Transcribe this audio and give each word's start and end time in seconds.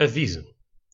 Aviso: 0.00 0.44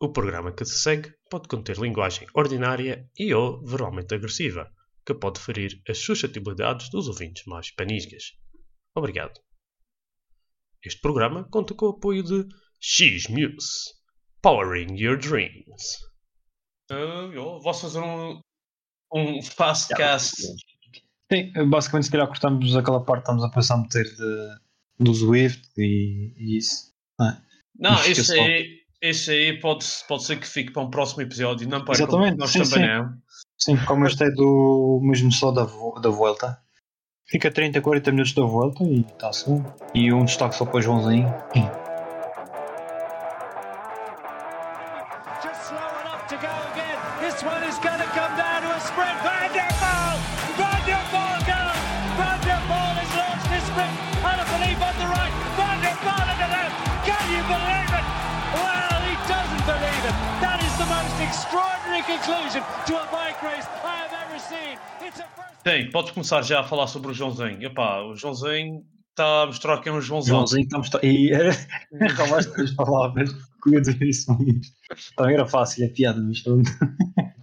o 0.00 0.12
programa 0.12 0.52
que 0.52 0.64
se 0.64 0.78
segue 0.78 1.12
pode 1.30 1.48
conter 1.48 1.78
linguagem 1.78 2.26
ordinária 2.34 3.08
e 3.18 3.32
ou 3.34 3.64
verbalmente 3.64 4.14
agressiva, 4.14 4.70
que 5.06 5.14
pode 5.14 5.40
ferir 5.40 5.80
as 5.88 5.98
suscetibilidades 5.98 6.90
dos 6.90 7.08
ouvintes 7.08 7.44
mais 7.46 7.70
panisgas. 7.70 8.32
Obrigado. 8.94 9.40
Este 10.84 11.00
programa 11.00 11.44
conta 11.50 11.74
com 11.74 11.86
o 11.86 11.90
apoio 11.90 12.22
de 12.22 12.46
X-Muse, 12.80 13.94
Powering 14.42 14.98
Your 14.98 15.18
Dreams. 15.18 15.98
Uh, 16.90 17.32
eu 17.32 17.60
vou 17.60 17.74
fazer 17.74 18.00
um, 18.00 18.40
um 19.12 19.42
fast 19.42 19.94
cast. 19.94 20.36
Sim, 21.30 21.52
basicamente 21.68 22.04
se 22.04 22.10
calhar 22.10 22.26
cortamos 22.26 22.74
aquela 22.74 23.04
parte 23.04 23.24
que 23.24 23.30
estamos 23.30 23.44
a 23.44 23.50
pensar 23.50 23.74
a 23.74 23.78
meter 23.78 24.04
de, 24.04 24.58
do 24.98 25.14
Swift 25.14 25.68
e, 25.78 26.34
e 26.36 26.58
isso. 26.58 26.92
Não, 27.18 27.28
é? 27.28 27.42
Não, 27.78 28.04
isso 28.06 28.24
só. 28.24 28.32
aí, 28.32 28.79
isso 29.02 29.30
aí 29.30 29.58
pode, 29.58 29.86
pode 30.06 30.24
ser 30.24 30.36
que 30.36 30.46
fique 30.46 30.72
para 30.72 30.82
um 30.82 30.90
próximo 30.90 31.22
episódio. 31.22 31.68
Não 31.68 31.84
para 31.84 31.94
Exatamente, 31.94 32.36
nós 32.38 32.50
sim, 32.50 32.62
também 32.62 32.86
sim. 32.86 32.86
não. 32.86 33.12
Sim, 33.58 33.76
como 33.86 34.06
este 34.06 34.24
é 34.24 34.30
do 34.30 35.00
mesmo 35.02 35.32
só 35.32 35.50
da, 35.50 35.64
da 36.00 36.10
volta. 36.10 36.58
Fica 37.26 37.50
30, 37.50 37.80
40 37.80 38.10
minutos 38.10 38.34
da 38.34 38.42
volta 38.42 38.82
e 38.82 39.00
está-se 39.00 39.48
bom. 39.48 39.64
E 39.94 40.12
um 40.12 40.24
destaque 40.24 40.56
só 40.56 40.64
para 40.66 40.78
o 40.78 40.82
Joãozinho. 40.82 41.32
Conclusion 62.10 62.62
to 62.86 62.96
a 62.96 63.06
bike 63.12 63.40
race 63.42 63.66
I 63.84 63.94
have 64.02 64.12
ever 64.24 64.38
seen. 64.38 64.78
It's 65.06 65.20
a 65.20 65.24
first. 65.36 65.62
Sim, 65.66 65.90
podes 65.90 66.10
começar 66.12 66.42
já 66.42 66.60
a 66.60 66.64
falar 66.64 66.86
sobre 66.86 67.10
o 67.10 67.14
Joãozinho. 67.14 67.62
Epá, 67.62 68.02
o 68.02 68.16
Joãozinho 68.16 68.84
está 69.10 69.42
a 69.42 69.46
mostrar 69.46 69.80
que 69.80 69.88
é 69.88 69.92
um 69.92 70.00
Joãozão. 70.00 70.36
Joãozinho 70.36 70.64
está 70.64 70.76
a 70.76 70.80
mostrar. 70.80 71.04
E 71.04 71.30
era. 71.32 71.50
Acabaste 72.00 72.64
de 72.64 72.74
palavras 72.74 73.32
que 73.32 73.68
eu 73.68 73.74
ia 73.74 73.80
dizer 73.80 74.02
isso 74.02 74.36
mesmo. 74.38 74.60
Também 75.16 75.34
era 75.34 75.46
fácil, 75.46 75.84
é 75.84 75.88
piada, 75.88 76.20
mas 76.20 76.40
pronto. 76.40 76.70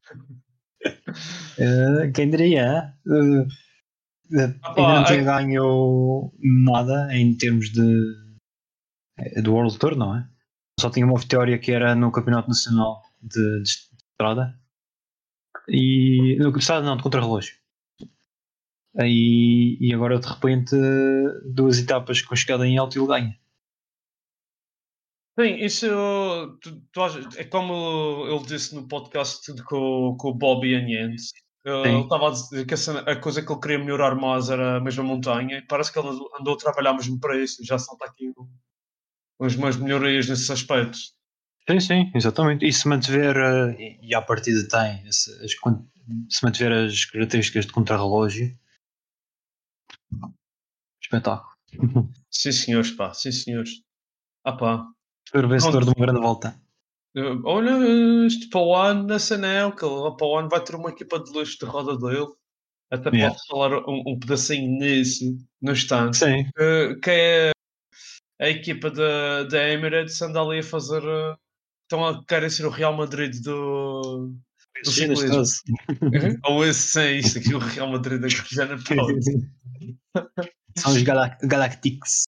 Eh, 1.60 2.12
Quem 2.14 2.30
diria? 2.30 2.94
pá, 4.62 4.74
ainda 4.78 4.94
não 4.94 5.02
é- 5.02 5.04
tinha 5.06 5.24
ganho 5.24 6.32
nada 6.40 7.10
em 7.14 7.36
termos 7.36 7.72
de. 7.72 8.14
do 9.42 9.54
World 9.54 9.78
Tour, 9.80 9.96
não 9.98 10.16
é? 10.16 10.26
Só 10.80 10.90
tinha 10.90 11.06
uma 11.06 11.20
vitória 11.20 11.58
que 11.58 11.72
era 11.72 11.96
no 11.96 12.12
Campeonato 12.12 12.48
Nacional 12.48 13.02
de, 13.22 13.64
de 13.64 13.72
Estrada. 14.20 14.60
E. 15.70 16.38
No, 16.40 16.52
de 16.52 16.58
estrada 16.58 16.84
não, 16.86 16.98
de 16.98 17.04
contrarrelógio. 17.04 17.56
E, 19.00 19.78
e 19.80 19.94
agora 19.94 20.20
de 20.20 20.28
repente 20.28 20.76
duas 21.54 21.78
etapas 21.78 22.20
com 22.24 22.36
chegada 22.36 22.66
em 22.66 22.80
alto 22.80 22.98
e 22.98 23.00
ele 23.00 23.08
ganha. 23.08 23.40
Sim, 25.40 25.54
isso 25.64 25.88
tu, 26.62 26.82
tu 26.92 27.02
é 27.38 27.44
como 27.44 28.26
ele 28.28 28.44
disse 28.46 28.74
no 28.74 28.88
podcast 28.88 29.54
com, 29.66 30.18
com 30.20 30.30
o 30.30 30.34
Bobby 30.34 30.74
Aniense. 30.76 31.32
Ele 31.64 32.02
estava 32.02 32.30
a 32.30 32.32
dizer 32.32 32.66
que 32.66 32.74
a, 32.74 32.78
cena- 32.78 33.02
a 33.02 33.16
coisa 33.22 33.46
que 33.46 33.52
ele 33.52 33.60
queria 33.60 33.78
melhorar 33.78 34.16
mais 34.16 34.50
era 34.50 34.78
a 34.78 34.80
mesma 34.80 35.04
montanha 35.04 35.58
e 35.60 35.68
parece 35.68 35.94
que 35.94 36.00
ele 36.00 36.08
andou, 36.40 36.56
a 36.56 36.58
trabalhar 36.58 36.94
mesmo 36.94 37.20
para 37.20 37.38
isso. 37.38 37.64
Já 37.64 37.78
salta 37.78 38.06
aqui 38.06 38.30
um- 38.30 38.50
umas 39.40 39.56
mais 39.56 39.76
melhorias 39.78 40.28
nesses 40.28 40.50
aspectos. 40.50 41.14
Sim, 41.70 41.80
sim, 41.80 42.12
exatamente. 42.16 42.66
E 42.66 42.72
se 42.72 42.88
mantiver, 42.88 43.36
eh, 43.36 43.98
e- 44.02 44.16
à 44.16 44.22
partida 44.22 44.68
tem, 44.68 45.08
as 45.08 45.28
se 46.30 46.44
mantiver 46.44 46.72
as 46.72 47.06
características 47.06 47.66
de 47.66 47.74
contrarrelógio, 47.74 48.58
espetáculo. 51.02 51.52
Sim, 52.30 52.52
senhores, 52.52 52.92
pá, 52.92 53.14
sim, 53.14 53.32
senhores. 53.32 53.82
Ah, 54.44 54.54
pá. 54.54 54.86
Ser 55.30 55.48
vencedor 55.48 55.84
de 55.84 55.90
uma 55.90 56.06
grande 56.06 56.20
volta. 56.22 56.62
Eh, 57.16 57.22
Olha, 57.44 57.72
isto 58.28 58.50
para 58.50 58.60
o 58.62 58.76
ano, 58.76 59.04
nessa 59.04 59.38
não, 59.38 59.72
que 59.72 59.84
o 59.84 60.38
ano 60.38 60.50
vai 60.50 60.64
ter 60.64 60.76
uma 60.76 60.90
equipa 60.90 61.20
de 61.20 61.32
luxo 61.32 61.58
de 61.60 61.66
roda 61.66 61.98
dele. 61.98 62.28
Até 62.92 63.10
Yeah. 63.10 63.34
pode 63.36 63.48
falar 63.48 63.90
um, 63.90 64.04
um 64.08 64.20
pedacinho 64.20 64.80
nisso, 64.80 65.26
no 65.62 65.72
instante. 65.74 66.18
Sim, 66.18 66.46
que, 66.56 66.96
que 67.02 67.10
é 67.10 67.52
a 68.40 68.50
equipa 68.50 68.90
da, 68.92 69.44
da 69.44 69.70
Emirates 69.70 70.22
anda 70.22 70.42
ali 70.42 70.60
a 70.60 70.64
fazer. 70.64 71.02
Estão 71.88 72.06
a 72.06 72.22
querer 72.26 72.52
ser 72.52 72.66
o 72.66 72.70
Real 72.70 72.94
Madrid 72.94 73.34
do. 73.42 74.36
do 74.84 74.92
ciclismo. 74.92 75.30
caso. 75.30 75.62
Ou 76.44 76.66
esse 76.66 76.90
sim, 76.90 77.16
isto 77.26 77.40
aqui, 77.40 77.56
o 77.56 77.60
Real 77.60 77.90
Madrid 77.90 78.20
da 78.20 78.28
já 78.28 78.66
não 78.66 78.76
pode. 78.84 80.28
São 80.78 80.92
os 80.92 81.02
Galac 81.02 81.38
Galactics. 81.48 82.26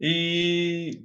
E. 0.00 1.04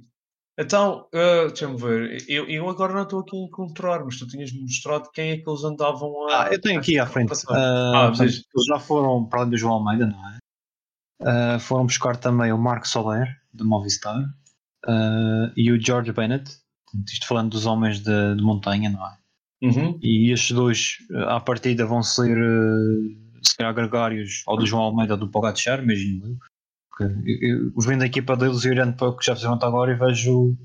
Então, 0.56 1.08
eh, 1.12 1.48
deixa-me 1.48 1.76
ver. 1.76 2.24
Eu, 2.28 2.48
eu 2.48 2.68
agora 2.68 2.94
não 2.94 3.02
estou 3.02 3.18
aqui 3.18 3.36
a 3.36 3.40
encontrar, 3.40 4.04
mas 4.04 4.16
tu 4.16 4.28
tinhas-me 4.28 4.60
mostrado 4.60 5.10
quem 5.12 5.30
é 5.30 5.36
que 5.38 5.50
eles 5.50 5.64
andavam 5.64 6.28
a. 6.28 6.44
Ah, 6.44 6.48
eu 6.52 6.60
tenho 6.60 6.78
aqui 6.78 6.96
à 6.96 7.06
frente. 7.06 7.28
passar. 7.28 7.56
Ah, 7.56 8.06
portanto, 8.10 8.30
eles 8.30 8.66
já 8.68 8.78
foram 8.78 9.26
para 9.26 9.40
além 9.40 9.50
do 9.50 9.56
João 9.56 9.74
Almeida, 9.74 10.06
não 10.06 10.30
é? 10.30 10.38
Ah, 11.24 11.58
foram 11.58 11.86
buscar 11.86 12.16
também 12.16 12.52
o 12.52 12.58
Marco 12.58 12.86
Soler, 12.86 13.36
do 13.52 13.66
Movistar, 13.66 14.32
ah, 14.86 15.52
e 15.56 15.72
o 15.72 15.80
George 15.84 16.12
Bennett. 16.12 16.63
Isto 17.06 17.26
falando 17.26 17.50
dos 17.50 17.66
homens 17.66 18.00
de, 18.00 18.36
de 18.36 18.42
montanha, 18.42 18.90
não 18.90 19.06
é? 19.06 19.16
Uhum. 19.62 19.98
E 20.02 20.30
estes 20.30 20.52
dois, 20.52 20.98
eh, 21.10 21.24
à 21.28 21.40
partida, 21.40 21.86
vão 21.86 22.02
ser 22.02 22.36
eh, 22.36 23.38
se 23.42 23.56
calhar 23.56 23.74
gregários 23.74 24.42
ao 24.46 24.56
do 24.56 24.66
João 24.66 24.82
Almeida 24.82 25.14
ou 25.14 25.20
do 25.20 25.30
Pogacar, 25.30 25.82
imagino 25.82 26.26
eu. 26.26 26.38
Eu, 27.00 27.66
eu 27.66 27.72
vendo 27.78 28.02
a 28.02 28.06
equipa 28.06 28.36
deles 28.36 28.64
e 28.64 28.70
olhando 28.70 28.96
para 28.96 29.08
o 29.08 29.16
que 29.16 29.26
já 29.26 29.34
fizeram 29.34 29.54
até 29.54 29.66
agora 29.66 29.92
e 29.92 29.96
vejo 29.96 30.56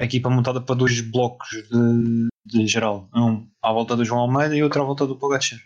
a 0.00 0.04
equipa 0.04 0.28
montada 0.28 0.60
para 0.60 0.74
dois 0.74 1.00
blocos 1.00 1.48
de, 1.50 2.28
de 2.44 2.66
geral. 2.66 3.08
Um 3.14 3.46
à 3.62 3.72
volta 3.72 3.94
do 3.94 4.04
João 4.04 4.22
Almeida 4.22 4.56
e 4.56 4.62
outro 4.62 4.82
à 4.82 4.84
volta 4.84 5.06
do 5.06 5.16
Pogacar. 5.16 5.58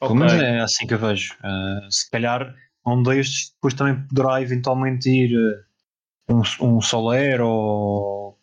Pelo 0.00 0.14
menos 0.14 0.32
é 0.34 0.60
assim 0.60 0.86
que 0.86 0.94
eu 0.94 0.98
vejo. 0.98 1.34
Eh, 1.42 1.88
se 1.90 2.10
calhar 2.10 2.54
um 2.86 3.02
destes 3.02 3.52
depois 3.54 3.74
também 3.74 4.06
poderá 4.06 4.40
eventualmente 4.40 5.08
ir 5.08 5.36
um, 6.28 6.42
um 6.60 6.80
Soler 6.80 7.40
ou 7.40 8.33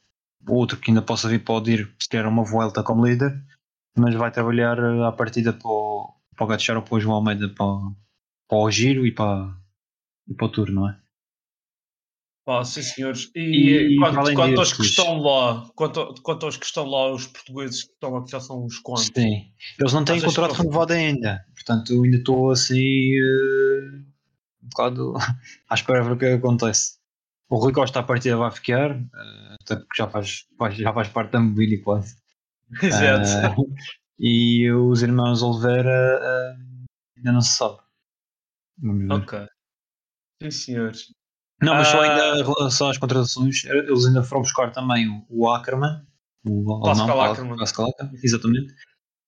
outro 0.48 0.78
que 0.78 0.92
ainda 0.92 1.02
possa 1.02 1.28
vir 1.30 1.44
pode 1.44 1.72
ir 1.72 1.96
se 2.02 2.08
calhar 2.10 2.28
uma 2.28 2.44
volta 2.44 2.84
como 2.84 3.06
líder, 3.06 3.32
mas 3.98 4.16
vai 4.16 4.32
trabalhar 4.32 4.78
eh, 4.80 5.06
à 5.06 5.12
partida 5.12 5.54
para 5.54 5.68
o, 5.70 6.14
para 6.36 6.46
o 6.46 6.48
Gatchar 6.48 6.76
ou 6.78 6.84
para 6.84 6.96
o 6.96 7.00
João 7.00 7.16
Almeida 7.16 7.50
para, 7.50 7.66
para 8.48 8.58
o 8.58 8.72
Giro 8.72 9.06
e 9.06 9.12
para, 9.14 9.56
e 10.28 10.34
para 10.34 10.46
o 10.46 10.50
Tour, 10.50 10.72
não 10.72 10.90
é? 10.90 10.98
Pá, 12.44 12.64
sim, 12.66 12.82
senhores. 12.82 13.30
E, 13.36 13.94
E, 13.94 13.96
quanto, 13.98 14.34
quanto 14.34 14.60
aos 14.60 14.74
que 14.74 14.82
estão 14.82 15.20
lá, 15.22 15.70
quanto, 15.76 16.16
quanto 16.24 16.46
aos 16.48 16.58
que 16.58 16.66
estão 16.66 16.86
lá, 16.86 17.14
os 17.14 17.28
portugueses 17.28 17.84
que 17.84 17.94
estão 17.94 18.18
aqui 18.18 18.32
já 18.32 18.40
são 18.40 18.66
uns 18.66 18.80
quantos? 18.80 19.12
Sim. 19.16 19.52
Eles 19.80 19.94
não 19.94 20.04
têm 20.04 20.16
Achas 20.18 20.26
contrato 20.34 20.56
que- 20.56 20.62
renovado 20.64 20.94
ainda, 20.94 21.46
portanto 21.54 21.94
eu 21.94 22.04
ainda 22.04 22.18
estou 22.18 22.50
assim 22.50 23.12
eh, 23.14 24.02
um 24.64 24.70
bocado 24.70 25.14
à 25.70 25.76
espera 25.76 26.02
de 26.02 26.08
ver 26.08 26.16
o 26.16 26.18
que 26.18 26.26
é 26.26 26.30
que 26.30 26.34
acontece. 26.36 27.00
O 27.52 27.58
Rui 27.58 27.74
Costa 27.74 28.00
à 28.00 28.04
partida 28.04 28.38
vai 28.38 28.50
ficar, 28.50 28.92
eh, 28.92 29.56
até 29.62 29.76
porque 29.76 29.98
já 29.98 30.08
faz, 30.08 30.46
já 30.72 30.94
faz 30.94 31.10
parte 31.10 31.32
da 31.32 31.40
mobília 31.42 31.84
quase. 31.84 32.16
Exato. 32.82 33.28
Ah, 33.46 33.56
e 34.18 34.72
os 34.72 35.02
irmãos 35.04 35.44
Oliveira 35.44 36.20
ah, 36.24 36.56
ainda 37.18 37.34
não 37.34 37.42
se 37.42 37.58
sabe. 37.58 37.78
Ok. 39.12 39.46
Sim, 40.42 40.50
senhores. 40.52 41.08
Não, 41.62 41.74
mas 41.76 41.90
só 41.90 42.02
Ah. 42.02 42.04
ainda 42.04 42.40
em 42.40 42.44
relação 42.44 42.90
às 42.90 42.98
contratações, 42.98 43.66
eles 43.66 44.06
ainda 44.06 44.24
foram 44.24 44.44
buscar 44.44 44.72
também 44.72 45.08
o, 45.30 45.50
Ackermann, 45.50 46.04
o 46.46 46.80
Pascal. 46.82 47.08
Pascal 47.58 47.88
Ackermann, 47.90 48.18
exatamente, 48.24 48.74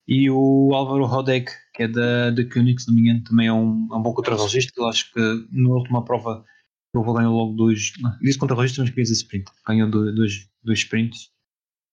e 0.07 0.29
o 0.31 0.71
Álvaro 0.73 1.05
Rodek, 1.05 1.51
que 1.73 1.83
é 1.83 1.87
da, 1.89 2.31
da 2.31 2.49
Koenig, 2.49 2.81
se 2.81 2.87
não 2.87 2.95
me 2.95 3.01
engano, 3.01 3.23
também 3.25 3.47
é 3.47 3.53
um, 3.53 3.87
é 3.91 3.95
um 3.97 4.01
bom 4.01 4.13
contrarregista, 4.13 4.71
eu 4.77 4.87
acho 4.87 5.11
que 5.11 5.19
na 5.51 5.69
última 5.69 6.05
prova 6.05 6.43
ele 6.95 7.13
ganhou 7.13 7.33
logo 7.35 7.53
dois, 7.53 7.93
disse 8.21 8.37
contrarregista, 8.37 8.81
mas 8.81 8.89
queria 8.91 9.03
dizer 9.03 9.15
sprint, 9.15 9.51
ganhou 9.67 9.89
dois, 9.89 10.15
dois, 10.15 10.49
dois 10.63 10.79
sprints. 10.79 11.31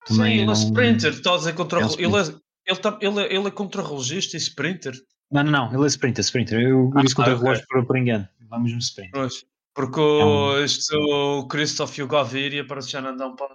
Sim, 0.07 0.23
ele 0.25 0.51
é 0.51 0.53
sprinter. 0.53 1.13
Estás 1.13 1.35
a 1.37 1.39
dizer 1.39 1.55
contra 1.55 1.81
É 1.81 1.87
um 1.87 1.93
ele, 1.95 2.17
é, 2.17 2.35
ele, 2.67 2.79
tá, 2.81 2.99
ele, 3.01 3.21
é, 3.21 3.35
ele 3.35 3.47
é 3.49 3.51
contra-relogista 3.51 4.37
e 4.37 4.41
sprinter. 4.41 4.95
Não, 5.31 5.43
não, 5.45 5.51
não, 5.53 5.75
ele 5.75 5.85
é 5.85 5.87
sprinter, 5.87 6.25
sprinter. 6.25 6.61
Eu 6.61 6.91
Ah, 6.97 7.03
disse 7.03 7.15
contra 7.15 7.33
ok. 7.35 7.43
relógio 7.45 7.65
por, 7.69 7.87
por 7.87 7.97
engano. 7.97 8.29
Vamos 8.49 8.73
no 8.73 8.79
sprint. 8.79 9.11
Pois. 9.13 9.45
Porque 9.75 10.01
É 10.01 10.03
o, 10.03 10.53
um- 10.55 10.59
este, 10.65 10.95
o 10.97 11.47
Christoph 11.47 11.97
e 11.99 12.03
o 12.03 12.09
Gaviria 12.09 12.67
parece 12.67 12.89
que 12.89 12.93
já 12.95 13.01
não 13.01 13.11
andam 13.11 13.37
para. 13.37 13.55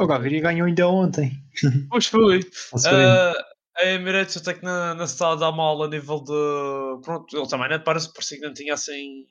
O 0.00 0.06
Gaviria 0.06 0.40
ganhou 0.40 0.66
ainda 0.66 0.88
ontem. 0.88 1.32
Pois 1.88 2.06
foi. 2.06 2.40
Ah, 2.86 3.32
a 3.78 3.86
Emirates 3.86 4.36
até 4.36 4.54
que 4.54 4.64
não, 4.64 4.94
não 4.96 5.06
se 5.06 5.12
está 5.14 5.30
a 5.32 5.36
dar 5.36 5.52
mal 5.52 5.80
a 5.82 5.88
nível 5.88 6.20
de. 6.20 7.02
Pronto, 7.04 7.36
ele 7.36 7.46
também 7.48 7.68
não 7.70 7.80
parece 7.80 8.12
parecia 8.12 8.38
que 8.38 8.44
não 8.46 8.52
tinha 8.52 8.74
assim 8.74 9.24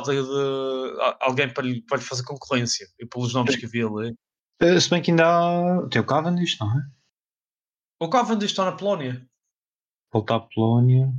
de 0.00 0.10
a- 1.00 1.18
alguém 1.20 1.52
para 1.52 1.64
lhe, 1.64 1.82
para 1.82 1.98
lhe 1.98 2.04
fazer 2.04 2.24
concorrência 2.24 2.86
e 2.98 3.06
pelos 3.06 3.34
nomes 3.34 3.56
que 3.56 3.66
havia 3.66 3.86
ali. 3.86 4.14
Uh, 4.62 4.80
se 4.80 4.88
bem 4.88 5.02
que 5.02 5.10
ainda 5.10 5.24
há. 5.26 5.88
Tem 5.88 6.00
o 6.00 6.06
Cavendish, 6.06 6.58
não 6.60 6.70
é? 6.70 6.82
O 8.00 8.08
Cavendish 8.08 8.50
está 8.50 8.64
na 8.64 8.72
Polónia. 8.72 9.26
Voltar 10.12 10.36
à 10.36 10.40
Polónia. 10.40 11.12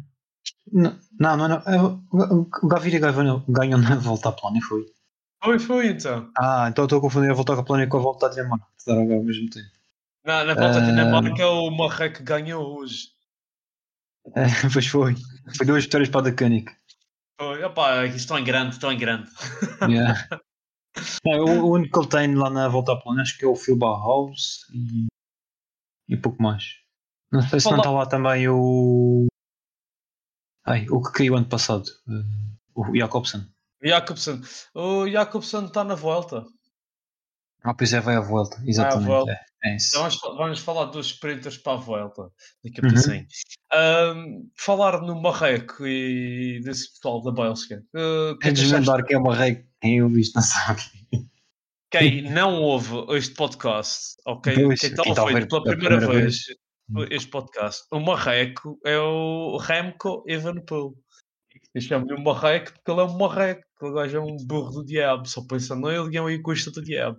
Não, 0.72 0.98
não, 1.20 1.38
não. 1.38 1.48
não. 1.48 1.58
É, 1.58 1.82
o 1.82 2.68
Gaviria 2.68 3.00
ganhou 3.00 3.80
na 3.80 3.96
volta 3.96 4.30
à 4.30 4.32
Polónia, 4.32 4.62
foi. 4.62 4.86
Foi, 5.44 5.60
foi 5.60 5.88
então. 5.88 6.32
Ah, 6.38 6.68
então 6.70 6.86
estou 6.86 7.00
a 7.00 7.02
confundir 7.02 7.32
a 7.32 7.34
volta 7.34 7.54
à 7.54 7.64
Polónia 7.64 7.88
com 7.88 7.98
a 7.98 8.02
volta 8.02 8.28
à 8.28 8.30
Dinamarca. 8.30 8.66
Ao 8.88 9.24
mesmo 9.24 9.50
tempo. 9.50 9.68
Não, 10.26 10.46
na 10.46 10.54
volta 10.54 10.78
à 10.78 10.82
Dinamarca 10.82 11.48
o 11.48 11.70
Marreco 11.70 12.24
ganhou 12.24 12.78
hoje. 12.80 13.10
É, 14.36 14.46
pois 14.72 14.88
foi. 14.88 15.16
Foi 15.58 15.66
duas 15.66 15.84
vitórias 15.84 16.10
para 16.10 16.22
a 16.22 16.24
Decanic. 16.24 16.72
Foi, 17.44 17.62
opá, 17.62 18.06
estão 18.06 18.40
em 18.40 18.44
grande, 18.44 18.76
estão 18.76 18.92
em 18.92 18.98
grande. 18.98 19.30
Yeah. 19.82 20.28
É, 21.26 21.42
o, 21.42 21.66
o, 21.66 21.72
único 21.72 21.92
que 21.92 22.00
ele 22.00 22.10
tem 22.28 22.36
lá 22.36 22.50
na 22.50 22.68
volta 22.68 22.94
à 22.94 22.96
Polónia 22.96 23.24
acho 23.24 23.38
que 23.38 23.44
é 23.44 23.48
o 23.48 23.56
Phil 23.56 23.76
Barhouse 23.76 24.60
e, 24.72 25.08
e 26.08 26.16
pouco 26.16 26.42
mais. 26.42 26.76
Não 27.32 27.42
sei 27.42 27.60
se 27.60 27.64
Fala. 27.64 27.78
não 27.78 27.82
está 27.84 27.92
lá 27.92 28.06
também 28.06 28.48
o. 28.48 29.26
Ai, 30.66 30.88
o 30.90 31.02
que 31.02 31.12
caiu 31.12 31.36
ano 31.36 31.50
passado. 31.50 31.86
Uh, 32.08 32.82
o 32.82 32.96
Jacobsen. 32.96 33.46
Jacobsen. 33.84 34.42
O 34.74 35.10
Jacobsen 35.10 35.66
está 35.66 35.84
na 35.84 35.96
volta. 35.96 36.46
Ah, 37.64 37.74
pois 37.74 37.94
é, 37.94 38.02
vai 38.02 38.16
à 38.16 38.20
volta, 38.20 38.62
exatamente. 38.66 39.08
Volta. 39.08 39.32
É, 39.64 39.70
é 39.70 39.78
então 39.78 40.02
vamos, 40.02 40.20
vamos, 40.22 40.60
falar 40.60 40.86
dos 40.86 41.08
sprinters 41.08 41.58
para 41.58 41.74
a 41.74 41.78
volta 41.78 42.30
pouquinho. 42.62 43.26
Uhum. 43.74 44.18
Um, 44.18 44.52
falar 44.58 45.02
no 45.02 45.22
Marreco 45.22 45.88
e 45.88 46.60
desse 46.62 46.92
pessoal 46.94 47.22
da 47.22 47.32
Bélgica. 47.32 47.82
Uh, 47.96 48.38
que 48.38 48.50
é 48.50 48.52
desvendar 48.52 49.06
que 49.06 49.14
é 49.14 49.18
o 49.18 49.24
Marreco, 49.24 49.66
quem 49.82 50.00
eu 50.00 50.10
visto 50.10 50.36
não 50.36 50.42
sabe. 50.44 50.82
Quem 51.90 52.30
não 52.30 52.62
ouve 52.62 53.06
este 53.16 53.34
podcast, 53.36 54.16
ok? 54.26 54.54
Pois, 54.56 54.80
quem 54.82 54.90
está 54.90 55.04
a 55.22 55.24
ouvir 55.24 55.48
pela 55.48 55.64
primeira, 55.64 55.98
primeira 56.00 56.22
vez, 56.22 56.38
vez, 56.90 57.12
este 57.12 57.30
podcast, 57.30 57.84
o 57.92 58.00
Marreco 58.00 58.78
é 58.86 59.00
o 59.00 59.58
Remco 59.58 60.24
Evenepoel. 60.28 60.96
Eu 61.74 61.82
chamo-lhe 61.82 62.14
um 62.14 62.24
Marreco 62.24 62.72
porque 62.74 62.92
ele 62.92 63.02
é 63.02 63.04
um 63.04 63.18
Marreco. 63.18 63.64
Aquele 63.76 63.94
gajo 63.94 64.18
é 64.18 64.22
um 64.22 64.38
burro 64.46 64.72
do 64.72 64.86
diabo, 64.86 65.28
só 65.28 65.42
pensa 65.46 65.76
nele 65.76 66.14
e 66.14 66.18
é 66.18 66.22
um 66.22 66.30
egoísta 66.30 66.72
do 66.72 66.84
diabo. 66.84 67.18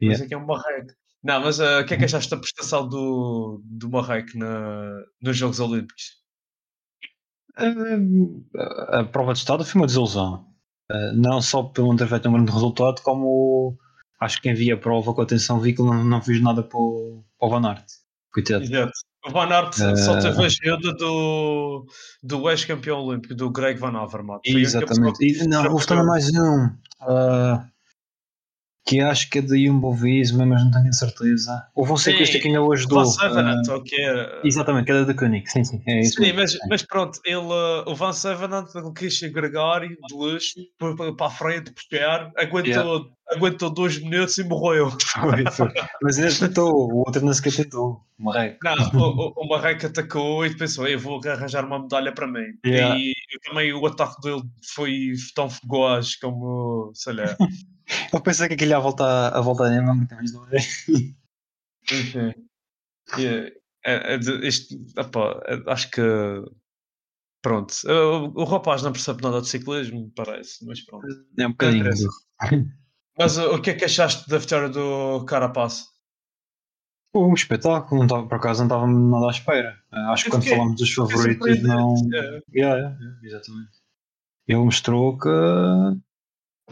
Yeah. 0.00 0.18
Mas 0.18 0.20
é 0.20 0.28
que 0.28 0.34
é 0.34 0.38
um 0.38 0.46
Marreco. 0.46 0.92
Não, 1.22 1.40
mas 1.40 1.58
uh, 1.58 1.80
o 1.82 1.84
que 1.84 1.94
é 1.94 1.96
que 1.98 2.04
achaste 2.04 2.30
da 2.30 2.38
prestação 2.38 2.88
do, 2.88 3.60
do 3.64 3.90
Marreco 3.90 4.38
na, 4.38 5.02
nos 5.20 5.36
Jogos 5.36 5.60
Olímpicos? 5.60 6.18
Uh, 7.58 8.42
a 8.88 9.04
prova 9.04 9.34
de 9.34 9.40
estado 9.40 9.64
foi 9.64 9.80
uma 9.80 9.86
desilusão. 9.86 10.46
Uh, 10.90 11.12
não 11.14 11.42
só 11.42 11.62
pelo 11.62 11.88
não 11.88 11.96
ter 11.96 12.08
feito 12.08 12.28
um 12.28 12.32
grande 12.32 12.50
resultado, 12.50 13.02
como 13.02 13.78
acho 14.18 14.36
que 14.36 14.44
quem 14.44 14.54
via 14.54 14.74
a 14.74 14.78
prova 14.78 15.12
com 15.12 15.20
atenção 15.20 15.60
vi 15.60 15.74
que 15.74 15.82
não, 15.82 16.02
não 16.02 16.22
fiz 16.22 16.40
nada 16.40 16.62
para 16.62 16.78
o, 16.78 17.22
para 17.38 17.48
o 17.48 17.50
Van 17.50 17.68
Aert. 17.68 17.86
Coitado. 18.32 18.64
Exato. 18.64 18.92
O 19.26 19.30
Van 19.30 19.48
Aert 19.52 19.74
só 19.74 20.18
teve 20.18 20.42
a 20.42 20.46
ajuda 20.46 20.94
do, 20.94 21.84
do 22.22 22.50
ex-campeão 22.50 23.00
olímpico, 23.00 23.34
do 23.34 23.50
Greg 23.50 23.78
Van 23.78 23.96
Avermaet. 23.98 24.40
Exatamente. 24.46 25.22
E, 25.22 25.46
não, 25.46 25.70
houve 25.70 25.86
também 25.86 26.06
mais 26.06 26.30
um. 26.34 26.66
Uh, 27.02 27.62
que 28.90 29.00
acho 29.00 29.30
que 29.30 29.38
é 29.38 29.42
da 29.42 29.56
Jumbo 29.56 29.92
Visma, 29.94 30.44
mas 30.44 30.64
não 30.64 30.70
tenho 30.72 30.92
certeza. 30.92 31.64
Houve 31.76 31.92
um 31.92 31.96
ciclista 31.96 32.40
que 32.40 32.48
ainda 32.48 32.60
hoje 32.60 32.88
do. 32.88 32.96
Van 32.96 33.62
uh, 33.62 33.84
que 33.84 33.94
é... 33.94 34.40
Exatamente, 34.42 34.86
que 34.86 34.90
era 34.90 35.04
da 35.04 35.14
Koenig, 35.14 35.48
sim, 35.48 35.62
sim. 35.62 35.80
É 35.86 36.00
isso 36.00 36.20
sim, 36.20 36.32
mas, 36.32 36.58
mas, 36.68 36.82
pronto, 36.82 37.20
ele, 37.24 37.38
o 37.86 37.94
Van 37.94 38.12
Sevenant, 38.12 38.66
ele 38.74 38.92
quis 38.92 39.22
agregar 39.22 39.82
de 39.82 39.96
luxo 40.12 40.58
para 40.76 41.26
a 41.26 41.30
frente, 41.30 41.72
puxar, 41.72 42.32
aguentou, 42.36 42.64
yeah. 42.64 43.04
aguentou 43.28 43.70
dois 43.70 43.96
minutos 44.02 44.36
e 44.38 44.42
morreu. 44.42 44.90
Foi, 45.20 45.44
foi. 45.52 45.68
Mas 46.02 46.18
ele 46.18 46.34
tentou, 46.34 46.90
o 46.90 46.98
outro 46.98 47.24
não 47.24 47.32
sequer 47.32 47.52
tentou. 47.52 48.02
O 48.18 48.24
Marreco. 48.24 48.58
Não, 48.64 48.74
o, 49.00 49.32
o, 49.36 49.48
Marreco 49.48 49.86
atacou 49.86 50.44
e 50.44 50.56
pensou: 50.56 50.86
eu 50.88 50.98
vou 50.98 51.20
arranjar 51.24 51.64
uma 51.64 51.78
medalha 51.78 52.12
para 52.12 52.26
mim. 52.26 52.58
Yeah. 52.64 52.96
E 52.96 53.12
também 53.38 53.72
o 53.72 53.86
ataque 53.86 54.20
dele 54.20 54.42
foi 54.74 55.12
tão 55.34 55.48
fugaz 55.48 56.16
como, 56.16 56.92
sei 56.94 57.14
lá. 57.14 57.36
Eu 58.12 58.20
pensei 58.20 58.46
que 58.46 58.54
aquilo 58.54 58.70
ia 58.70 58.78
voltar 58.78 59.34
a 59.34 59.40
voltar 59.40 59.66
a 59.66 59.94
muito 59.94 60.14
mais 60.14 60.32
não 60.32 60.46
Enfim. 61.92 62.32
Yeah. 63.18 63.50
É, 63.84 64.14
é, 64.14 64.18
opa, 65.00 65.42
é, 65.46 65.72
acho 65.72 65.90
que 65.90 66.02
pronto. 67.42 67.74
O, 67.86 68.42
o, 68.42 68.44
rapaz 68.44 68.82
não 68.82 68.92
percebe 68.92 69.22
nada 69.22 69.40
de 69.40 69.48
ciclismo, 69.48 70.12
parece, 70.14 70.64
mas 70.64 70.80
pronto. 70.82 71.06
É 71.38 71.46
um 71.46 71.50
bocadinho. 71.50 71.90
Mas 73.18 73.36
o 73.38 73.60
que 73.60 73.70
é 73.70 73.74
que 73.74 73.84
achaste 73.84 74.28
da 74.28 74.38
vitória 74.38 74.68
do 74.68 75.24
Carapaz? 75.24 75.86
Um 77.14 77.34
espetáculo, 77.34 78.00
não 78.00 78.06
tava, 78.06 78.28
por 78.28 78.36
acaso 78.36 78.60
não 78.60 78.66
estava 78.66 78.86
nada 78.86 79.26
à 79.26 79.30
espera. 79.30 79.76
Acho 79.90 80.24
que 80.24 80.30
quando 80.30 80.48
falamos 80.48 80.76
dos 80.76 80.94
favoritos 80.94 81.62
não. 81.62 81.94
É. 82.14 82.42
Yeah, 82.54 82.76
yeah, 82.76 82.96
exatamente. 83.22 83.70
Ele 84.46 84.58
mostrou 84.58 85.18
que 85.18 85.28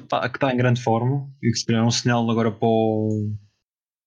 tá, 0.09 0.27
está 0.27 0.53
em 0.53 0.57
grande 0.57 0.83
forma 0.83 1.29
e 1.43 1.51
que 1.51 1.59
se 1.59 1.67
calhar 1.67 1.83
é 1.83 1.87
um 1.87 1.91
sinal 1.91 2.29
agora 2.31 2.51
para, 2.51 2.69
o, 2.69 3.35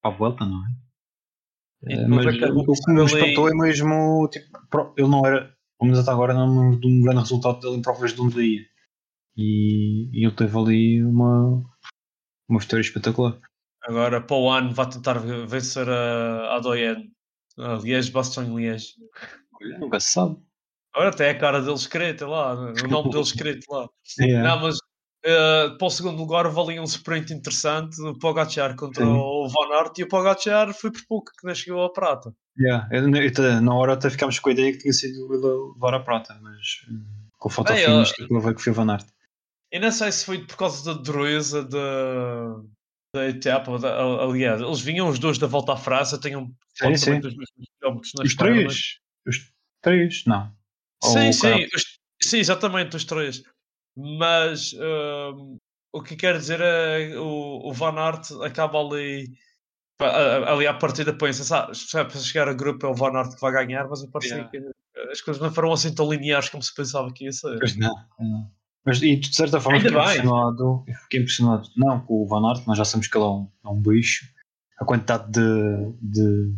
para 0.01 0.13
a 0.13 0.17
volta, 0.17 0.45
não 0.45 0.61
é? 0.65 1.93
é 1.93 2.07
mas 2.07 2.25
o 2.25 2.31
que 2.31 2.91
me 2.91 3.05
espantou 3.05 3.49
é 3.49 3.53
mesmo, 3.53 4.29
tipo, 4.29 4.93
ele 4.97 5.07
não 5.07 5.25
era, 5.25 5.41
pelo 5.79 5.91
menos 5.91 5.99
até 5.99 6.11
agora, 6.11 6.33
não 6.33 6.79
de 6.79 6.87
um 6.87 7.01
grande 7.01 7.19
resultado 7.19 7.59
dele 7.59 7.75
em 7.75 7.81
provas 7.81 8.13
de 8.13 8.21
um 8.21 8.29
dia. 8.29 8.61
E, 9.35 10.09
e 10.11 10.25
ele 10.25 10.35
teve 10.35 10.57
ali 10.57 11.03
uma, 11.03 11.63
uma 12.49 12.59
vitória 12.59 12.81
espetacular. 12.81 13.39
Agora, 13.83 14.21
para 14.21 14.37
o 14.37 14.49
ano, 14.49 14.73
vai 14.73 14.87
tentar 14.87 15.19
vencer 15.19 15.89
a, 15.89 16.55
a 16.55 16.59
Doyen, 16.59 17.11
a 17.57 17.73
Liège, 17.75 18.11
Baston 18.11 18.57
Liège. 18.57 18.93
Nunca 19.79 19.99
se 19.99 20.11
sabe. 20.11 20.37
Agora 20.93 21.09
até 21.09 21.27
é 21.27 21.31
a 21.31 21.39
cara 21.39 21.61
dele 21.61 21.73
escrita 21.73 22.27
lá, 22.27 22.53
o 22.53 22.87
nome 22.87 23.09
dele 23.11 23.23
escrito 23.23 23.65
lá. 23.71 23.87
Yeah. 24.19 24.49
Não, 24.49 24.61
mas 24.61 24.77
Uh, 25.23 25.77
para 25.77 25.85
o 25.85 25.89
segundo 25.91 26.17
lugar 26.17 26.47
valia 26.49 26.81
um 26.81 26.85
sprint 26.85 27.31
interessante 27.31 28.01
o 28.01 28.17
Pogacar 28.17 28.75
contra 28.75 29.05
Sim. 29.05 29.11
o 29.11 29.47
Van 29.49 29.75
Aert 29.75 29.99
e 29.99 30.03
o 30.03 30.07
Pogacar 30.07 30.73
foi 30.73 30.91
por 30.91 31.01
pouco 31.07 31.31
que 31.39 31.45
não 31.45 31.53
chegou 31.53 31.83
à 31.83 31.93
prata 31.93 32.33
yeah. 32.57 32.89
eu, 32.91 33.07
eu, 33.07 33.61
na 33.61 33.75
hora 33.75 33.93
até 33.93 34.09
ficámos 34.09 34.39
com 34.39 34.49
a 34.49 34.51
ideia 34.51 34.71
que 34.71 34.79
tinha 34.79 34.91
sido 34.91 35.31
ele 35.31 35.45
levar 35.75 35.93
a 35.93 35.99
prata 35.99 36.35
mas 36.41 36.57
uh, 36.89 37.29
com 37.37 37.49
falta 37.49 37.75
de 37.75 37.85
finis 37.85 38.11
que 38.13 38.23
eu 38.23 38.55
que 38.55 38.63
foi 38.63 38.71
o 38.71 38.75
Van 38.75 38.93
Aert 38.93 39.05
eu 39.71 39.79
não 39.79 39.91
sei 39.91 40.11
se 40.11 40.25
foi 40.25 40.39
por 40.39 40.57
causa 40.57 40.91
da 40.91 40.99
dureza 40.99 41.63
da, 41.65 42.55
da 43.13 43.27
etapa 43.27 43.71
aliás, 44.23 44.61
eles 44.61 44.79
vinham 44.79 45.09
os 45.09 45.19
dois 45.19 45.37
da 45.37 45.47
volta 45.47 45.73
à 45.73 45.77
França 45.77 46.17
tinham 46.17 46.53
sim, 46.73 46.95
sim. 46.95 47.19
Dos 47.19 47.33
os 48.23 48.35
três? 48.35 48.99
Os 49.27 49.51
três, 49.81 50.23
não. 50.25 50.51
Sim, 51.03 51.31
sim, 51.33 51.67
os, 51.75 51.99
sim, 52.21 52.37
exatamente 52.37 52.95
os 52.95 53.03
três. 53.03 53.43
Mas 53.95 54.71
uh, 54.73 55.57
o 55.91 56.01
que 56.01 56.15
quer 56.15 56.37
dizer 56.37 56.61
é 56.61 57.17
o, 57.17 57.67
o 57.67 57.73
Van 57.73 57.99
Aert 57.99 58.31
acaba 58.43 58.79
ali 58.79 59.29
ali 59.99 60.65
à 60.65 60.73
partida 60.73 61.13
põe-se 61.13 61.45
sabe, 61.45 61.73
para 61.93 62.09
chegar 62.09 62.47
a 62.47 62.53
grupo 62.53 62.87
é 62.87 62.89
o 62.89 62.95
Van 62.95 63.15
Aert 63.15 63.35
que 63.35 63.41
vai 63.41 63.51
ganhar 63.51 63.87
mas 63.87 64.03
parece 64.07 64.33
yeah. 64.33 64.49
que 64.49 64.57
as 65.11 65.21
coisas 65.21 65.41
não 65.41 65.53
foram 65.53 65.73
assim 65.73 65.93
tão 65.93 66.09
lineares 66.09 66.49
como 66.49 66.63
se 66.63 66.73
pensava 66.73 67.11
que 67.13 67.25
ia 67.25 67.31
ser. 67.31 67.59
Pois 67.59 67.75
não, 67.77 67.93
não. 68.19 68.51
Mas 68.85 69.01
e 69.01 69.15
de 69.15 69.35
certa 69.35 69.59
forma 69.59 69.79
fiquei 69.79 69.95
impressionado, 69.95 70.83
fiquei 71.03 71.19
impressionado. 71.19 71.69
Não 71.77 71.99
com 72.01 72.23
o 72.23 72.27
Van 72.27 72.47
Aert 72.47 72.65
nós 72.65 72.77
já 72.77 72.85
sabemos 72.85 73.07
que 73.07 73.17
ele 73.17 73.25
é 73.25 73.27
um, 73.27 73.47
é 73.65 73.69
um 73.69 73.81
bicho. 73.81 74.25
A 74.79 74.85
quantidade 74.85 75.31
de, 75.31 75.93
de 76.01 76.55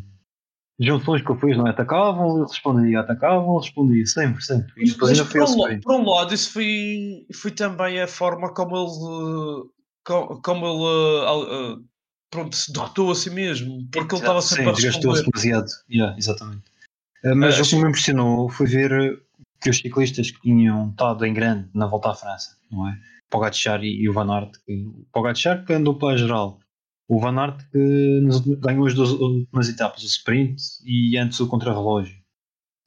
junções 0.79 1.21
que 1.21 1.29
eu 1.29 1.37
fiz 1.37 1.57
não 1.57 1.67
atacavam, 1.67 2.37
ele 2.37 2.47
respondia, 2.47 2.99
atacavam, 3.01 3.57
respondia, 3.57 4.05
sempre, 4.05 4.43
sempre. 4.43 4.71
E 4.77 4.89
depois 4.89 5.19
ainda 5.19 5.29
por, 5.29 5.41
um, 5.43 5.79
por 5.81 5.95
um 5.95 6.09
lado, 6.09 6.33
isso 6.33 6.51
foi, 6.51 7.25
foi 7.35 7.51
também 7.51 8.01
a 8.01 8.07
forma 8.07 8.53
como 8.53 8.77
ele, 8.77 9.69
como, 10.05 10.41
como 10.41 10.65
ele 10.65 11.77
uh, 11.77 11.83
pronto, 12.29 12.55
se 12.55 12.71
derrotou 12.71 13.11
a 13.11 13.15
si 13.15 13.29
mesmo, 13.29 13.87
porque 13.91 14.15
ele 14.15 14.21
estava 14.21 14.41
sempre 14.41 14.63
Sim, 14.63 14.69
a 14.69 14.73
desgastou-se 14.73 15.23
demasiado, 15.23 15.67
yeah, 15.89 16.17
exatamente. 16.17 16.63
Uh, 17.25 17.35
mas 17.35 17.59
o 17.59 17.63
que 17.63 17.75
me 17.75 17.89
impressionou 17.89 18.49
foi 18.49 18.67
ver 18.67 19.21
que 19.63 19.69
os 19.69 19.77
ciclistas 19.77 20.29
que 20.29 20.41
tinham 20.41 20.89
estado 20.89 21.25
em 21.25 21.33
grande 21.33 21.69
na 21.73 21.87
volta 21.87 22.11
à 22.11 22.15
França, 22.15 22.57
não 22.69 22.87
é? 22.87 22.99
Pogacar 23.29 23.83
e, 23.83 24.01
e 24.01 24.09
o 24.09 24.13
Van 24.13 24.31
Aert, 24.31 24.51
o 24.67 25.05
Pogacar 25.11 25.65
que 25.65 25.73
andou 25.73 25.97
pela 25.97 26.17
geral, 26.17 26.59
o 27.07 27.19
Van 27.19 27.39
Aert 27.39 27.63
que 27.71 28.21
ganhou 28.59 28.85
as 28.85 28.93
duas 28.93 29.11
últimas 29.11 29.69
etapas, 29.69 30.03
o 30.03 30.07
sprint 30.07 30.61
e 30.85 31.17
antes 31.17 31.39
o 31.39 31.47
contrarrelógio. 31.47 32.15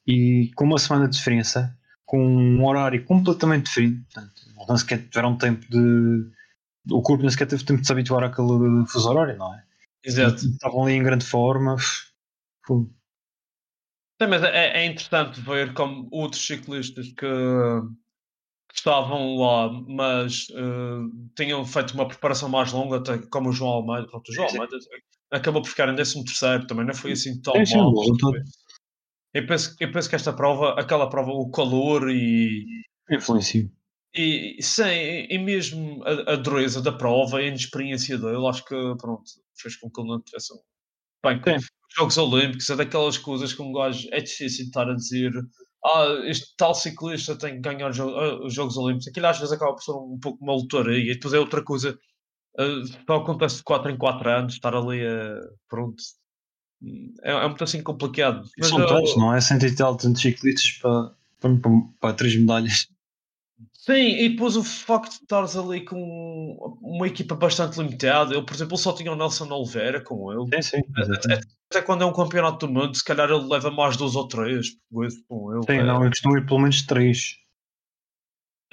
E 0.07 0.51
com 0.55 0.65
uma 0.65 0.79
semana 0.79 1.09
de 1.09 1.17
diferença, 1.17 1.77
com 2.05 2.25
um 2.25 2.65
horário 2.65 3.05
completamente 3.05 3.65
diferente, 3.65 4.05
portanto, 4.13 4.33
não 4.69 4.77
sequer 4.77 5.09
tiveram 5.09 5.37
tempo 5.37 5.67
de. 5.69 6.31
O 6.91 7.03
corpo 7.03 7.23
nem 7.23 7.31
sequer 7.31 7.49
teve 7.49 7.65
tempo 7.65 7.81
de 7.81 7.87
se 7.87 7.93
habituar 7.93 8.23
àquele 8.23 8.87
fuso 8.87 9.09
horário, 9.11 9.37
não 9.37 9.53
é? 9.53 9.65
Exato. 10.05 10.47
estavam 10.47 10.85
ali 10.85 10.93
em 10.93 11.03
grande 11.03 11.25
forma. 11.25 11.77
Sim, 14.21 14.29
mas 14.29 14.43
é, 14.43 14.83
é, 14.83 14.87
interessante 14.87 15.41
ver 15.41 15.75
como 15.75 16.09
outros 16.11 16.47
ciclistas 16.47 17.13
que 17.13 17.27
estavam 18.75 19.37
lá, 19.37 19.71
mas 19.87 20.49
uh, 20.51 21.11
tinham 21.37 21.65
feito 21.65 21.93
uma 21.95 22.09
preparação 22.09 22.49
mais 22.49 22.73
longa, 22.73 23.03
como 23.31 23.51
o 23.51 23.53
João 23.53 23.73
Almeida. 23.73 24.07
Pronto, 24.09 24.29
o 24.29 24.33
João 24.35 24.49
Almeida 24.49 24.77
acabou 25.31 25.63
por 25.63 25.69
ficar 25.69 25.89
em 25.89 25.95
13 25.95 26.25
terceiro, 26.25 26.67
também 26.67 26.87
não 26.87 26.95
foi 26.95 27.13
assim 27.13 27.41
tão 27.41 27.55
é, 27.57 27.65
mal. 27.75 27.93
Eu 29.35 29.47
penso, 29.47 29.77
eu 29.79 29.93
penso 29.93 30.09
que 30.09 30.17
esta 30.17 30.33
prova, 30.33 30.81
aquela 30.81 31.11
prova, 31.11 31.31
o 31.31 31.51
calor 31.51 32.11
e. 32.11 32.65
Influencia. 33.11 33.71
E, 34.15 34.57
sim, 34.63 35.27
e 35.29 35.39
mesmo 35.39 36.03
a, 36.05 36.33
a 36.33 36.37
dureza 36.37 36.81
da 36.81 36.91
prova 36.91 37.43
e 37.43 37.45
a 37.45 37.49
inexperiência 37.49 38.17
dele, 38.17 38.47
acho 38.49 38.65
que 38.65 38.75
pronto, 38.97 39.25
fez 39.55 39.77
com 39.77 39.91
que 39.91 40.01
ele 40.01 40.09
não 40.09 40.23
tivesse 40.23 40.55
bem. 41.35 41.59
Jogos 41.97 42.19
Olímpicos 42.19 42.69
é 42.69 42.77
daquelas 42.77 43.17
coisas 43.17 43.53
que 43.53 43.63
um 43.63 43.73
gajo 43.73 44.07
é 44.13 44.21
difícil 44.21 44.67
estar 44.67 44.89
a 44.89 44.95
dizer 44.95 45.33
ah, 45.87 46.21
este 46.25 46.55
tal 46.57 46.75
ciclista 46.75 47.37
tem 47.37 47.55
que 47.55 47.61
ganhar 47.61 47.91
ah, 47.91 48.45
os 48.45 48.53
Jogos 48.53 48.77
Olímpicos. 48.77 49.09
Aquilo 49.09 49.27
às 49.27 49.39
vezes 49.39 49.53
acaba 49.53 49.73
por 49.73 49.83
ser 49.83 49.93
um 49.93 50.19
pouco 50.21 50.43
uma 50.43 50.55
lotaria 50.55 51.13
e 51.13 51.15
depois 51.15 51.33
é 51.33 51.39
outra 51.39 51.63
coisa. 51.63 51.97
Uh, 52.59 52.87
só 53.07 53.17
acontece 53.17 53.59
de 53.59 53.65
4 53.65 53.93
em 53.93 53.97
4 53.99 54.31
anos, 54.31 54.55
estar 54.55 54.75
ali 54.75 55.07
a. 55.07 55.41
Pronto. 55.69 56.03
É, 57.23 57.33
é 57.33 57.47
muito 57.47 57.63
assim 57.63 57.83
complicado. 57.83 58.49
Mas, 58.59 58.69
São 58.69 58.85
tantos, 58.87 59.17
não 59.17 59.35
é? 59.35 59.41
Cento 59.41 59.67
e 59.67 59.75
tal, 59.75 59.97
tantos 59.97 60.23
ciclistas 60.23 60.73
para, 60.81 61.15
para, 61.41 61.57
para, 61.57 61.71
para 62.01 62.15
três 62.15 62.37
medalhas. 62.37 62.89
Sim, 63.87 64.19
e 64.19 64.31
depois 64.31 64.57
o 64.57 64.65
facto 64.65 65.13
de 65.13 65.23
estares 65.23 65.57
ali 65.57 65.85
com 65.85 66.77
uma 66.83 67.07
equipa 67.07 67.37
bastante 67.37 67.81
limitada. 67.81 68.35
Eu, 68.35 68.45
por 68.45 68.53
exemplo, 68.53 68.77
só 68.77 68.93
tinha 68.93 69.13
o 69.13 69.15
Nelson 69.15 69.49
Oliveira 69.49 70.03
com 70.03 70.33
ele. 70.33 70.61
Sim, 70.61 70.81
sim. 70.81 70.83
Até, 70.97 71.41
até, 71.71 71.83
quando 71.83 72.03
é 72.03 72.05
um 72.05 72.13
campeonato 72.13 72.67
do 72.67 72.73
mundo, 72.73 72.97
se 72.97 73.05
calhar 73.05 73.31
ele 73.31 73.47
leva 73.47 73.71
mais 73.71 73.97
dois 73.97 74.17
ou 74.17 74.27
três 74.27 74.71
com 74.91 75.05
ele. 75.55 75.63
Sim, 75.65 75.79
é. 75.79 75.83
não, 75.85 76.03
eu 76.03 76.11
costumo 76.11 76.37
ir 76.37 76.45
pelo 76.47 76.59
menos 76.59 76.83
três. 76.83 77.37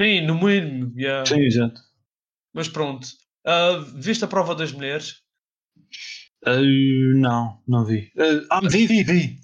Sim, 0.02 0.26
no 0.26 0.34
mínimo. 0.34 0.92
Yeah. 0.98 1.28
Sim, 1.28 1.42
exato. 1.42 1.80
Mas 2.52 2.68
pronto. 2.68 3.08
Uh, 3.46 3.84
viste 3.96 4.26
a 4.26 4.28
prova 4.28 4.56
das 4.56 4.72
mulheres? 4.72 5.22
Uh, 6.44 7.20
não, 7.20 7.62
não 7.68 7.86
vi. 7.86 8.12
Uh, 8.18 8.48
ah, 8.50 8.62
vi, 8.62 8.88
vi, 8.88 9.04
vi. 9.04 9.40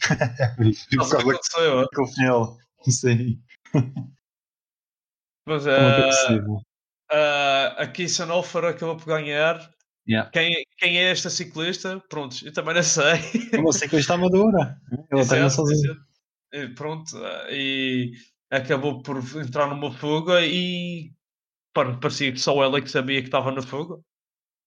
vi. 0.58 0.76
Nossa, 0.94 1.16
o 1.16 1.24
que 1.24 1.30
aconteceu? 1.30 1.88
Com 1.94 2.04
o. 2.06 2.58
Sim. 2.90 3.40
Mas 5.46 5.66
uh, 5.66 6.56
uh, 6.56 6.62
aqui 7.78 8.08
Sanofer 8.08 8.66
acabou 8.66 8.98
por 8.98 9.06
ganhar. 9.06 9.70
Yeah. 10.08 10.30
Quem, 10.32 10.66
quem 10.78 10.98
é 10.98 11.12
esta 11.12 11.30
ciclista? 11.30 12.02
Pronto, 12.10 12.36
eu 12.44 12.52
também 12.52 12.74
não 12.74 12.84
sei. 12.84 13.20
É 13.54 13.58
uma 13.58 13.72
ciclista 13.72 14.16
amadora. 14.16 14.80
Ela 15.12 15.28
treina 15.28 15.50
sozinha. 15.50 15.96
Pronto, 16.76 17.16
e 17.52 18.12
acabou 18.50 19.04
por 19.04 19.18
entrar 19.38 19.68
numa 19.68 19.92
fuga 19.92 20.42
e 20.44 21.12
parecia 21.74 22.32
que 22.32 22.40
só 22.40 22.64
ela 22.64 22.82
que 22.82 22.90
sabia 22.90 23.22
que 23.22 23.28
estava 23.28 23.52
na 23.52 23.62
fuga. 23.62 24.00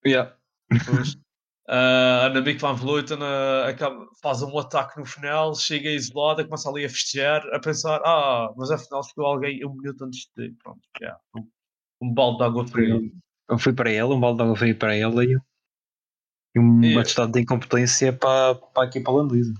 Yeah. 0.07 0.37
Pois. 0.87 1.17
Uh, 1.69 2.26
a 2.26 2.28
Nabic 2.28 2.61
Van 2.61 2.75
Vleuten 2.75 3.21
uh, 3.21 3.69
acaba, 3.69 4.09
faz 4.21 4.42
um 4.42 4.59
ataque 4.59 4.99
no 4.99 5.07
final, 5.07 5.54
chega 5.54 5.90
isolada, 5.90 6.45
começa 6.45 6.69
ali 6.69 6.85
a 6.85 6.88
festejar, 6.88 7.40
a 7.54 7.61
pensar: 7.61 8.00
ah, 8.04 8.52
mas 8.57 8.71
afinal 8.73 9.02
chegou 9.04 9.26
alguém 9.26 9.64
um 9.64 9.73
minuto 9.75 10.04
antes 10.04 10.28
de. 10.37 10.50
Pronto, 10.62 10.81
yeah, 11.00 11.19
um, 11.37 11.47
um 12.02 12.12
balde 12.12 12.38
de 12.38 12.45
água 12.45 12.66
fria. 12.66 13.00
Eu 13.49 13.59
fui 13.59 13.73
para 13.73 13.90
ela, 13.92 14.12
um 14.12 14.19
balde 14.19 14.38
de 14.38 14.42
água 14.42 14.57
fria 14.57 14.75
para 14.75 14.97
ela 14.97 15.25
e, 15.25 15.37
e 16.57 16.59
um 16.59 16.83
yeah. 16.83 17.00
atestado 17.00 17.31
de 17.31 17.40
incompetência 17.40 18.12
para, 18.12 18.57
para 18.57 18.83
a 18.83 18.87
equipa 18.87 19.12
holandesa. 19.12 19.54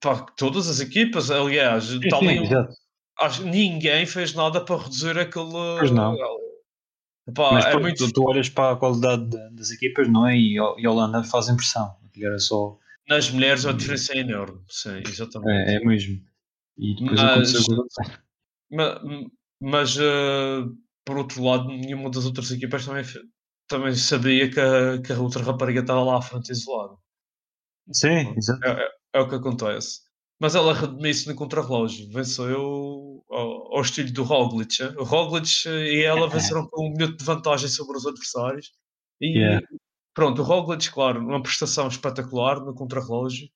Para 0.00 0.22
todas 0.38 0.70
as 0.70 0.80
equipas, 0.80 1.30
aliás, 1.30 1.84
sim, 1.84 2.00
sim, 2.00 2.54
ali, 3.18 3.44
ninguém 3.44 4.06
fez 4.06 4.32
nada 4.32 4.64
para 4.64 4.82
reduzir 4.82 5.18
aquele. 5.18 5.52
Pois 5.78 5.90
não 5.90 6.16
Pá, 7.34 7.52
Mas 7.52 7.66
é 7.66 7.76
muito... 7.76 8.06
tu, 8.06 8.12
tu, 8.12 8.24
olhas 8.24 8.48
para 8.48 8.72
a 8.72 8.76
qualidade 8.76 9.28
das 9.52 9.70
equipas, 9.70 10.08
não 10.08 10.26
é? 10.26 10.36
E, 10.36 10.54
e 10.54 10.86
a 10.86 10.90
Holanda 10.90 11.24
faz 11.24 11.48
impressão. 11.48 11.96
Era 12.16 12.38
só... 12.38 12.78
Nas 13.08 13.30
mulheres 13.30 13.66
a 13.66 13.72
diferença 13.72 14.12
é 14.14 14.18
enorme, 14.18 14.60
sim, 14.68 15.02
exatamente. 15.06 15.70
É, 15.70 15.76
é 15.76 15.80
mesmo. 15.80 16.20
E 16.78 16.94
depois 16.96 17.20
mas, 17.20 17.54
aconteceu 17.54 17.86
Mas, 18.70 19.00
mas 19.60 19.96
uh, 19.96 20.76
por 21.04 21.18
outro 21.18 21.42
lado, 21.42 21.68
nenhuma 21.68 22.10
das 22.10 22.26
outras 22.26 22.50
equipas 22.50 22.84
também, 22.84 23.04
também 23.68 23.94
sabia 23.94 24.50
que 24.50 24.60
a, 24.60 25.00
que 25.00 25.12
a 25.12 25.18
outra 25.18 25.42
rapariga 25.42 25.80
estava 25.80 26.02
lá 26.02 26.18
à 26.18 26.22
frente 26.22 26.50
isolada. 26.50 26.96
Sim, 27.92 28.34
exato. 28.36 28.64
É, 28.64 28.70
é, 28.70 28.90
é 29.14 29.20
o 29.20 29.28
que 29.28 29.36
acontece. 29.36 30.00
Mas 30.40 30.54
ela 30.54 30.74
redimiu-se 30.74 31.28
no 31.28 31.34
contrarrelógio. 31.34 32.10
Venceu 32.10 33.05
ao, 33.36 33.76
ao 33.76 33.82
estilo 33.82 34.12
do 34.12 34.22
Roglic. 34.22 34.82
O 34.98 35.04
Roglic 35.04 35.68
e 35.68 36.02
ela 36.02 36.28
venceram 36.28 36.66
com 36.66 36.86
um 36.86 36.92
minuto 36.92 37.16
de 37.16 37.24
vantagem 37.24 37.68
sobre 37.68 37.96
os 37.96 38.06
adversários. 38.06 38.72
E 39.20 39.38
yeah. 39.38 39.66
pronto, 40.14 40.42
o 40.42 40.44
Roglic, 40.44 40.90
claro, 40.90 41.20
uma 41.20 41.42
prestação 41.42 41.88
espetacular 41.88 42.60
no 42.60 42.74
contrarrelógio. 42.74 43.48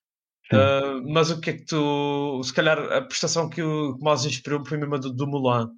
Uh, 0.53 1.09
mas 1.09 1.31
o 1.31 1.41
que 1.41 1.51
é 1.51 1.53
que 1.53 1.65
tu. 1.65 2.43
Se 2.43 2.53
calhar 2.53 2.79
a 2.93 3.03
prestação 3.03 3.49
que 3.49 3.63
o 3.63 3.97
mais 4.01 4.25
inspirou 4.25 4.65
foi 4.65 4.79
mesmo 4.79 4.97
a 4.97 4.99
do, 4.99 5.13
do 5.13 5.27
Mulan. 5.27 5.71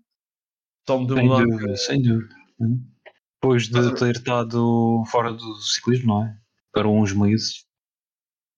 Tom 0.86 1.04
do 1.04 1.14
sem 1.14 1.26
Mulan. 1.26 1.46
Dúvida, 1.46 1.76
sem 1.76 2.02
dúvida. 2.02 2.34
Depois 3.34 3.68
de 3.68 3.74
mas, 3.74 4.00
ter 4.00 4.16
estado 4.16 5.04
fora 5.10 5.32
do 5.32 5.54
ciclismo, 5.56 6.14
não 6.14 6.24
é? 6.24 6.36
Para 6.72 6.88
uns 6.88 7.12
meses. 7.12 7.66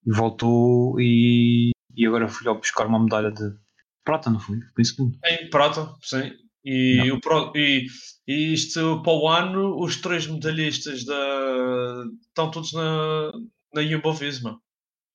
Voltou 0.06 1.00
e 1.00 1.72
e 1.96 2.06
agora 2.06 2.28
fui 2.28 2.46
ao 2.48 2.56
buscar 2.56 2.86
uma 2.86 2.98
medalha 2.98 3.30
de 3.30 3.56
prata, 4.04 4.30
não 4.30 4.38
foi? 4.38 4.58
Foi 4.74 4.84
segundo. 4.84 5.18
Em 5.24 5.48
prata, 5.50 5.94
sim. 6.02 6.32
E, 6.64 7.10
o 7.12 7.20
pro, 7.20 7.52
e, 7.54 7.86
e 8.26 8.54
isto 8.54 9.02
para 9.02 9.12
o 9.12 9.28
ano, 9.28 9.78
os 9.78 9.96
três 10.00 10.26
medalhistas 10.26 11.04
da, 11.04 12.04
estão 12.28 12.50
todos 12.50 12.72
na, 12.72 13.32
na 13.74 13.82
Jumbo 13.82 14.14
Visma. 14.14 14.58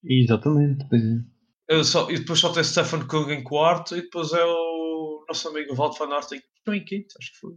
Exatamente, 0.03 0.86
pois 0.89 1.01
é. 1.03 1.84
Só, 1.84 2.10
e 2.10 2.19
depois 2.19 2.39
só 2.39 2.51
tem 2.51 2.63
Stefan 2.63 3.05
Kung 3.08 3.31
em 3.31 3.43
quarto 3.43 3.96
e 3.96 4.01
depois 4.01 4.31
é 4.31 4.43
o 4.43 5.25
nosso 5.27 5.48
amigo 5.48 5.75
Walt 5.75 5.98
van 5.98 6.13
Aert 6.13 6.31
em, 6.31 6.41
em 6.74 6.86
quinto, 6.86 7.15
acho 7.19 7.31
que 7.31 7.39
foi. 7.39 7.55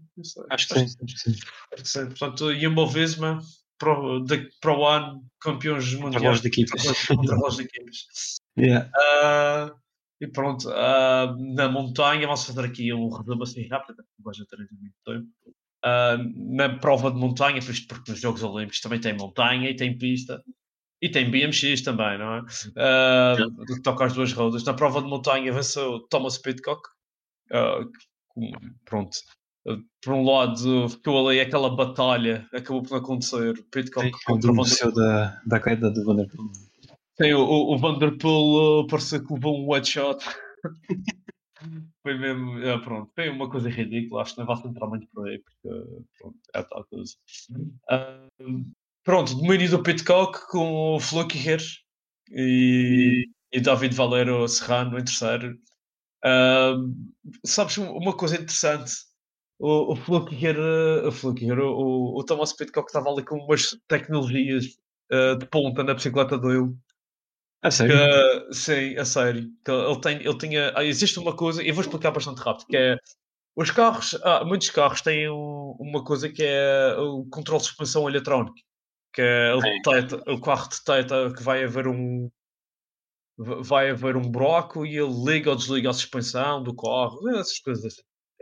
Acho 0.50 0.68
que, 0.68 0.74
sim, 0.74 0.84
acho 0.84 0.96
que 0.96 1.18
sim. 1.18 1.36
Acho 1.72 1.82
que 1.82 1.88
sim. 1.88 2.06
Portanto, 2.06 2.54
Jumbo 2.54 2.86
Visma 2.86 3.40
para, 3.78 4.20
de, 4.20 4.48
para 4.60 4.78
o 4.78 4.86
ano 4.86 5.24
campeões 5.40 5.92
mundiais 5.94 6.40
de 6.40 6.48
equipas. 6.48 6.82
Contra 7.06 7.36
de 7.36 7.62
equipas. 7.62 7.96
Yeah. 8.54 8.90
Uh, 8.90 9.74
e 10.22 10.28
pronto, 10.28 10.68
uh, 10.68 11.54
na 11.54 11.68
montanha, 11.68 12.28
vamos 12.28 12.44
fazer 12.44 12.64
aqui 12.64 12.94
um 12.94 13.08
resumo 13.08 13.42
assim 13.42 13.66
rápido, 13.66 14.04
porque 14.22 14.38
já 14.38 14.44
ter 14.46 14.56
muito 14.56 14.94
tempo. 15.04 15.26
Uh, 15.84 16.54
na 16.56 16.78
prova 16.78 17.10
de 17.10 17.18
montanha, 17.18 17.58
porque 17.60 18.12
nos 18.12 18.20
Jogos 18.20 18.40
Olímpicos 18.44 18.80
também 18.80 19.00
tem 19.00 19.16
montanha 19.16 19.68
e 19.68 19.74
tem 19.74 19.98
pista. 19.98 20.40
E 21.02 21.08
tem 21.08 21.28
BMX 21.28 21.82
também, 21.82 22.16
não 22.16 22.34
é? 22.34 22.40
Uh, 22.40 23.66
que 23.66 23.82
toca 23.82 24.04
as 24.04 24.12
duas 24.12 24.32
rodas. 24.32 24.62
Na 24.62 24.74
prova 24.74 25.02
de 25.02 25.08
montanha 25.08 25.52
venceu 25.52 25.98
Thomas 26.08 26.38
Pitcock. 26.38 26.88
Uh, 27.50 27.90
pronto. 28.84 29.18
Uh, 29.66 29.78
por 30.00 30.14
um 30.14 30.24
lado, 30.24 30.88
ficou 30.88 31.28
ali 31.28 31.40
aquela 31.40 31.74
batalha, 31.74 32.46
acabou 32.54 32.84
por 32.84 32.98
acontecer. 32.98 33.60
Pitcock 33.72 34.06
Sim, 34.06 34.12
contra 34.24 34.52
o. 34.52 34.92
Da, 34.94 35.42
da 35.44 35.58
queda 35.58 35.90
do 35.90 36.04
Vanderpool. 36.04 36.52
Sim, 37.22 37.34
o, 37.34 37.74
o 37.74 37.78
Vanderpool 37.78 38.80
uh, 38.80 38.86
pareceu 38.88 39.24
que 39.24 39.32
levou 39.32 39.56
um 39.56 39.70
one 39.70 39.84
shot. 39.84 40.24
foi 42.02 42.18
mesmo, 42.18 42.58
é, 42.58 42.76
pronto, 42.78 43.12
foi 43.14 43.28
uma 43.28 43.48
coisa 43.48 43.68
ridícula. 43.68 44.22
Acho 44.22 44.34
que 44.34 44.40
não 44.40 44.46
vai 44.46 44.56
entrar 44.64 44.88
muito 44.88 45.06
por 45.14 45.28
aí, 45.28 45.38
porque 45.38 45.68
pronto, 46.18 46.38
é 46.52 46.62
tal 46.64 46.84
coisa. 46.86 47.14
Uh, 47.52 48.64
pronto, 49.04 49.36
domínio 49.36 49.70
do 49.70 49.82
Pitcock 49.84 50.48
com 50.50 50.96
o 50.96 51.00
Flukiger 51.00 51.60
e, 52.32 53.28
e 53.52 53.60
David 53.60 53.94
Valero 53.94 54.48
Serrano 54.48 54.98
em 54.98 55.04
terceiro. 55.04 55.56
Uh, 56.24 56.92
sabes 57.46 57.78
uma 57.78 58.16
coisa 58.16 58.34
interessante? 58.34 58.92
O, 59.60 59.92
o 59.92 59.96
Flukiger, 59.96 60.58
o, 61.06 61.12
Flukiger 61.12 61.60
o, 61.60 62.18
o 62.18 62.24
Thomas 62.24 62.52
Pitcock 62.52 62.88
estava 62.88 63.10
ali 63.10 63.24
com 63.24 63.36
umas 63.36 63.78
tecnologias 63.86 64.66
uh, 65.12 65.38
de 65.38 65.46
ponta 65.46 65.84
na 65.84 65.94
bicicleta 65.94 66.36
dele 66.36 66.74
a 67.62 67.70
sério? 67.70 67.94
Que, 67.96 68.54
sim, 68.54 68.96
a 68.96 69.04
sério. 69.04 69.48
Que 69.64 69.70
ele, 69.70 70.00
tem, 70.00 70.16
ele 70.18 70.38
tinha. 70.38 70.72
Ah, 70.76 70.84
existe 70.84 71.18
uma 71.18 71.34
coisa, 71.34 71.62
eu 71.62 71.74
vou 71.74 71.82
explicar 71.82 72.10
bastante 72.10 72.40
rápido, 72.40 72.66
que 72.66 72.76
é. 72.76 72.96
Os 73.54 73.70
carros, 73.70 74.18
ah, 74.24 74.44
muitos 74.44 74.70
carros 74.70 75.02
têm 75.02 75.28
um, 75.30 75.76
uma 75.78 76.02
coisa 76.02 76.28
que 76.28 76.42
é 76.42 76.96
o 76.98 77.26
controle 77.30 77.60
de 77.60 77.68
suspensão 77.68 78.08
eletrónico. 78.08 78.56
Que 79.14 79.22
é 79.22 79.52
ele 79.52 79.60
detecta, 79.60 80.16
o 80.30 80.40
carro 80.40 80.68
detecta 80.68 81.32
que 81.34 81.42
vai 81.42 81.64
haver 81.64 81.86
um. 81.86 82.30
Vai 83.38 83.90
haver 83.90 84.16
um 84.16 84.30
broco 84.30 84.84
e 84.86 84.96
ele 84.98 85.12
liga 85.24 85.50
ou 85.50 85.56
desliga 85.56 85.90
a 85.90 85.92
suspensão 85.92 86.62
do 86.62 86.74
carro, 86.74 87.28
essas 87.30 87.58
coisas. 87.60 87.94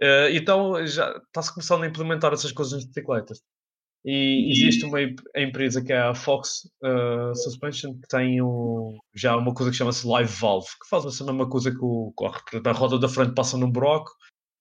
Uh, 0.03 0.31
então 0.33 0.87
já 0.87 1.17
está-se 1.19 1.53
começando 1.55 1.83
a 1.85 1.87
implementar 1.87 2.33
essas 2.33 2.53
coisas 2.53 2.75
nas 2.75 2.87
bicicletas. 2.87 3.41
E 4.05 4.51
existe 4.51 4.85
uma 4.87 4.99
empresa 5.37 5.85
que 5.85 5.93
é 5.93 5.99
a 5.99 6.15
Fox 6.15 6.63
uh, 6.83 7.35
Suspension 7.35 7.95
que 7.95 8.09
tem 8.09 8.41
um, 8.41 8.97
já 9.15 9.37
uma 9.37 9.53
coisa 9.53 9.71
que 9.71 9.77
chama-se 9.77 10.07
Live 10.07 10.33
Valve, 10.41 10.69
que 10.83 10.89
faz 10.89 11.05
a 11.05 11.25
mesma 11.25 11.49
coisa 11.49 11.71
que 11.71 11.83
o 11.83 12.13
carro. 12.19 12.41
A 12.65 12.73
roda 12.73 12.99
da 12.99 13.09
frente 13.09 13.35
passa 13.35 13.59
num 13.59 13.71
broco 13.71 14.11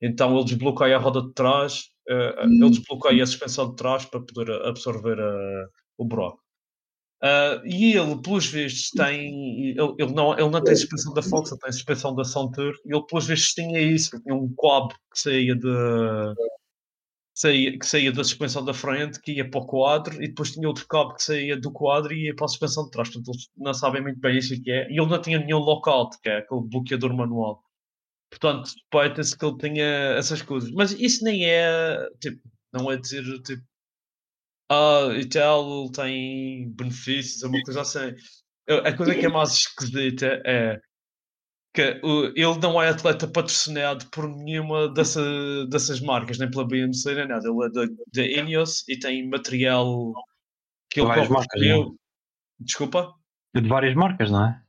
Então 0.01 0.35
ele 0.35 0.43
desbloqueia 0.43 0.97
a 0.97 0.99
roda 0.99 1.21
de 1.21 1.33
trás, 1.33 1.85
uh, 2.09 2.43
ele 2.43 2.69
desbloqueia 2.69 3.23
a 3.23 3.27
suspensão 3.27 3.69
de 3.69 3.77
trás 3.77 4.05
para 4.05 4.19
poder 4.19 4.51
absorver 4.65 5.17
uh, 5.19 5.69
o 5.97 6.05
buraco. 6.05 6.41
Uh, 7.21 7.59
e 7.65 7.97
ele, 7.97 8.21
pelos 8.21 8.45
vistos, 8.45 8.91
tem. 8.91 9.71
Ele, 9.71 9.95
ele, 9.99 10.13
não, 10.13 10.33
ele 10.33 10.49
não 10.49 10.63
tem 10.63 10.75
suspensão 10.75 11.13
da 11.13 11.21
Fox, 11.21 11.51
ele 11.51 11.59
tem 11.59 11.71
suspensão 11.71 12.15
da 12.15 12.23
Sontur. 12.23 12.73
Ele, 12.85 13.05
pelos 13.07 13.27
vistos, 13.27 13.53
tinha 13.53 13.81
isso. 13.81 14.21
Tinha 14.21 14.35
um 14.35 14.53
quab 14.55 14.93
que 14.93 15.19
saía 15.19 15.55
de. 15.55 15.67
Saía, 17.39 17.79
que 17.79 17.85
saía 17.85 18.11
da 18.11 18.21
suspensão 18.21 18.65
da 18.65 18.73
frente, 18.73 19.21
que 19.21 19.31
ia 19.31 19.49
para 19.49 19.61
o 19.61 19.65
quadro, 19.65 20.21
e 20.21 20.27
depois 20.27 20.51
tinha 20.51 20.67
outro 20.67 20.85
cabo 20.87 21.13
que 21.15 21.23
saía 21.23 21.57
do 21.57 21.71
quadro 21.71 22.13
e 22.13 22.25
ia 22.25 22.35
para 22.35 22.45
a 22.45 22.47
suspensão 22.49 22.83
de 22.83 22.91
trás. 22.91 23.07
Portanto, 23.09 23.31
eles 23.31 23.49
não 23.55 23.73
sabem 23.73 24.01
muito 24.01 24.19
bem 24.19 24.37
isso 24.37 24.61
que 24.61 24.69
é. 24.69 24.89
E 24.91 24.99
ele 24.99 25.09
não 25.09 25.21
tinha 25.21 25.39
nenhum 25.39 25.59
lockout, 25.59 26.19
que 26.21 26.27
é 26.27 26.39
aquele 26.39 26.67
bloqueador 26.67 27.15
manual. 27.15 27.63
Portanto, 28.29 28.67
suspeita-se 28.67 29.37
que 29.37 29.45
ele 29.45 29.57
tenha 29.57 29.85
essas 30.17 30.41
coisas. 30.41 30.69
Mas 30.71 30.91
isso 30.91 31.23
nem 31.23 31.45
é. 31.45 32.09
Tipo, 32.19 32.41
não 32.73 32.91
é 32.91 32.97
dizer. 32.97 33.23
Tipo, 33.43 33.63
ah, 34.71 35.09
e 35.17 35.25
tal, 35.27 35.89
tem 35.91 36.69
benefícios, 36.71 37.41
é 37.41 37.47
uma 37.47 37.61
coisa 37.63 37.81
assim. 37.81 38.15
A 38.67 38.93
coisa 38.95 39.15
que 39.15 39.25
é 39.25 39.29
mais 39.29 39.51
esquisita 39.53 40.41
é 40.45 40.79
que 41.73 41.81
ele 41.81 42.59
não 42.61 42.81
é 42.81 42.89
atleta 42.89 43.27
patrocinado 43.27 44.05
por 44.11 44.27
nenhuma 44.27 44.91
dessa, 44.91 45.21
dessas 45.67 46.01
marcas, 46.01 46.39
nem 46.39 46.49
pela 46.49 46.67
BMC, 46.67 47.15
nem 47.15 47.27
nada. 47.27 47.47
Ele 47.47 47.65
é 47.65 47.69
da, 47.69 48.41
Ineos 48.41 48.87
e 48.87 48.97
tem 48.97 49.29
material 49.29 50.13
que 50.89 50.99
ele 50.99 51.07
marcas, 51.07 51.29
escolheu. 51.29 51.77
Não? 51.77 51.95
Desculpa? 52.59 53.13
De 53.55 53.67
várias 53.67 53.95
marcas, 53.95 54.31
não 54.31 54.45
é? 54.45 54.61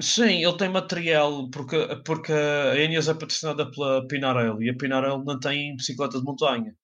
Sim, 0.00 0.44
ele 0.44 0.56
tem 0.56 0.68
material 0.68 1.48
porque, 1.50 1.76
porque 2.04 2.32
a 2.32 2.76
Ineos 2.76 3.08
é 3.08 3.14
patrocinada 3.14 3.70
pela 3.70 4.06
Pinarello 4.06 4.62
e 4.62 4.70
a 4.70 4.76
Pinarello 4.76 5.24
não 5.24 5.38
tem 5.38 5.76
bicicleta 5.76 6.18
de 6.18 6.24
montanha. 6.24 6.74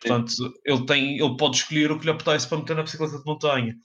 Portanto, 0.00 0.32
ele, 0.64 0.86
tem, 0.86 1.18
ele 1.18 1.36
pode 1.36 1.58
escolher 1.58 1.92
o 1.92 1.98
que 1.98 2.06
lhe 2.06 2.10
apetece 2.10 2.48
para 2.48 2.58
meter 2.58 2.74
na 2.74 2.82
bicicleta 2.82 3.18
de 3.18 3.24
montanha. 3.24 3.76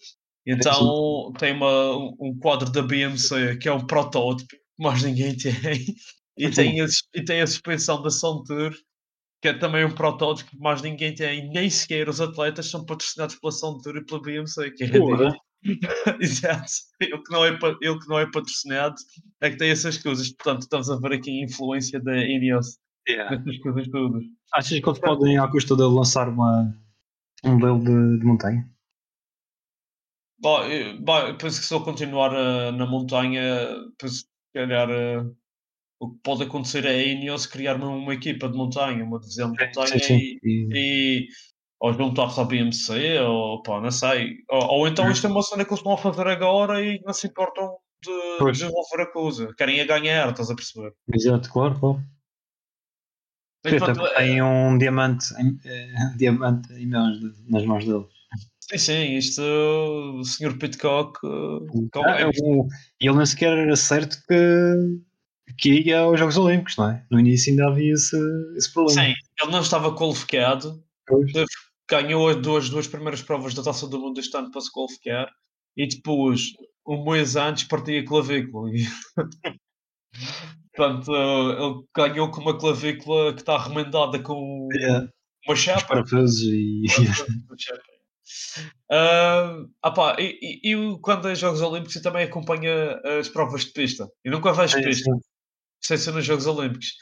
Então, 0.47 1.33
tem 1.39 1.53
uma, 1.53 1.95
um 2.19 2.37
quadro 2.39 2.71
da 2.71 2.81
BMC 2.81 3.57
que 3.57 3.67
é 3.67 3.73
um 3.73 3.85
protótipo 3.85 4.55
mais 4.77 5.03
ninguém 5.03 5.35
tem. 5.35 5.53
E 6.37 6.49
tem, 6.49 6.81
a, 6.81 6.85
e 7.15 7.23
tem 7.23 7.39
a 7.39 7.47
suspensão 7.47 8.01
da 8.01 8.09
Sontour, 8.09 8.75
que 9.41 9.47
é 9.47 9.53
também 9.53 9.85
um 9.85 9.95
protótipo 9.95 10.49
que 10.49 10.59
mais 10.59 10.81
ninguém 10.81 11.15
tem. 11.15 11.49
Nem 11.49 11.69
sequer 11.69 12.09
os 12.09 12.19
atletas 12.19 12.69
são 12.69 12.85
patrocinados 12.85 13.35
pela 13.35 13.53
Sontour 13.53 13.95
e 13.95 14.05
pela 14.05 14.21
BMC, 14.21 14.71
que 14.71 14.83
é 14.83 14.89
Exato. 16.19 16.71
Ele 16.99 17.17
que, 17.23 17.31
não 17.31 17.45
é, 17.45 17.57
ele 17.81 17.99
que 17.99 18.07
não 18.09 18.19
é 18.19 18.29
patrocinado 18.29 18.95
é 19.41 19.49
que 19.49 19.55
tem 19.55 19.69
essas 19.69 19.97
coisas. 19.97 20.29
Portanto, 20.33 20.63
estamos 20.63 20.89
a 20.89 20.97
ver 20.97 21.13
aqui 21.13 21.31
a 21.31 21.45
influência 21.45 22.01
da 22.01 22.17
Ineos 22.17 22.77
yeah. 23.07 23.37
nessas 23.37 23.57
coisas 23.59 23.87
todas. 23.87 24.23
Achas 24.53 24.79
que 24.79 24.89
eles 24.89 24.99
podem, 24.99 25.37
à 25.37 25.47
custa 25.47 25.75
de 25.75 25.83
lançar 25.83 26.27
uma, 26.27 26.75
um 27.43 27.53
modelo 27.53 27.79
de, 27.79 28.19
de 28.19 28.25
montanha? 28.25 28.69
Bom, 30.39 30.59
bom, 30.99 31.37
penso 31.37 31.61
que 31.61 31.65
se 31.65 31.73
ele 31.73 31.83
continuar 31.83 32.31
uh, 32.33 32.71
na 32.73 32.85
montanha, 32.85 33.41
penso 33.97 34.25
calhar 34.55 34.89
uh, 34.89 35.35
o 35.99 36.11
que 36.11 36.19
pode 36.23 36.43
acontecer 36.43 36.85
é 36.85 36.89
a 36.89 37.03
Ineos 37.03 37.45
criar 37.45 37.75
uma, 37.75 37.89
uma, 37.89 38.13
equipa 38.13 38.49
de 38.49 38.57
montanha, 38.57 39.03
uma 39.03 39.19
divisão 39.19 39.51
de 39.51 39.65
montanha 39.65 39.87
sim, 39.87 39.99
sim. 39.99 40.39
E, 40.43 40.69
e, 40.73 41.27
ou 41.79 41.93
juntar-se 41.93 42.39
à 42.39 42.43
BMC, 42.43 43.19
ou 43.19 43.61
pá, 43.61 43.79
não 43.79 43.91
sei. 43.91 44.37
Ou, 44.49 44.79
ou 44.79 44.87
então 44.87 45.09
isto 45.11 45.27
é 45.27 45.29
uma 45.29 45.43
cena 45.43 45.63
que 45.63 45.69
eles 45.69 45.79
estão 45.79 45.93
a 45.93 45.97
fazer 45.97 46.27
agora 46.27 46.81
e 46.81 47.01
não 47.05 47.13
se 47.13 47.27
importam 47.27 47.77
de 48.03 48.51
desenvolver 48.51 49.01
a 49.01 49.11
coisa. 49.11 49.53
Querem 49.55 49.81
a 49.81 49.85
ganhar, 49.85 50.29
estás 50.29 50.49
a 50.49 50.55
perceber? 50.55 50.93
Exato, 51.13 51.51
claro, 51.51 51.79
claro. 51.79 52.03
Tem 54.15 54.43
um 54.43 54.77
diamante, 54.77 55.33
um 55.33 56.17
diamante 56.17 56.71
em 56.73 56.85
mãos, 56.87 57.17
nas 57.49 57.65
mãos 57.65 57.85
deles. 57.85 58.14
Sim, 58.69 58.77
sim, 58.79 59.17
isto 59.17 59.41
o 59.41 60.23
Sr. 60.23 60.57
Pitcock. 60.57 61.19
Ah, 61.23 62.19
é 62.19 62.27
o, 62.27 62.67
ele 62.99 63.15
nem 63.15 63.25
sequer 63.25 63.55
era 63.57 63.75
certo 63.75 64.17
que, 64.27 65.53
que 65.57 65.81
ia 65.81 65.99
aos 65.99 66.19
Jogos 66.19 66.37
Olímpicos, 66.37 66.75
não 66.77 66.89
é? 66.89 67.05
No 67.11 67.19
início 67.19 67.51
ainda 67.51 67.67
havia 67.67 67.93
esse, 67.93 68.17
esse 68.57 68.73
problema. 68.73 69.03
Sim, 69.03 69.13
ele 69.41 69.51
não 69.51 69.61
estava 69.61 69.95
qualificado, 69.95 70.83
pois. 71.05 71.31
ganhou 71.87 72.27
as 72.27 72.37
duas, 72.37 72.69
duas 72.69 72.87
primeiras 72.87 73.21
provas 73.21 73.53
da 73.53 73.61
taça 73.61 73.87
do 73.87 73.99
mundo 73.99 74.19
este 74.19 74.35
ano 74.35 74.49
para 74.49 74.61
se 74.61 74.71
qualificar 74.71 75.31
e 75.77 75.87
depois, 75.87 76.53
um 76.87 77.03
mês 77.03 77.35
antes, 77.35 77.65
partia 77.65 78.01
a 78.01 78.05
clavícula. 78.05 78.71
Portanto, 80.75 81.11
ele 81.15 81.83
ganhou 81.95 82.31
com 82.31 82.41
uma 82.41 82.57
clavícula 82.57 83.33
que 83.33 83.41
está 83.41 83.57
remendada 83.57 84.17
com 84.19 84.67
yeah. 84.73 85.07
uma 85.47 85.55
chapa. 85.55 86.03
e... 86.41 86.85
uh, 88.91 89.69
ah, 89.83 90.15
e, 90.19 90.61
e, 90.63 90.73
e, 90.73 90.99
quando 91.01 91.29
é 91.29 91.35
Jogos 91.35 91.61
Olímpicos 91.61 91.95
eu 91.95 92.01
também 92.01 92.25
acompanho 92.25 92.71
as 93.19 93.29
provas 93.29 93.65
de 93.65 93.71
pista. 93.71 94.07
Eu 94.23 94.31
nunca 94.31 94.53
vejo 94.53 94.81
pista. 94.81 95.11
Sem 95.81 95.97
ser 95.97 96.11
nos 96.11 96.25
Jogos 96.25 96.47
Olímpicos. 96.47 96.93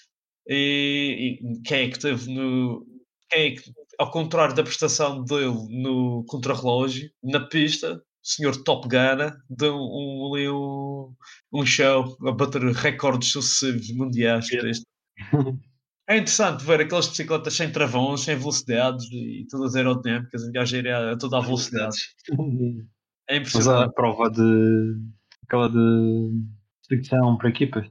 E, 0.47 1.39
e, 1.41 1.61
quem 1.61 1.87
é 1.87 1.89
que 1.89 1.99
teve 1.99 2.33
no. 2.33 2.85
Quem 3.29 3.53
é 3.53 3.55
que, 3.55 3.71
ao 3.97 4.11
contrário 4.11 4.55
da 4.55 4.63
prestação 4.63 5.23
dele 5.23 5.67
no 5.69 6.25
contrarrelógio, 6.27 7.09
na 7.23 7.39
pista, 7.47 7.95
o 7.95 8.27
senhor 8.27 8.63
Top 8.63 8.87
Gun 8.87 9.31
deu 9.49 9.75
um, 9.75 10.31
um, 10.35 11.15
um 11.53 11.65
show 11.65 12.17
a 12.27 12.31
bater 12.31 12.61
recordes 12.61 13.31
sucessivos 13.31 13.91
mundiais. 13.95 14.47
É 14.51 14.71
interessante 16.09 16.65
ver 16.65 16.81
aquelas 16.81 17.07
bicicletas 17.07 17.53
sem 17.55 17.71
travões, 17.71 18.21
sem 18.21 18.35
velocidades 18.35 19.05
e 19.11 19.45
todas 19.49 19.75
aerodinâmicas, 19.75 20.43
a 20.43 20.51
viajar 20.51 20.87
a 20.87 21.17
toda 21.17 21.37
a 21.37 21.41
velocidade. 21.41 21.97
É 23.29 23.37
impressionante. 23.37 23.79
Mas 23.79 23.89
a 23.89 23.93
prova 23.93 24.29
de. 24.29 24.97
aquela 25.45 25.69
de. 25.69 26.43
secção 26.85 27.37
para 27.37 27.47
equipas. 27.47 27.89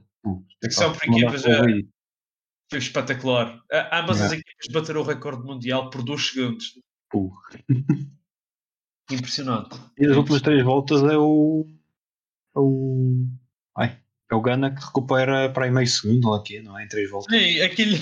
Secção 0.63 0.93
para 0.93 1.07
equipas 1.07 1.43
é, 1.43 1.57
foi 2.69 2.79
espetacular. 2.79 3.59
Ambas 3.91 4.21
as 4.21 4.33
equipas 4.33 4.67
bateram 4.71 5.01
o 5.01 5.03
recorde 5.03 5.43
mundial 5.43 5.89
por 5.89 6.03
2 6.03 6.27
segundos. 6.27 6.79
Impressionante. 9.11 9.79
E 9.97 10.05
as 10.05 10.15
últimas 10.15 10.41
três 10.41 10.63
voltas 10.63 11.03
é 11.03 11.17
o. 11.17 11.67
É 12.55 12.59
o. 12.59 13.27
É 14.31 14.35
o 14.35 14.41
Gana 14.41 14.73
que 14.73 14.83
recupera 14.83 15.51
para 15.51 15.65
aí 15.65 15.71
meio 15.71 15.87
segundo 15.87 16.29
ou 16.29 16.35
aqui, 16.35 16.61
não 16.61 16.77
é? 16.77 16.85
Em 16.85 16.87
três 16.87 17.09
voltas. 17.09 17.35
Sim, 17.35 17.61
aquilo, 17.61 17.97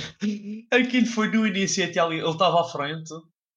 aquilo 0.72 1.08
foi 1.08 1.30
no 1.30 1.46
início, 1.46 1.84
a 1.84 1.88
Itália, 1.88 2.22
ele 2.22 2.30
estava 2.30 2.62
à 2.62 2.64
frente, 2.64 3.14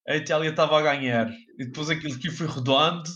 a 0.09 0.17
Itália 0.17 0.51
estava 0.51 0.79
a 0.79 0.83
ganhar, 0.83 1.31
e 1.59 1.65
depois 1.65 1.91
aquilo 1.91 2.19
que 2.19 2.31
foi 2.31 2.47
rodando, 2.47 3.09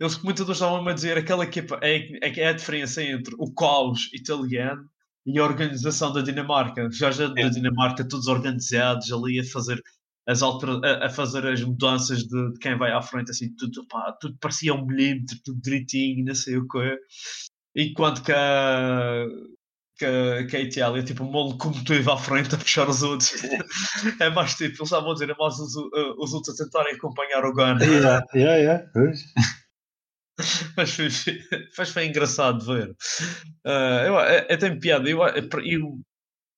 eles 0.00 0.16
comentadores 0.16 0.56
estavam 0.56 0.86
a 0.86 0.92
dizer 0.92 1.16
aquela 1.16 1.44
equipa 1.44 1.78
é, 1.82 1.96
é, 2.26 2.40
é 2.40 2.48
a 2.48 2.52
diferença 2.52 3.02
entre 3.02 3.34
o 3.38 3.52
caos 3.52 4.10
italiano 4.12 4.88
e 5.26 5.38
a 5.38 5.44
organização 5.44 6.12
da 6.12 6.20
Dinamarca. 6.20 6.88
Já 6.92 7.10
já 7.10 7.28
da 7.28 7.48
Dinamarca, 7.48 8.06
todos 8.06 8.26
organizados 8.26 9.12
ali 9.12 9.40
a 9.40 9.44
fazer 9.44 9.80
as 10.26 10.42
alter, 10.42 10.68
a, 10.84 11.06
a, 11.06 11.10
fazer 11.10 11.46
as 11.46 11.62
mudanças 11.62 12.24
de, 12.24 12.52
de, 12.52 12.58
quem 12.58 12.76
vai 12.76 12.92
à 12.92 13.02
frente, 13.02 13.30
assim, 13.30 13.54
tudo, 13.56 13.86
pá, 13.86 14.12
tudo 14.20 14.36
parecia 14.40 14.74
um 14.74 14.84
milímetro, 14.84 15.38
tudo 15.44 15.60
direitinho, 15.60 16.24
não 16.24 16.34
sei 16.34 16.56
o 16.56 16.66
que. 16.66 16.98
Enquanto 17.76 18.22
que 18.22 18.32
a, 18.32 19.26
que, 19.96 20.44
que 20.48 20.56
a 20.56 20.60
Itália 20.60 21.00
é 21.00 21.04
tipo 21.04 21.24
uma 21.24 21.40
locomotiva 21.40 22.14
à 22.14 22.16
frente 22.16 22.54
a 22.54 22.58
puxar 22.58 22.88
os 22.88 23.02
outros. 23.02 23.32
é 24.20 24.30
mais 24.30 24.54
tipo, 24.54 24.76
eles 24.76 24.80
estavam 24.80 25.10
a 25.10 25.14
dizer, 25.14 25.30
é 25.30 25.34
mais 25.38 25.54
os, 25.58 25.74
os 26.18 26.34
outros 26.34 26.60
a 26.60 26.64
tentarem 26.64 26.94
acompanhar 26.94 27.44
o 27.44 27.52
Ghana. 27.52 27.84
Yeah, 27.84 28.26
yeah, 28.34 28.56
yeah. 28.56 28.84
mas 30.76 30.90
foi, 30.94 31.10
foi, 31.10 31.86
foi 31.86 32.06
engraçado 32.06 32.64
ver. 32.64 32.90
Uh, 33.64 34.06
eu, 34.06 34.20
é, 34.20 34.46
é, 34.48 34.56
tem 34.56 34.78
piada. 34.78 35.08
Eu, 35.08 35.20
eu, 35.64 36.00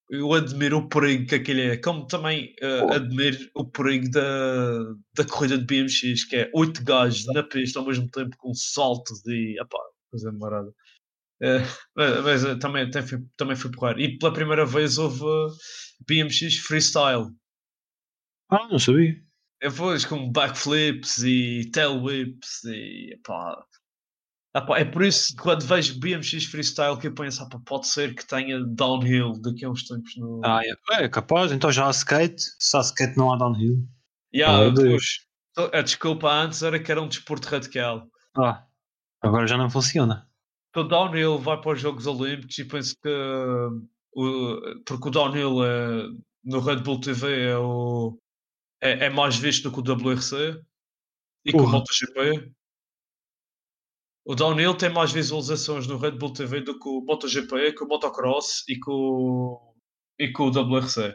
eu 0.08 0.32
admiro 0.32 0.78
o 0.78 0.88
perigo 0.88 1.26
que 1.26 1.34
aquele 1.34 1.62
é, 1.62 1.76
como 1.76 2.06
também 2.06 2.54
uh, 2.62 2.92
admiro 2.92 3.38
o 3.54 3.64
perigo 3.64 4.10
da, 4.10 4.78
da 5.14 5.24
corrida 5.28 5.58
de 5.58 5.64
BMX, 5.64 6.24
que 6.24 6.36
é 6.36 6.50
oito 6.54 6.82
gajos 6.84 7.26
na 7.26 7.42
pista 7.42 7.78
ao 7.78 7.86
mesmo 7.86 8.08
tempo 8.08 8.36
com 8.38 8.54
saltos 8.54 9.24
e 9.26 9.60
epá, 9.60 9.78
coisa 10.10 10.32
marada. 10.32 10.72
Uh, 11.42 11.60
mas, 11.94 12.24
mas 12.24 12.44
uh, 12.44 12.58
também, 12.58 12.90
também, 12.90 13.28
também 13.36 13.56
fui 13.56 13.70
porrar. 13.70 13.98
E 13.98 14.18
pela 14.18 14.32
primeira 14.32 14.64
vez 14.64 14.98
houve 14.98 15.24
BMX 16.06 16.56
freestyle. 16.58 17.26
Ah, 18.50 18.68
não 18.70 18.78
sabia. 18.78 19.14
Depois 19.60 20.04
com 20.04 20.30
backflips 20.30 21.18
e 21.24 21.70
tail 21.72 22.02
whips 22.02 22.62
e 22.64 23.14
epá, 23.14 23.56
é 24.76 24.84
por 24.84 25.02
isso 25.02 25.34
que 25.34 25.42
quando 25.42 25.66
vejo 25.66 25.98
BMX 26.00 26.44
Freestyle 26.46 26.98
que 26.98 27.08
eu 27.08 27.14
penso, 27.14 27.42
ah, 27.42 27.60
pode 27.64 27.86
ser 27.88 28.14
que 28.14 28.26
tenha 28.26 28.62
downhill 28.64 29.32
daqui 29.40 29.64
a 29.64 29.70
uns 29.70 29.84
tempos 29.84 30.16
no. 30.16 30.40
Ah, 30.44 30.60
é, 30.64 31.04
é 31.04 31.08
capaz, 31.08 31.52
então 31.52 31.70
já 31.70 31.86
há 31.86 31.90
skate, 31.90 32.42
se 32.58 32.76
há 32.76 32.80
skate 32.80 33.16
não 33.16 33.32
há 33.32 33.36
downhill. 33.36 33.86
Yeah, 34.34 34.72
oh, 35.58 35.70
a 35.72 35.82
desculpa 35.82 36.30
antes 36.30 36.62
era 36.62 36.78
que 36.78 36.90
era 36.90 37.02
um 37.02 37.08
desporto 37.08 37.48
radical. 37.48 38.06
Ah, 38.36 38.64
agora 39.22 39.46
já 39.46 39.56
não 39.56 39.68
funciona. 39.68 40.25
Então 40.76 40.86
downhill 40.86 41.38
vai 41.38 41.58
para 41.58 41.72
os 41.72 41.80
Jogos 41.80 42.06
Olímpicos 42.06 42.58
e 42.58 42.64
penso 42.66 42.94
que 43.02 43.08
uh, 43.08 44.84
porque 44.84 45.08
o 45.08 45.10
downhill 45.10 45.64
é 45.64 46.02
no 46.44 46.60
Red 46.60 46.82
Bull 46.82 47.00
TV 47.00 47.44
é, 47.44 47.56
o, 47.56 48.18
é, 48.82 49.06
é 49.06 49.10
mais 49.10 49.38
visto 49.38 49.70
do 49.70 49.72
que 49.72 49.90
o 49.90 49.94
WRC 49.94 50.60
e 51.46 51.50
que 51.50 51.56
o. 51.56 51.66
MotoGP. 51.66 52.52
O 54.26 54.34
Downhill 54.34 54.76
tem 54.76 54.90
mais 54.90 55.12
visualizações 55.12 55.86
no 55.86 55.96
Red 55.96 56.10
Bull 56.12 56.34
TV 56.34 56.60
do 56.60 56.78
que 56.78 56.88
o 56.88 57.00
MotoGP, 57.00 57.72
que 57.72 57.84
o 57.84 57.88
Motocross 57.88 58.62
e 58.68 58.74
que 58.74 58.90
o, 58.90 59.74
e 60.18 60.30
que 60.30 60.42
o 60.42 60.50
WRC. 60.50 61.14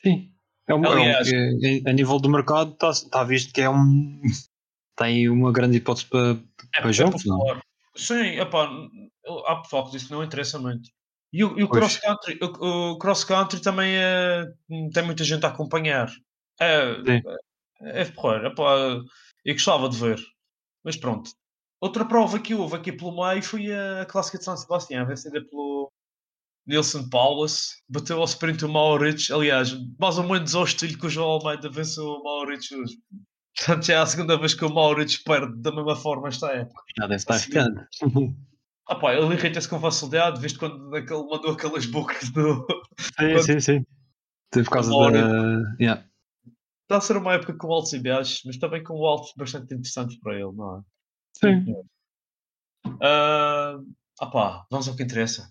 Sim. 0.00 0.32
É 0.68 0.74
um, 0.74 0.84
é 0.84 0.88
um- 0.88 0.92
Aliás- 0.92 1.32
é- 1.32 1.78
é- 1.78 1.90
a 1.90 1.92
nível 1.92 2.20
do 2.20 2.30
mercado 2.30 2.72
está 2.72 2.92
tá 3.10 3.24
visto 3.24 3.52
que 3.52 3.62
é 3.62 3.68
um. 3.68 4.20
Tem 4.96 5.28
uma 5.28 5.50
grande 5.50 5.78
hipótese 5.78 6.06
para, 6.06 6.38
para 6.72 6.92
jogos, 6.92 7.24
não? 7.24 7.38
Sim, 7.96 8.38
epá, 8.38 8.70
há 9.46 9.56
pessoal 9.56 9.86
que 9.86 9.92
diz 9.92 10.04
que 10.04 10.12
não 10.12 10.24
interessa 10.24 10.58
muito. 10.58 10.88
E 11.32 11.44
o, 11.44 11.58
e 11.58 11.62
o 11.62 11.68
cross 11.68 11.96
country, 11.96 12.38
o, 12.42 12.92
o 12.92 12.98
cross 12.98 13.24
country 13.24 13.60
também 13.60 13.94
é, 13.96 14.44
tem 14.92 15.04
muita 15.04 15.22
gente 15.22 15.46
a 15.46 15.48
acompanhar. 15.48 16.10
É, 16.60 16.94
Sim. 16.94 17.22
é, 17.82 18.00
é 18.02 18.04
porreiro, 18.06 18.48
epá, 18.48 18.76
eu 19.44 19.54
gostava 19.54 19.88
de 19.88 19.96
ver. 19.96 20.20
Mas 20.84 20.96
pronto. 20.96 21.30
Outra 21.80 22.04
prova 22.04 22.38
que 22.38 22.54
houve 22.54 22.76
aqui 22.76 22.92
pelo 22.92 23.16
meio 23.16 23.42
foi 23.42 23.72
a 23.72 24.04
clássica 24.06 24.38
de 24.38 24.44
São 24.44 24.56
Sebastião, 24.56 25.06
vencida 25.06 25.42
pelo 25.42 25.90
Nilson 26.66 27.08
Paulus. 27.08 27.82
Bateu 27.88 28.18
ao 28.18 28.24
sprint 28.24 28.64
o 28.64 28.68
Maurits, 28.68 29.30
aliás, 29.30 29.72
mais 29.98 30.18
ou 30.18 30.24
menos 30.24 30.54
ao 30.54 30.64
estilo 30.64 30.98
que 30.98 31.06
o 31.06 31.10
João 31.10 31.30
Almeida 31.30 31.70
venceu 31.70 32.04
o 32.04 32.22
Maurits 32.22 32.70
hoje. 32.70 32.98
Portanto, 33.56 33.84
já 33.84 33.94
é 33.94 33.96
a 33.98 34.06
segunda 34.06 34.38
vez 34.38 34.54
que 34.54 34.64
o 34.64 34.72
Maurits 34.72 35.18
perde 35.18 35.60
da 35.60 35.72
mesma 35.72 35.96
forma 35.96 36.28
esta 36.28 36.48
época. 36.52 36.82
Já 36.98 37.06
deve 37.06 37.16
estar 37.16 37.38
ficando. 37.38 37.86
Ah 38.88 38.96
pá, 38.96 39.14
ele 39.14 39.34
irrita-se 39.34 39.68
com 39.68 39.78
facilidade, 39.78 40.40
visto 40.40 40.58
quando 40.58 40.94
aquele 40.96 41.22
mandou 41.22 41.52
aquelas 41.52 41.86
bocas 41.86 42.30
do. 42.30 42.66
Sim, 43.18 43.42
sim, 43.42 43.60
sim. 43.60 43.84
Por 44.50 44.68
causa 44.68 44.90
da. 44.90 45.76
Yeah. 45.80 46.04
Está 46.82 46.96
a 46.96 47.00
ser 47.00 47.16
uma 47.16 47.34
época 47.34 47.54
com 47.54 47.72
altos 47.72 47.92
e 47.92 48.00
baixos, 48.00 48.42
mas 48.44 48.56
também 48.58 48.82
com 48.82 49.04
altos 49.06 49.32
bastante 49.36 49.74
interessantes 49.74 50.18
para 50.18 50.34
ele, 50.34 50.52
não 50.52 50.78
é? 50.78 50.82
Sim. 51.38 51.74
Ah 53.00 53.78
ah 54.20 54.26
pá, 54.26 54.66
vamos 54.70 54.86
ao 54.86 54.94
que 54.94 55.02
interessa. 55.02 55.50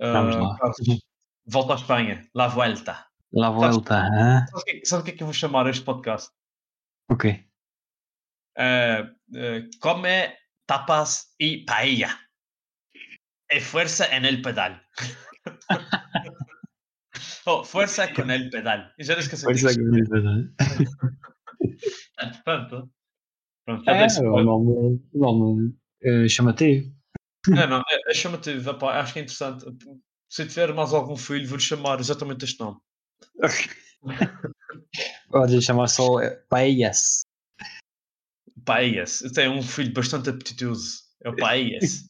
Ah, 0.00 0.12
Vamos 0.12 0.36
lá. 0.36 0.56
Carlos, 0.56 1.00
volta 1.46 1.72
à 1.72 1.76
Espanha, 1.76 2.28
La 2.34 2.46
Vuelta. 2.46 3.06
La 3.32 3.50
volta. 3.50 3.96
hã? 3.96 4.46
Sabe 4.46 4.60
o 4.60 4.64
que, 4.64 4.86
sabe 4.86 5.02
o 5.02 5.04
que 5.04 5.10
é 5.10 5.14
que 5.14 5.22
eu 5.22 5.26
vou 5.26 5.34
chamar 5.34 5.66
este 5.68 5.84
podcast? 5.84 6.30
Ok. 7.10 7.24
Ah, 8.56 9.10
ah, 9.34 9.60
come 9.80 10.36
tapas 10.66 11.34
y 11.38 11.64
paella. 11.64 12.16
E 13.48 13.60
fuerza 13.60 14.06
en 14.14 14.24
el 14.24 14.42
pedal. 14.42 14.80
oh, 17.46 17.64
fuerza 17.64 18.12
con 18.14 18.30
el 18.30 18.48
pedal. 18.48 18.94
Já 19.00 19.14
não 19.14 19.20
esqueci 19.20 19.44
Pois 19.44 19.56
disso. 19.56 19.70
é, 19.70 19.74
que 19.74 19.82
beleza. 19.82 20.54
Pronto. 22.44 22.90
Pronto, 23.64 23.90
É, 23.90 24.06
o 24.20 24.42
nome, 24.42 25.00
o 25.12 25.18
nome 25.18 25.74
é 26.02 26.28
chamativo. 26.28 26.94
Não, 27.48 27.66
não, 27.66 27.82
é, 27.88 28.10
é 28.10 28.14
chamativo, 28.14 28.70
acho 28.86 29.12
que 29.12 29.18
é 29.18 29.22
interessante. 29.22 29.64
Se 30.28 30.46
tiver 30.46 30.72
mais 30.72 30.92
algum 30.92 31.16
filho, 31.16 31.48
vou-lhe 31.48 31.62
chamar 31.62 31.98
exatamente 31.98 32.44
este 32.44 32.60
nome. 32.60 32.78
Pode 35.30 35.62
chamar 35.62 35.88
só 35.88 36.20
é, 36.20 36.30
Paellas. 36.48 37.22
Paes. 38.64 39.22
Eu 39.22 39.32
tenho 39.32 39.52
um 39.52 39.62
filho 39.62 39.92
bastante 39.92 40.30
apetitoso. 40.30 41.02
É 41.22 41.28
o 41.28 41.36
Paes. 41.36 42.06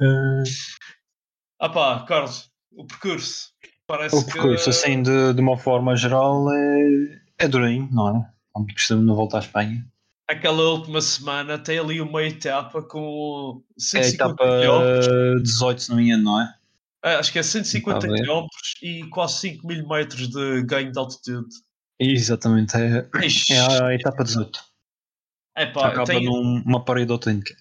Uh, 0.00 0.42
ah 1.60 1.68
pá, 1.68 2.04
Carlos, 2.06 2.50
o 2.72 2.86
percurso. 2.86 3.52
Parece 3.86 4.16
o 4.16 4.24
percurso, 4.24 4.64
que... 4.64 4.70
assim, 4.70 5.02
de, 5.02 5.34
de 5.34 5.40
uma 5.40 5.58
forma 5.58 5.94
geral, 5.94 6.50
é, 6.50 7.20
é 7.38 7.48
durinho, 7.48 7.88
não 7.92 8.16
é? 8.16 8.32
Como 8.52 8.66
costumo 8.72 9.02
na 9.02 9.12
volta 9.12 9.36
à 9.36 9.40
Espanha. 9.40 9.86
Aquela 10.26 10.62
última 10.62 11.02
semana 11.02 11.58
tem 11.58 11.78
ali 11.78 12.00
uma 12.00 12.22
etapa 12.22 12.82
com 12.82 13.62
É 13.94 13.98
a 13.98 14.02
150 14.02 14.14
etapa 14.14 14.44
km. 14.44 15.42
18, 15.42 15.82
se 15.82 15.90
não 15.90 15.96
me 15.96 16.04
engano, 16.04 16.24
não 16.24 16.40
é? 16.40 16.54
Acho 17.04 17.32
que 17.32 17.38
é 17.38 17.42
150 17.42 17.98
Está 17.98 18.08
a 18.08 18.16
ver. 18.16 18.24
km 18.26 18.46
e 18.82 19.08
quase 19.10 19.38
5 19.40 19.66
mil 19.66 19.86
metros 19.86 20.28
de 20.28 20.62
ganho 20.62 20.90
de 20.90 20.98
altitude. 20.98 21.48
Exatamente, 22.00 22.74
é, 22.76 23.08
é 23.50 23.60
a 23.84 23.94
etapa 23.94 24.24
18. 24.24 24.58
epá, 25.56 25.88
Acaba 25.88 26.06
tem- 26.06 26.24
num- 26.24 26.62
numa 26.64 26.84
parede 26.84 27.12
autêntica. 27.12 27.54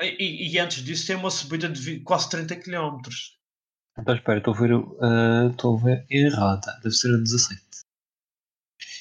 e, 0.00 0.52
e 0.52 0.58
antes 0.58 0.84
disso 0.84 1.06
tem 1.06 1.16
uma 1.16 1.30
subida 1.30 1.68
de 1.68 2.00
quase 2.00 2.28
30 2.30 2.54
km. 2.56 3.00
Então 3.98 4.14
espera, 4.14 4.38
estou 4.38 4.54
a 4.54 4.58
ver, 4.58 4.74
uh, 4.74 5.50
estou 5.50 5.78
a 5.78 5.82
ver 5.82 6.06
errada. 6.10 6.78
Deve 6.82 6.94
ser 6.94 7.14
a 7.14 7.16
17. 7.16 7.60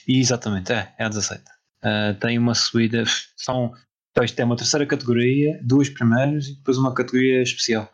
E 0.07 0.19
exatamente, 0.19 0.71
é, 0.71 0.95
é 0.97 1.03
a 1.05 1.09
17. 1.09 1.43
Uh, 1.83 2.17
tem 2.19 2.37
uma 2.39 2.55
subida. 2.55 3.03
São, 3.35 3.73
então 4.11 4.23
isto 4.23 4.39
é 4.39 4.45
uma 4.45 4.55
terceira 4.55 4.85
categoria, 4.87 5.59
duas 5.63 5.89
primeiras 5.89 6.47
e 6.47 6.55
depois 6.55 6.77
uma 6.77 6.93
categoria 6.93 7.41
especial. 7.43 7.91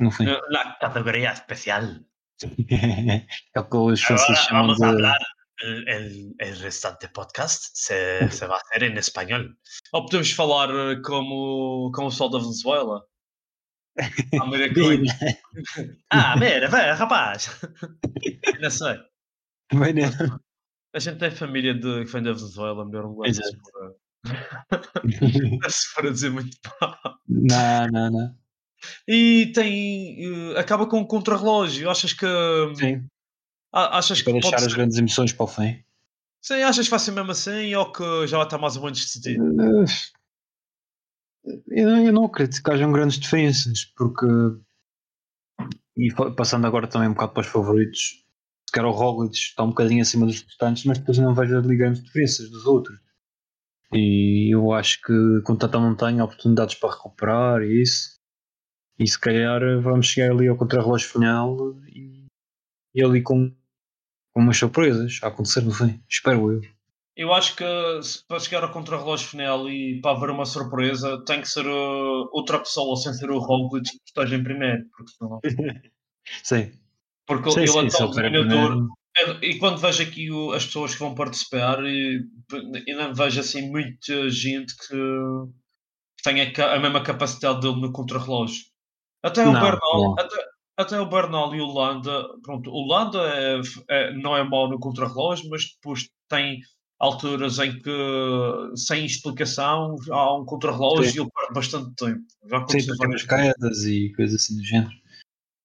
No 0.00 0.10
fim. 0.10 0.26
La 0.50 0.76
categoría 0.80 1.32
especial. 1.32 2.00
é 2.42 3.60
o 3.60 3.64
que 3.68 3.76
os 3.76 4.00
franceses 4.02 4.46
chamam 4.48 4.74
de. 4.74 4.84
hablar. 4.84 5.20
El, 5.62 5.84
el- 5.88 6.34
el 6.40 6.56
restante 6.58 7.06
podcast 7.12 7.68
se, 7.74 7.98
se 8.32 8.46
va 8.46 8.56
a 8.56 8.60
hacer 8.64 8.82
en 8.84 8.96
español. 8.96 9.58
Ou 9.92 10.06
podemos 10.06 10.32
falar 10.32 10.70
eh, 10.72 11.02
como, 11.04 11.92
como 11.92 12.08
o 12.08 12.10
sol 12.10 12.30
da 12.30 12.38
Venezuela? 12.38 13.04
Ah. 14.00 14.46
Ah, 16.10 16.36
mira, 16.38 16.68
vê, 16.68 16.92
rapaz! 16.92 17.50
Não 18.60 18.70
sei. 18.70 18.96
Bem, 19.74 19.92
né? 19.92 20.08
A 20.94 20.98
gente 20.98 21.18
tem 21.18 21.30
família 21.30 21.74
de, 21.74 22.04
que 22.06 22.10
vem 22.10 22.22
da 22.22 22.32
Venezuela, 22.32 22.86
melhor 22.86 23.04
um 23.04 23.18
lance 23.18 23.40
Exato. 23.40 24.00
se 25.68 25.86
for 25.92 26.06
a 26.06 26.10
dizer 26.10 26.30
muito 26.30 26.56
mal. 26.80 26.98
não, 27.28 27.86
não, 27.92 28.10
não. 28.10 28.39
E 29.06 29.52
tem. 29.54 30.52
eh, 30.54 30.58
acaba 30.60 30.86
com 30.86 30.98
um 31.00 31.04
contrarrelógio. 31.06 31.90
Achas 31.90 32.12
que. 32.12 32.26
Sim, 32.76 33.06
a- 33.72 33.98
Achas 33.98 34.22
para 34.22 34.32
que 34.32 34.40
deixar 34.40 34.50
pode 34.50 34.62
as 34.64 34.70
ser, 34.72 34.76
grandes 34.76 34.98
emoções 34.98 35.32
para 35.32 35.44
o 35.44 35.46
fim. 35.48 35.82
Sim, 36.42 36.62
achas 36.62 36.86
que 36.86 36.90
vai 36.90 36.98
ser 37.00 37.10
mesmo 37.12 37.30
assim 37.32 37.74
ou 37.74 37.92
que 37.92 38.26
já 38.26 38.42
estar 38.42 38.58
mais 38.58 38.76
ou 38.76 38.82
menos 38.84 39.00
decidido? 39.00 39.44
Uh, 39.44 39.84
Eu 41.68 41.88
não, 41.88 42.02
eu 42.06 42.12
não 42.12 42.24
acredito 42.24 42.62
que 42.62 42.70
hajam 42.70 42.92
grandes 42.92 43.18
diferenças, 43.18 43.84
porque. 43.96 44.26
E 45.96 46.08
passando 46.36 46.66
agora 46.66 46.86
também 46.86 47.08
um 47.08 47.12
bocado 47.12 47.32
para 47.32 47.40
os 47.42 47.46
favoritos, 47.46 48.24
se 48.66 48.72
calhar 48.72 48.90
o 48.90 48.94
Roglic 48.94 49.36
está 49.36 49.62
um 49.64 49.68
bocadinho 49.68 50.00
acima 50.02 50.24
dos 50.24 50.40
restantes, 50.42 50.84
mas 50.84 50.98
depois 50.98 51.18
não 51.18 51.34
vejo 51.34 51.56
ali 51.58 51.76
grandes 51.76 52.02
diferenças 52.02 52.48
dos 52.50 52.64
outros. 52.64 52.98
E 53.92 54.54
eu 54.54 54.72
acho 54.72 55.00
que 55.02 55.42
com 55.44 55.56
tanta 55.56 55.78
montanha, 55.78 56.24
oportunidades 56.24 56.76
para 56.76 56.92
recuperar 56.94 57.62
e 57.62 57.82
isso. 57.82 58.19
E 59.00 59.08
se 59.08 59.18
calhar 59.18 59.60
vamos 59.80 60.06
chegar 60.06 60.30
ali 60.30 60.46
ao 60.46 60.56
contrarrelógio 60.56 61.08
final 61.08 61.56
e, 61.88 62.26
e 62.94 63.02
ali 63.02 63.22
com, 63.22 63.50
com 64.34 64.40
umas 64.42 64.58
surpresas 64.58 65.18
a 65.22 65.28
acontecer 65.28 65.62
no 65.62 65.72
fim. 65.72 65.98
Espero 66.06 66.52
eu. 66.52 66.60
Eu 67.16 67.32
acho 67.32 67.56
que 67.56 67.64
para 68.28 68.38
chegar 68.38 68.62
ao 68.62 68.72
contrarrelógio 68.72 69.26
final 69.28 69.68
e 69.70 70.00
para 70.02 70.16
haver 70.16 70.30
uma 70.30 70.44
surpresa, 70.44 71.22
tem 71.24 71.40
que 71.40 71.48
ser 71.48 71.66
uh, 71.66 72.28
outra 72.32 72.58
pessoa 72.58 72.94
sem 72.96 73.12
ser 73.14 73.30
o 73.30 73.38
Roglic 73.38 73.90
que 73.90 73.98
esteja 74.06 74.36
em 74.36 74.42
primeiro. 74.44 74.84
Porque, 74.94 75.12
senão- 75.12 75.40
Sim. 76.44 76.70
porque 77.26 77.50
Sim, 77.50 77.60
ele 77.60 77.68
sim, 77.68 77.78
é 77.78 77.80
ele 77.82 77.90
tiver 77.90 78.30
dominador. 78.30 78.88
E 79.42 79.58
quando 79.58 79.78
vejo 79.78 80.02
aqui 80.02 80.30
o- 80.30 80.52
as 80.52 80.66
pessoas 80.66 80.92
que 80.92 81.00
vão 81.00 81.14
participar, 81.14 81.82
e, 81.84 82.22
e 82.86 82.94
não 82.94 83.14
vejo 83.14 83.40
assim 83.40 83.70
muita 83.70 84.30
gente 84.30 84.74
que, 84.76 84.94
tenha 86.22 86.52
a 86.74 86.78
mesma 86.78 87.02
capacidade 87.02 87.60
dele 87.60 87.80
no 87.80 87.92
contrarrelógio. 87.92 88.69
Até 89.22 89.46
o 89.46 89.52
Não, 89.52 89.60
Bernal, 89.60 89.80
não. 90.00 90.12
até, 90.18 90.36
até 90.76 91.00
o 91.00 91.06
Bernal 91.06 91.54
e 91.54 91.60
o 91.60 91.72
Landa, 91.72 92.26
pronto, 92.42 92.70
o 92.70 92.86
Landa 92.86 93.18
é, 93.18 93.60
é- 93.88 94.12
não 94.14 94.36
é 94.36 94.42
mau 94.42 94.68
no 94.68 94.78
contrarrelógio, 94.78 95.48
mas 95.50 95.64
depois 95.74 96.08
tem 96.28 96.60
alturas 96.98 97.58
em 97.58 97.78
que 97.78 97.90
sem 98.76 99.04
explicação 99.04 99.96
há 100.10 100.36
um 100.38 100.44
contrarrelógio 100.44 101.04
e 101.04 101.20
ele 101.22 101.30
perde 101.34 101.54
bastante 101.54 101.94
tempo. 101.96 102.20
Já 102.44 102.48
Sim, 102.48 102.56
aconteceu 102.56 102.94
pequenas 102.96 103.22
várias 103.24 103.52
quedas 103.54 103.84
e 103.84 104.12
coisas 104.14 104.42
assim 104.42 104.56
do 104.56 104.64
género. 104.64 104.92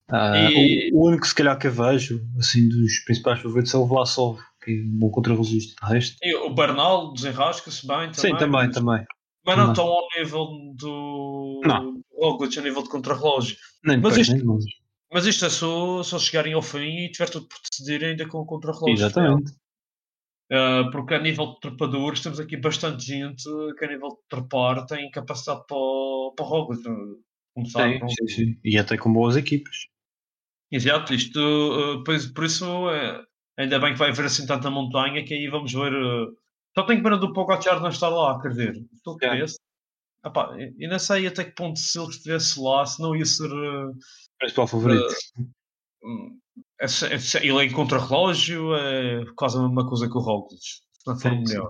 Ah, 0.10 0.38
E- 0.38 0.92
o, 0.94 0.98
o 1.00 1.08
único, 1.08 1.26
se 1.26 1.34
calhar, 1.34 1.58
que 1.58 1.68
eu 1.68 1.72
vejo, 1.72 2.22
assim, 2.38 2.68
dos 2.70 3.00
principais 3.06 3.42
favoritos 3.42 3.74
é 3.74 3.78
o 3.78 3.86
Vlasov, 3.88 4.40
que 4.64 4.72
é 4.72 4.84
um 4.84 5.00
bom 5.00 5.10
contra-registro. 5.10 5.76
De 5.88 5.94
resto, 5.94 6.18
E 6.22 6.36
o 6.36 6.54
Bernal 6.54 7.14
desenrasca-se 7.14 7.88
bem 7.88 8.12
também. 8.12 8.14
sim, 8.14 8.30
também, 8.38 8.50
mas- 8.68 8.76
também. 8.76 9.06
Mas 9.46 9.58
não 9.58 9.70
estão 9.70 9.86
ao 9.88 10.08
nível 10.18 10.48
do 10.76 11.62
Não. 11.66 12.02
Roglic, 12.18 12.58
a 12.58 12.62
nível 12.62 12.84
de 12.84 12.90
contrarrelógio. 12.90 13.58
Nem 13.84 14.00
Mas 14.00 14.18
isto- 14.18 14.36
nem. 14.36 14.58
Mas 15.14 15.26
isto 15.26 15.46
é 15.46 15.50
só, 15.50 16.04
só 16.04 16.20
chegarem 16.20 16.54
ao 16.54 16.62
fim 16.62 17.06
e 17.06 17.12
tiver 17.12 17.30
tudo 17.30 17.48
por 17.48 17.58
decidir 17.70 18.04
ainda 18.04 18.28
com 18.28 18.40
o 18.40 18.46
contrarrelógio. 18.46 18.94
Exatamente. 18.94 19.52
Uh, 20.52 20.92
porque 20.92 21.14
a 21.16 21.20
nível 21.20 21.54
de 21.54 21.60
trepadores 21.60 22.20
temos 22.22 22.40
aqui 22.40 22.56
bastante 22.58 23.04
gente 23.06 23.44
que 23.80 23.86
a 23.86 23.88
nível 23.88 24.10
de 24.10 24.18
trepar 24.30 24.86
tem 24.86 25.10
capacidade 25.10 25.66
para, 25.68 25.78
o- 25.78 26.34
para 26.36 26.46
uh, 26.46 27.24
Começar 27.56 27.90
Sim, 27.90 28.08
sim, 28.10 28.28
sim. 28.28 28.60
E 28.64 28.78
até 28.78 28.98
com 28.98 29.12
boas 29.14 29.38
equipas. 29.38 29.76
Exato, 30.72 31.14
isto, 31.14 31.40
uh, 31.40 32.04
por, 32.04 32.16
por 32.34 32.44
isso, 32.44 32.66
uh, 32.90 33.26
ainda 33.58 33.80
bem 33.80 33.94
que 33.94 34.00
vai 34.00 34.10
haver 34.10 34.26
assim 34.26 34.46
tanta 34.46 34.70
montanha 34.70 35.24
que 35.24 35.34
aí 35.34 35.48
vamos 35.48 35.72
ver. 35.72 35.94
Uh, 35.94 36.36
só 36.78 36.84
tenho 36.86 37.02
pena 37.02 37.18
do 37.18 37.32
Pogacar 37.32 37.80
não 37.82 37.90
estar 37.90 38.10
lá, 38.10 38.40
quer 38.42 38.50
dizer, 38.50 38.86
estou 38.94 39.18
é. 39.22 39.46
Epá, 40.26 40.56
e 40.58 40.88
não 40.88 40.98
sei 40.98 41.28
até 41.28 41.44
que 41.44 41.52
ponto 41.52 41.78
se 41.78 42.00
ele 42.00 42.10
estivesse 42.10 42.60
lá, 42.60 42.86
se 42.86 43.00
não 43.02 43.16
ia 43.16 43.26
ser. 43.26 43.52
Uh, 43.52 43.94
Principal 44.40 44.68
favorito. 44.68 45.14
Uh, 46.04 46.40
ele 47.42 47.60
é 47.60 47.66
em 47.66 47.72
contra-relógio, 47.72 48.76
é 48.76 49.24
quase 49.36 49.58
a 49.58 49.62
mesma 49.62 49.88
coisa 49.88 50.10
que 50.10 50.18
o 50.18 50.22
Roglic, 50.22 50.62
se 50.62 51.08
não 51.08 51.18
for 51.18 51.32
sim, 51.32 51.44
melhor. 51.44 51.70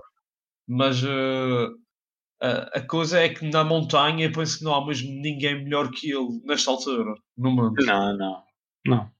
Mas 0.68 1.02
uh, 1.02 1.78
a, 2.40 2.78
a, 2.78 2.86
coisa 2.86 3.20
é 3.20 3.28
que 3.28 3.48
na 3.48 3.62
montanha 3.62 4.32
penso 4.32 4.58
que 4.58 4.64
não 4.64 4.74
há 4.74 4.86
mesmo 4.86 5.10
ninguém 5.10 5.62
melhor 5.62 5.90
que 5.90 6.10
ele 6.10 6.40
nesta 6.44 6.70
altura, 6.70 7.14
no 7.36 7.50
mundo. 7.50 7.74
Não, 7.84 8.16
não, 8.16 8.42
não. 8.86 9.15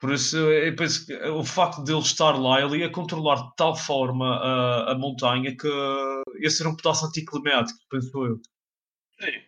Por 0.00 0.14
isso, 0.14 0.36
eu 0.38 0.74
penso 0.74 1.06
que 1.06 1.14
o 1.28 1.44
facto 1.44 1.84
de 1.84 1.92
ele 1.92 2.00
estar 2.00 2.32
lá, 2.32 2.58
ele 2.58 2.78
ia 2.78 2.90
controlar 2.90 3.36
de 3.36 3.54
tal 3.54 3.76
forma 3.76 4.36
a, 4.36 4.92
a 4.92 4.94
montanha 4.94 5.54
que 5.54 5.68
ia 6.40 6.48
ser 6.48 6.66
um 6.66 6.74
pedaço 6.74 7.06
anticlimático, 7.06 7.78
penso 7.90 8.24
eu. 8.24 8.40
Sim. 9.20 9.42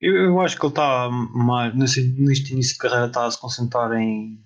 Eu, 0.00 0.16
eu 0.16 0.40
acho 0.40 0.56
que 0.56 0.64
ele 0.64 0.72
está 0.72 1.10
mais, 1.10 1.74
neste 1.76 2.00
início 2.52 2.72
de 2.72 2.78
carreira, 2.78 3.06
está 3.06 3.26
a 3.26 3.30
se 3.30 3.38
concentrar 3.38 3.92
em 3.92 4.42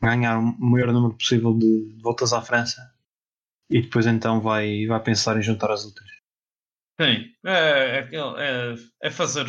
ganhar 0.00 0.38
o 0.38 0.42
maior 0.58 0.92
número 0.92 1.14
possível 1.14 1.52
de, 1.52 1.92
de 1.92 2.02
voltas 2.02 2.32
à 2.32 2.40
França 2.40 2.90
e 3.68 3.82
depois 3.82 4.06
então 4.06 4.40
vai, 4.40 4.86
vai 4.86 5.02
pensar 5.02 5.36
em 5.36 5.42
juntar 5.42 5.70
as 5.70 5.84
outras. 5.84 6.08
Sim, 6.98 7.32
é, 7.44 7.98
é, 7.98 8.08
é, 8.12 8.74
é 9.02 9.10
fazer, 9.10 9.46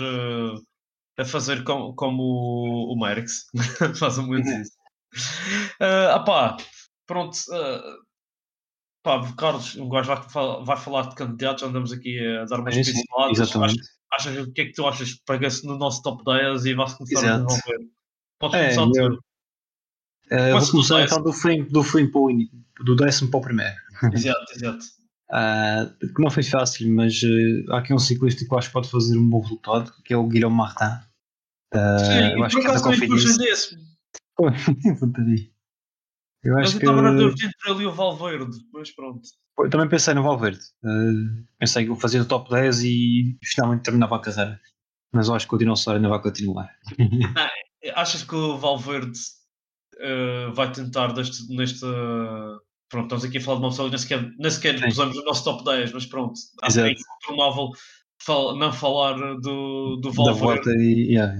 é 1.17 1.23
fazer 1.23 1.63
como, 1.63 1.93
como 1.95 2.21
o, 2.21 2.93
o 2.93 2.99
Merckx 2.99 3.47
faz 3.97 4.17
muito 4.17 4.47
uhum. 4.47 4.61
isso. 4.61 4.80
Uh, 5.81 6.11
apá, 6.13 6.57
pronto. 7.07 7.35
Uh, 7.49 7.97
pá, 9.03 9.33
Carlos, 9.35 9.75
um 9.75 9.89
gajo 9.89 10.07
vai, 10.07 10.29
falar, 10.29 10.63
vai 10.63 10.77
falar 10.77 11.09
de 11.09 11.15
candidatos, 11.15 11.63
andamos 11.63 11.91
aqui 11.91 12.19
a 12.19 12.45
dar 12.45 12.59
umas 12.59 12.75
pinceladas. 12.75 13.39
Exatamente. 13.39 13.81
Achas, 14.13 14.37
o 14.37 14.51
que 14.51 14.61
é 14.61 14.65
que 14.65 14.73
tu 14.73 14.87
achas? 14.87 15.15
Pega-se 15.25 15.65
no 15.65 15.77
nosso 15.77 16.01
top 16.03 16.23
10 16.23 16.65
e 16.65 16.73
vai-se 16.75 16.97
começar 16.97 17.25
Exato. 17.25 17.43
a 17.43 17.45
desenvolver. 17.47 17.91
Podes 18.39 18.59
é, 18.59 18.75
começar 18.75 19.01
eu, 19.01 19.13
uh, 20.31 20.59
vou 20.59 20.71
começar 20.71 21.03
então 21.03 21.23
do 21.23 21.33
fim, 21.33 21.63
do 21.63 21.83
fim 21.83 22.09
para 22.09 22.21
o 22.21 22.31
do 22.85 22.95
décimo 22.95 23.29
para 23.29 23.39
o 23.39 23.43
primeiro. 23.43 23.75
Exato, 24.13 24.45
exato. 24.55 24.85
Uh, 25.31 26.13
que 26.13 26.21
não 26.21 26.29
foi 26.29 26.43
fácil, 26.43 26.93
mas 26.93 27.21
uh, 27.23 27.73
há 27.73 27.79
aqui 27.79 27.93
um 27.93 27.99
ciclista 27.99 28.45
que 28.45 28.53
eu 28.53 28.57
acho 28.57 28.67
que 28.67 28.73
pode 28.73 28.89
fazer 28.89 29.17
um 29.17 29.29
bom 29.29 29.41
resultado, 29.41 29.93
que 30.03 30.13
é 30.13 30.17
o 30.17 30.27
Guilherme 30.27 30.57
Martin. 30.57 30.99
Uh, 31.73 31.99
Sim, 31.99 32.33
eu 32.33 32.43
acho 32.43 32.57
por 32.57 32.67
acaso 32.67 32.83
que 32.83 33.03
é 33.03 33.51
também 34.99 35.35
desse. 35.35 35.51
Eu 36.43 36.57
acho 36.57 36.75
eu 36.75 36.79
que... 36.79 36.85
estava 36.85 37.01
na 37.01 37.11
dúvida 37.11 37.45
entre 37.45 37.71
ele 37.71 37.83
e 37.83 37.85
o 37.85 37.91
Valverde, 37.91 38.57
mas 38.73 38.91
pronto. 38.91 39.21
Eu 39.59 39.69
também 39.69 39.87
pensei 39.87 40.13
no 40.13 40.23
Valverde. 40.23 40.61
Uh, 40.83 41.45
pensei 41.59 41.85
que 41.85 41.95
fazia 42.01 42.21
o 42.21 42.25
top 42.25 42.49
10 42.49 42.83
e 42.83 43.37
finalmente 43.43 43.83
terminava 43.83 44.15
a 44.15 44.19
carreira. 44.19 44.59
Mas 45.13 45.27
eu 45.27 45.35
acho 45.35 45.47
que 45.47 45.53
o 45.53 45.57
dinossauro 45.57 45.97
ainda 45.97 46.09
vai 46.09 46.21
continuar. 46.21 46.69
Ah, 47.93 48.01
achas 48.01 48.23
que 48.23 48.35
o 48.35 48.57
Valverde 48.57 49.19
uh, 49.97 50.53
vai 50.53 50.71
tentar 50.71 51.13
deste, 51.13 51.47
neste. 51.55 51.85
Pronto, 52.89 53.05
estamos 53.05 53.25
aqui 53.25 53.37
a 53.37 53.41
falar 53.41 53.57
de 53.57 53.63
uma 53.63 53.69
pessoa 53.69 53.89
que 53.89 53.91
nem 53.91 53.99
sequer, 53.99 54.31
nem 54.37 54.51
sequer 54.51 54.87
usamos 54.87 55.17
o 55.17 55.23
nosso 55.23 55.43
top 55.43 55.63
10, 55.63 55.93
mas 55.93 56.05
pronto. 56.05 56.39
Que 56.59 56.79
é 56.79 56.91
incontornável 56.91 57.71
não 58.57 58.71
falar 58.71 59.15
do, 59.39 59.95
do 59.97 60.11
Valverde. 60.11 60.39
Da 60.39 60.45
volta 60.45 60.69
e, 60.71 61.13
yeah. 61.13 61.33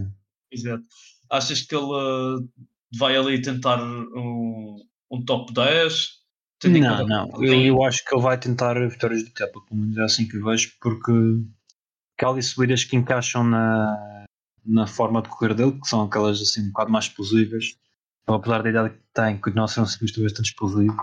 Exato. 0.51 0.83
Achas 1.29 1.61
que 1.61 1.75
ele 1.75 2.47
vai 2.97 3.15
ali 3.15 3.41
tentar 3.41 3.81
um, 3.83 4.77
um 5.11 5.23
top 5.23 5.53
10? 5.53 6.21
Não, 6.63 7.07
não. 7.07 7.43
Eu, 7.43 7.59
eu, 7.59 7.83
acho 7.83 8.05
que 8.05 8.13
ele 8.13 8.21
vai 8.21 8.37
tentar 8.37 8.73
vitórias 8.87 9.23
de 9.23 9.29
etapa, 9.29 9.59
pelo 9.67 9.81
menos 9.81 9.97
é 9.97 10.03
assim 10.03 10.27
que 10.27 10.37
eu 10.37 10.45
vejo, 10.45 10.71
porque 10.79 11.11
aquelas 12.15 12.45
subidas 12.45 12.83
que 12.83 12.95
encaixam 12.95 13.43
na, 13.43 14.25
na 14.63 14.85
forma 14.85 15.23
de 15.23 15.29
correr 15.29 15.55
dele, 15.55 15.79
que 15.79 15.87
são 15.87 16.03
aquelas 16.03 16.39
assim 16.39 16.61
um 16.61 16.67
bocado 16.67 16.91
mais 16.91 17.05
explosivas, 17.05 17.75
então, 18.23 18.35
apesar 18.35 18.61
da 18.61 18.69
idade 18.69 18.89
que 18.91 19.03
tem, 19.13 19.37
continua 19.37 19.65
a 19.65 19.67
ser 19.67 19.81
um 19.81 19.85
ciclista 19.85 20.21
bastante 20.21 20.49
explosivo 20.49 20.95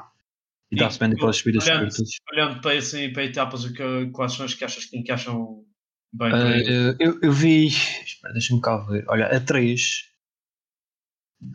e 0.71 0.77
dá-se 0.77 0.99
bem 0.99 1.13
aquelas 1.13 1.37
subidas 1.37 1.67
olhando, 1.67 1.81
curtas. 1.81 2.09
Olhando 2.33 2.61
para, 2.61 2.79
assim, 2.79 3.13
para 3.13 3.25
etapas, 3.25 3.65
o 3.65 3.73
que, 3.73 4.07
quais 4.13 4.33
são 4.33 4.47
as 4.47 4.55
que 4.55 4.65
achas 4.65 4.85
que 4.85 4.99
encaixam 4.99 5.65
bem? 6.13 6.33
Uh, 6.33 6.97
eu, 6.99 7.19
eu 7.21 7.33
vi, 7.33 7.67
espera, 7.67 8.33
deixa-me 8.33 8.61
cá 8.61 8.77
ver. 8.79 9.05
Olha, 9.09 9.27
a 9.27 9.41
3 9.41 10.09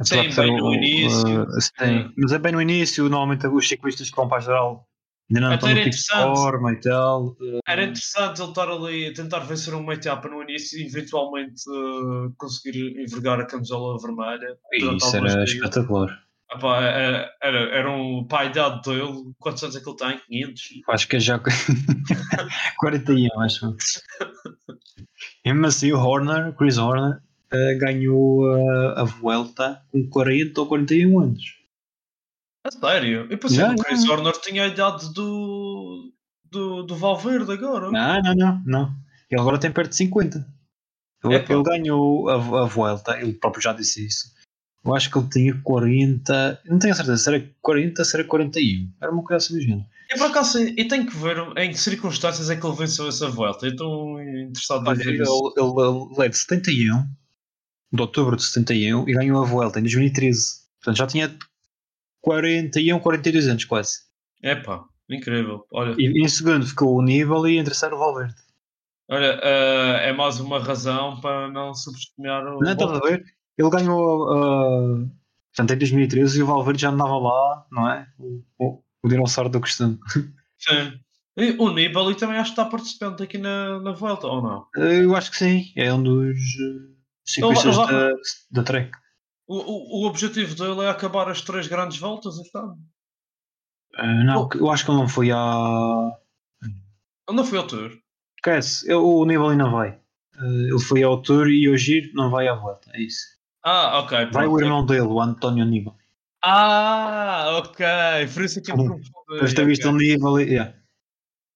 Sim, 0.02 0.30
bem 0.34 0.58
no 0.58 0.74
início. 0.74 1.43
Uh, 1.43 1.62
sim, 1.62 2.13
mas 2.17 2.32
é 2.32 2.39
bem 2.39 2.52
no 2.52 2.62
início, 2.62 3.04
normalmente 3.10 3.48
os 3.48 3.67
ciclistas 3.67 4.10
que 4.10 4.15
vão 4.15 4.28
para 4.28 4.38
a 4.38 4.41
geral 4.41 4.88
ainda 5.30 5.48
não 5.48 5.54
estão 5.56 5.69
no 5.69 5.76
tipo 5.76 5.89
de 5.89 6.08
forma 6.08 6.72
e 6.72 6.80
tal. 6.80 7.26
Uh, 7.28 7.60
era 7.67 7.84
interessante 7.84 8.41
ele 8.41 8.50
estar 8.50 8.69
ali, 8.69 9.13
tentar 9.13 9.39
vencer 9.39 9.74
uma 9.74 9.93
etapa 9.93 10.30
no 10.30 10.41
início 10.41 10.80
e 10.80 10.86
eventualmente 10.86 11.62
uh, 11.69 12.34
conseguir 12.38 13.02
envergar 13.02 13.39
a 13.39 13.46
camisola 13.46 13.98
vermelha. 14.00 14.58
Isso 14.74 15.17
era 15.17 15.43
espetacular. 15.43 16.24
Epá, 16.52 16.84
era, 16.84 17.32
era, 17.41 17.60
era 17.76 17.91
um 17.91 18.28
pai 18.28 18.48
idade 18.48 18.82
dele, 18.84 19.34
quantos 19.39 19.63
anos 19.63 19.76
é 19.76 19.80
que 19.80 19.89
ele 19.89 19.98
tem? 19.98 20.19
500? 20.46 20.63
Acho 20.88 21.08
que 21.08 21.15
é 21.15 21.19
já 21.19 21.39
41, 22.78 23.41
acho. 23.41 23.76
e 25.43 25.50
mesmo 25.52 25.65
assim 25.65 25.91
o 25.91 26.00
Horner, 26.00 26.54
Chris 26.56 26.78
Horner, 26.78 27.19
uh, 27.53 27.79
ganhou 27.79 28.51
a, 28.51 29.01
a 29.01 29.03
Vuelta 29.03 29.81
com 29.91 30.07
40 30.09 30.59
ou 30.59 30.67
41 30.67 31.19
anos. 31.19 31.63
A 32.65 32.71
sério? 32.71 33.27
Eu 33.29 33.37
pensei 33.37 33.63
que 33.63 33.71
o 33.71 33.83
Chris 33.83 34.07
Horner 34.07 34.33
tinha 34.39 34.63
a 34.63 34.67
idade 34.67 35.13
do, 35.13 36.13
do, 36.49 36.83
do 36.83 36.95
Valverde 36.95 37.51
agora. 37.51 37.91
Não, 37.91 38.21
não, 38.21 38.35
não, 38.35 38.63
não. 38.65 38.95
Ele 39.29 39.41
agora 39.41 39.59
tem 39.59 39.71
perto 39.71 39.89
de 39.89 39.97
50. 39.97 40.47
Ele, 41.25 41.35
é, 41.35 41.45
ele 41.49 41.63
ganhou 41.63 42.29
a, 42.29 42.35
a 42.35 42.65
Vuelta, 42.65 43.19
ele 43.19 43.33
próprio 43.33 43.61
já 43.61 43.73
disse 43.73 44.05
isso. 44.05 44.33
Eu 44.85 44.93
acho 44.93 45.09
que 45.09 45.17
ele 45.17 45.29
tinha 45.29 45.61
40. 45.61 46.61
Não 46.65 46.79
tenho 46.79 46.93
a 46.93 46.95
certeza 46.95 47.17
se 47.17 47.29
era 47.29 47.49
40 47.61 48.01
ou 48.01 48.05
se 48.05 48.15
era 48.15 48.27
41. 48.27 48.91
Era 49.01 49.11
uma 49.11 49.23
coisa 49.23 49.37
assim 49.37 49.55
do 49.55 49.61
género. 49.61 49.85
E 50.09 50.17
por 50.17 50.27
acaso, 50.27 50.59
eu 50.59 50.87
tenho 50.87 51.05
que 51.05 51.15
ver 51.15 51.37
em 51.57 51.71
que 51.71 51.77
circunstâncias 51.77 52.49
é 52.49 52.55
que 52.55 52.65
ele 52.65 52.75
venceu 52.75 53.07
essa 53.07 53.29
volta. 53.29 53.65
Eu 53.65 53.71
estou 53.71 54.21
interessado 54.21 54.89
em 54.91 54.95
ver. 54.95 55.07
Ele, 55.07 55.21
ele, 55.21 56.13
ele 56.15 56.25
é 56.25 56.29
de 56.29 56.37
71 56.37 57.07
de 57.93 58.01
outubro 58.01 58.36
de 58.36 58.43
71 58.43 59.08
e 59.08 59.13
ganhou 59.13 59.41
a 59.41 59.45
Vuelta 59.45 59.79
em 59.79 59.84
2013. 59.84 60.63
Portanto, 60.79 60.97
já 60.97 61.08
tinha 61.08 61.38
41, 62.21 62.99
42 62.99 63.47
anos 63.47 63.65
quase. 63.65 63.99
Epá, 64.41 64.84
incrível. 65.10 65.65
Olha. 65.71 65.95
E, 65.97 66.23
em 66.23 66.27
segundo 66.27 66.65
ficou 66.65 66.95
o 66.95 67.01
Nibali 67.01 67.53
e 67.53 67.60
em 67.60 67.63
terceiro 67.63 67.95
o 67.95 67.99
Valverde. 67.99 68.36
Olha, 69.10 69.38
uh, 69.38 69.97
é 70.01 70.12
mais 70.12 70.39
uma 70.39 70.60
razão 70.60 71.21
para 71.21 71.49
não 71.51 71.73
subestimar 71.75 72.43
o. 72.47 72.60
Não, 72.60 72.71
estás 72.71 72.91
a 72.91 72.99
ver? 72.99 73.23
Ele 73.58 73.69
ganhou. 73.69 74.32
Uh, 74.32 75.12
portanto, 75.56 75.73
em 75.75 75.77
2013 75.77 76.39
e 76.39 76.43
o 76.43 76.47
Valverde 76.47 76.82
já 76.82 76.89
andava 76.89 77.17
lá, 77.17 77.65
não 77.71 77.89
é? 77.89 78.08
O, 78.17 78.41
o, 78.58 78.84
o 79.03 79.08
dinossauro 79.08 79.49
do 79.49 79.62
costume. 79.62 79.99
Sim. 80.58 80.99
E 81.36 81.51
o 81.60 81.73
Nibali 81.73 82.15
também 82.15 82.38
acho 82.38 82.53
que 82.53 82.62
está 82.62 82.65
participante 82.69 83.23
aqui 83.23 83.38
na, 83.38 83.79
na 83.79 83.91
volta, 83.91 84.27
ou 84.27 84.41
não? 84.41 84.67
Eu 84.75 85.15
acho 85.15 85.32
que 85.32 85.38
sim. 85.38 85.73
É 85.75 85.91
um 85.91 86.03
dos 86.03 86.38
ciclistas 87.25 87.75
então, 87.75 87.88
da, 87.88 88.12
da 88.51 88.63
Trek. 88.63 88.91
O, 89.47 89.57
o, 89.57 90.01
o, 90.01 90.07
objetivo 90.07 90.55
dele 90.55 90.86
é 90.86 90.89
acabar 90.89 91.29
as 91.29 91.41
três 91.41 91.67
grandes 91.67 91.97
voltas 91.97 92.38
este 92.38 92.57
ano? 92.57 92.77
Uh, 93.99 94.23
não, 94.25 94.49
eu 94.55 94.69
acho 94.69 94.86
que 94.86 94.91
ele 94.91 94.99
não 94.99 95.07
foi 95.07 95.31
a. 95.31 96.12
Ele 97.27 97.38
não 97.38 97.45
foi 97.45 97.57
ao 97.57 97.67
Tour. 97.67 97.91
Esquece, 98.38 98.91
o 98.93 99.25
Nibali 99.25 99.55
não 99.55 99.71
vai. 99.71 99.99
Uh, 100.38 100.67
ele 100.67 100.79
foi 100.79 101.03
ao 101.03 101.21
Tour 101.21 101.47
e 101.49 101.69
o 101.69 101.77
Giro 101.77 102.09
não 102.13 102.29
vai 102.29 102.47
à 102.47 102.55
volta, 102.55 102.89
é 102.93 103.01
isso. 103.01 103.33
Ah, 103.63 103.99
ok. 103.99 104.17
Vai 104.17 104.29
pronto. 104.31 104.51
o 104.51 104.62
irmão 104.62 104.86
dele, 104.86 105.01
o 105.01 105.21
António 105.21 105.65
Nibali. 105.65 105.97
Ah, 106.43 107.59
ok. 107.59 107.86
Por 108.33 108.43
isso 108.43 108.59
é 108.59 108.62
que 108.62 108.71
eu 108.71 108.77
me 108.77 108.88
confundi. 108.88 109.12
Depois 109.29 109.53
ter 109.53 109.65
visto 109.65 109.88
o 109.88 109.93
Nibali, 109.93 110.45
yeah. 110.45 110.73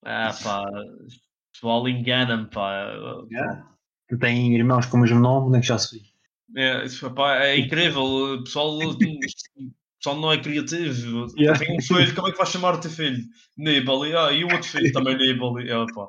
Ah, 0.06 0.34
pá. 0.41 0.62
O 0.62 1.51
pessoal 1.51 1.89
engana-me, 1.89 2.47
pá. 2.47 2.91
Yeah 3.32 3.77
que 4.08 4.17
têm 4.17 4.56
irmãos 4.56 4.86
com 4.86 4.98
o 4.98 5.02
mesmo 5.02 5.20
nome, 5.20 5.52
nem 5.52 5.62
que 5.62 5.67
já 5.67 5.78
se 5.78 5.98
viu. 5.98 6.08
É, 6.56 6.86
é 7.46 7.60
incrível, 7.60 8.04
o 8.04 8.43
pessoal, 8.43 8.78
o 8.78 8.98
pessoal 10.00 10.22
não 10.22 10.32
é 10.32 10.41
criativo. 10.41 11.28
Yeah. 11.38 11.60
Tem 11.60 11.76
um 11.76 11.82
filho, 11.82 12.15
como 12.15 12.30
é 12.30 12.32
que 12.32 12.38
vais 12.38 12.50
chamar 12.50 12.76
o 12.76 12.80
teu 12.80 12.89
filho? 12.89 13.24
Nibali, 13.58 14.15
ah, 14.15 14.32
e 14.32 14.43
o 14.43 14.52
outro 14.52 14.70
filho 14.70 14.91
também 14.93 15.17
Nibali. 15.17 15.72
Ah, 15.72 15.86
pá. 15.93 16.08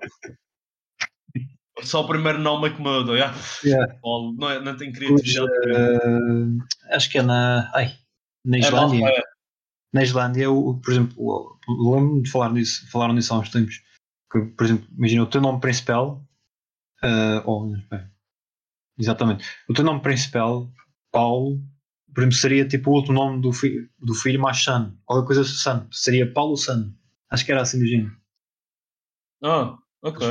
Só 1.83 2.03
o 2.03 2.09
primeiro 2.09 2.39
nome 2.39 2.69
é 2.69 2.71
que 2.73 2.81
muda, 2.81 3.13
yeah. 3.13 3.37
yeah. 3.65 3.95
não, 4.03 4.51
é, 4.51 4.61
não 4.61 4.77
tem 4.77 4.93
criatividade. 4.93 5.49
Uh, 5.49 6.59
acho 6.91 7.09
que 7.09 7.19
é 7.19 7.23
na. 7.23 7.71
Ai, 7.73 7.95
na 8.45 8.57
é 8.57 8.61
Islândia. 8.61 9.07
É, 9.07 9.23
na 9.93 10.03
Islândia, 10.03 10.51
o, 10.51 10.81
por 10.81 10.91
exemplo, 10.91 11.59
lembro-me 11.69 12.23
de 12.23 12.31
falar 12.31 12.53
nisso, 12.53 12.91
falaram 12.91 13.15
nisso 13.15 13.33
há 13.33 13.39
uns 13.39 13.51
tempos. 13.51 13.81
Que, 14.31 14.41
por 14.41 14.65
exemplo, 14.65 14.89
imagina 14.97 15.23
o 15.23 15.27
teu 15.27 15.41
nome 15.41 15.61
principal 15.61 16.28
Uh, 17.03 17.43
oh, 17.47 17.73
exatamente. 18.99 19.45
O 19.69 19.73
teu 19.73 19.85
nome 19.85 20.01
principal, 20.01 20.71
Paulo, 21.13 21.61
por 22.15 22.23
exemplo, 22.23 22.37
seria 22.37 22.67
tipo 22.67 22.91
o 22.91 22.95
último 22.95 23.15
nome 23.15 23.41
do, 23.41 23.53
fi 23.53 23.89
do 23.99 24.15
filho 24.15 24.41
mais 24.41 24.63
San. 24.63 24.97
Qualquer 25.05 25.27
coisa 25.27 25.45
San. 25.45 25.87
Seria 25.91 26.33
Paulo 26.33 26.57
San. 26.57 26.93
Acho 27.31 27.45
que 27.45 27.53
era 27.53 27.63
assim 27.63 27.79
do. 27.79 28.13
Ah, 29.43 29.79
ok. 30.03 30.29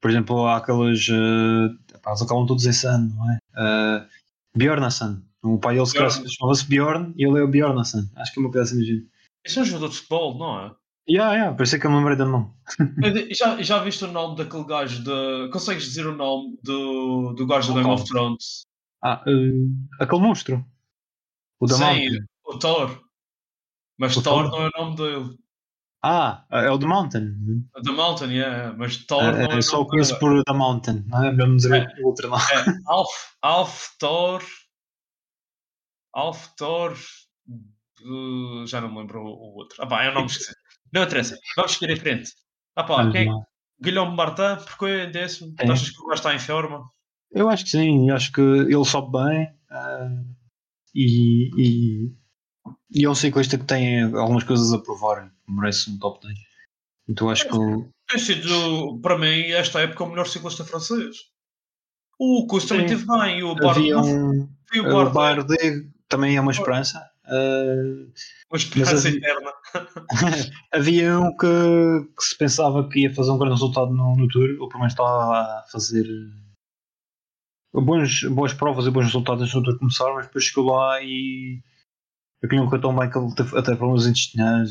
Por 0.00 0.10
exemplo, 0.10 0.46
há 0.46 0.58
aqueles. 0.58 1.08
Uh, 1.08 1.76
eles 2.06 2.22
acabam 2.22 2.46
todos 2.46 2.64
em 2.66 2.72
San, 2.72 3.08
não 3.08 3.32
é? 3.32 3.38
Uh, 3.56 4.08
Bjornason. 4.56 5.22
O 5.42 5.58
pai 5.58 5.74
dele 5.74 5.86
se 5.86 5.96
chamava-se 6.36 6.66
Bjorn 6.66 7.14
e 7.16 7.24
ele 7.24 7.38
é 7.38 7.42
o 7.42 7.48
Bjornason. 7.48 8.08
Acho 8.16 8.32
que 8.32 8.40
é 8.40 8.42
uma 8.42 8.50
coisa 8.50 8.68
assim 8.68 8.80
do 8.80 8.86
género. 8.86 9.06
Isso 9.44 9.58
é 9.58 9.62
um 9.62 9.64
jogador 9.64 9.88
de 9.88 9.96
futebol, 9.96 10.38
não 10.38 10.66
é? 10.66 10.74
Yeah, 11.10 11.32
yeah, 11.34 11.56
isso 11.62 11.74
é 11.74 11.78
que 11.78 11.86
eu 11.86 11.90
me 11.90 11.96
lembrei 11.96 12.16
do 12.16 12.26
nome. 12.26 12.52
Já, 13.34 13.62
já 13.62 13.82
viste 13.82 14.04
o 14.04 14.12
nome 14.12 14.36
daquele 14.36 14.64
gajo 14.64 15.02
de. 15.02 15.50
Consegues 15.50 15.84
dizer 15.84 16.06
o 16.06 16.14
nome 16.14 16.58
do, 16.62 17.32
do 17.32 17.46
gajo 17.46 17.72
do 17.72 17.80
Game 17.80 17.90
of 17.90 18.04
Thrones? 18.04 18.66
Ah, 19.02 19.22
uh, 19.26 20.02
aquele 20.02 20.20
monstro. 20.20 20.64
O 21.60 21.66
da 21.66 21.76
Sim, 21.76 22.18
o 22.44 22.58
Thor. 22.58 23.00
Mas 23.98 24.16
O 24.16 24.22
Thor 24.22 24.50
Thor? 24.50 24.50
não 24.50 24.66
é 24.66 24.68
o 24.68 24.84
nome 24.84 24.96
dele. 24.96 25.38
Ah, 26.04 26.44
é 26.52 26.70
o 26.70 26.78
The 26.78 26.86
Mountain. 26.86 27.34
The 27.82 27.90
Mountain, 27.90 28.30
yeah. 28.32 28.76
Mas 28.76 28.98
Thor 29.06 29.32
não 29.32 29.40
é 29.52 29.56
o 29.56 29.62
só 29.62 29.76
o 29.76 29.78
nome 29.80 29.90
conheço 29.90 30.10
dele. 30.12 30.20
por 30.20 30.44
The 30.44 30.52
Mountain. 30.52 31.04
Não 31.06 31.24
é 31.24 31.32
não 31.32 31.56
dizer 31.56 31.88
o 32.02 32.06
outro 32.06 32.28
não. 32.28 32.36
É 32.36 32.40
Alf, 32.86 33.10
Alf 33.42 33.86
Thor. 33.98 34.42
Alf 36.14 36.48
Thor. 36.56 36.94
uh, 38.04 38.66
já 38.66 38.80
não 38.80 38.90
me 38.92 38.98
lembro 38.98 39.20
o, 39.22 39.26
o 39.26 39.54
outro. 39.56 39.82
Ah, 39.82 39.86
pá, 39.86 40.04
é 40.04 40.10
o 40.10 40.14
nome 40.14 40.26
esquisito. 40.26 40.57
Não 40.92 41.02
interessa. 41.02 41.38
Vamos 41.56 41.72
seguir 41.72 41.92
em 41.92 41.96
frente. 41.96 42.32
Ah, 42.76 42.84
pá, 42.84 43.10
quem 43.10 43.28
é 43.28 43.32
Guilherme 43.80 44.16
Martin, 44.16 44.64
porque 44.64 44.86
é 44.86 45.06
décimo? 45.06 45.54
É. 45.58 45.66
Tu 45.66 45.72
achas 45.72 45.90
que 45.90 46.00
o 46.00 46.06
gajo 46.06 46.14
está 46.14 46.34
em 46.34 46.38
forma? 46.38 46.90
Eu 47.30 47.48
acho 47.48 47.64
que 47.64 47.70
sim, 47.70 48.10
acho 48.10 48.32
que 48.32 48.40
ele 48.40 48.84
sobe 48.84 49.12
bem 49.12 49.48
ah, 49.70 50.08
e, 50.94 51.50
e, 51.56 52.12
e 52.90 53.04
é 53.04 53.10
um 53.10 53.14
ciclista 53.14 53.58
que 53.58 53.64
tem 53.64 54.02
algumas 54.02 54.44
coisas 54.44 54.72
a 54.72 54.78
provar, 54.78 55.30
merece 55.46 55.90
um 55.90 55.98
top 55.98 56.26
10. 56.26 56.38
Então 57.08 57.30
acho 57.30 57.48
que 57.48 57.58
Tem 58.08 58.18
sido, 58.18 58.98
para 59.00 59.18
mim, 59.18 59.50
esta 59.50 59.80
época, 59.80 60.04
o 60.04 60.08
melhor 60.08 60.26
ciclista 60.26 60.64
francês. 60.64 61.16
O 62.18 62.46
Costa 62.46 62.70
também 62.70 62.86
esteve 62.86 63.06
bem. 63.06 63.42
O 63.44 63.54
Bardet, 63.54 63.94
um. 63.94 64.48
e 64.72 64.80
o 64.80 65.10
Bardet 65.10 65.88
também 66.08 66.36
é 66.36 66.40
uma 66.40 66.50
esperança. 66.50 67.00
Ah, 67.28 68.56
esperança 68.56 68.92
mas 68.92 69.06
havia- 69.06 69.18
eterna. 69.18 69.52
havia 70.72 71.18
um 71.18 71.36
que, 71.36 71.46
que 72.16 72.24
se 72.24 72.36
pensava 72.38 72.88
que 72.88 73.00
ia 73.00 73.14
fazer 73.14 73.30
um 73.30 73.38
grande 73.38 73.54
resultado 73.54 73.90
no, 73.92 74.16
no 74.16 74.28
Tour, 74.28 74.48
ou 74.60 74.68
pelo 74.68 74.80
menos 74.80 74.92
estava 74.92 75.10
a 75.60 75.64
fazer 75.70 76.06
eh, 77.74 77.80
bons, 77.80 78.24
boas 78.24 78.52
provas 78.54 78.86
e 78.86 78.90
bons 78.90 79.06
resultados 79.06 79.54
no 79.54 79.62
Tour 79.62 79.78
começar, 79.78 80.12
mas 80.14 80.26
depois 80.26 80.44
chegou 80.44 80.72
lá 80.74 81.02
e 81.02 81.62
aquilo 82.42 82.62
não 82.62 82.68
correu 82.68 82.82
tão 82.82 82.96
bem 82.96 83.10
que 83.10 83.18
ele 83.18 83.34
teve 83.34 83.58
até 83.58 83.76
problemas 83.76 84.06
intestinais, 84.06 84.70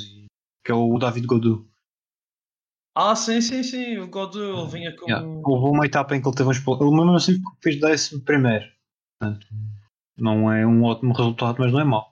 que 0.65 0.71
é 0.71 0.75
o 0.75 0.97
David 0.97 1.27
Godou. 1.27 1.65
Ah, 2.95 3.15
sim, 3.15 3.39
sim, 3.41 3.61
sim. 3.61 3.99
O 3.99 4.07
God, 4.07 4.35
ele 4.35 4.67
vinha 4.71 4.95
com. 4.95 5.05
Yeah. 5.05 5.23
Houve 5.45 5.69
uma 5.77 5.85
etapa 5.85 6.15
em 6.15 6.21
que 6.21 6.27
ele 6.27 6.35
teve 6.35 6.49
uns 6.49 6.57
problemas, 6.59 6.89
ele 6.89 6.99
mesmo 6.99 7.15
assim 7.15 7.41
fez 7.61 7.79
décimo 7.79 8.23
primeiro. 8.23 8.65
Portanto, 9.19 9.45
não 10.17 10.51
é 10.51 10.65
um 10.65 10.83
ótimo 10.83 11.13
resultado, 11.13 11.57
mas 11.59 11.71
não 11.71 11.79
é 11.79 11.83
mau. 11.83 12.11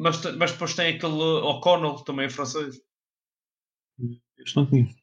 Mas, 0.00 0.36
mas 0.36 0.52
depois 0.52 0.74
tem 0.74 0.96
aquele 0.96 1.12
O'Connell, 1.12 1.96
também 1.96 2.24
é 2.24 2.30
francês. 2.30 2.80
Isto 4.38 4.60
não 4.60 4.66
conheço. 4.66 4.94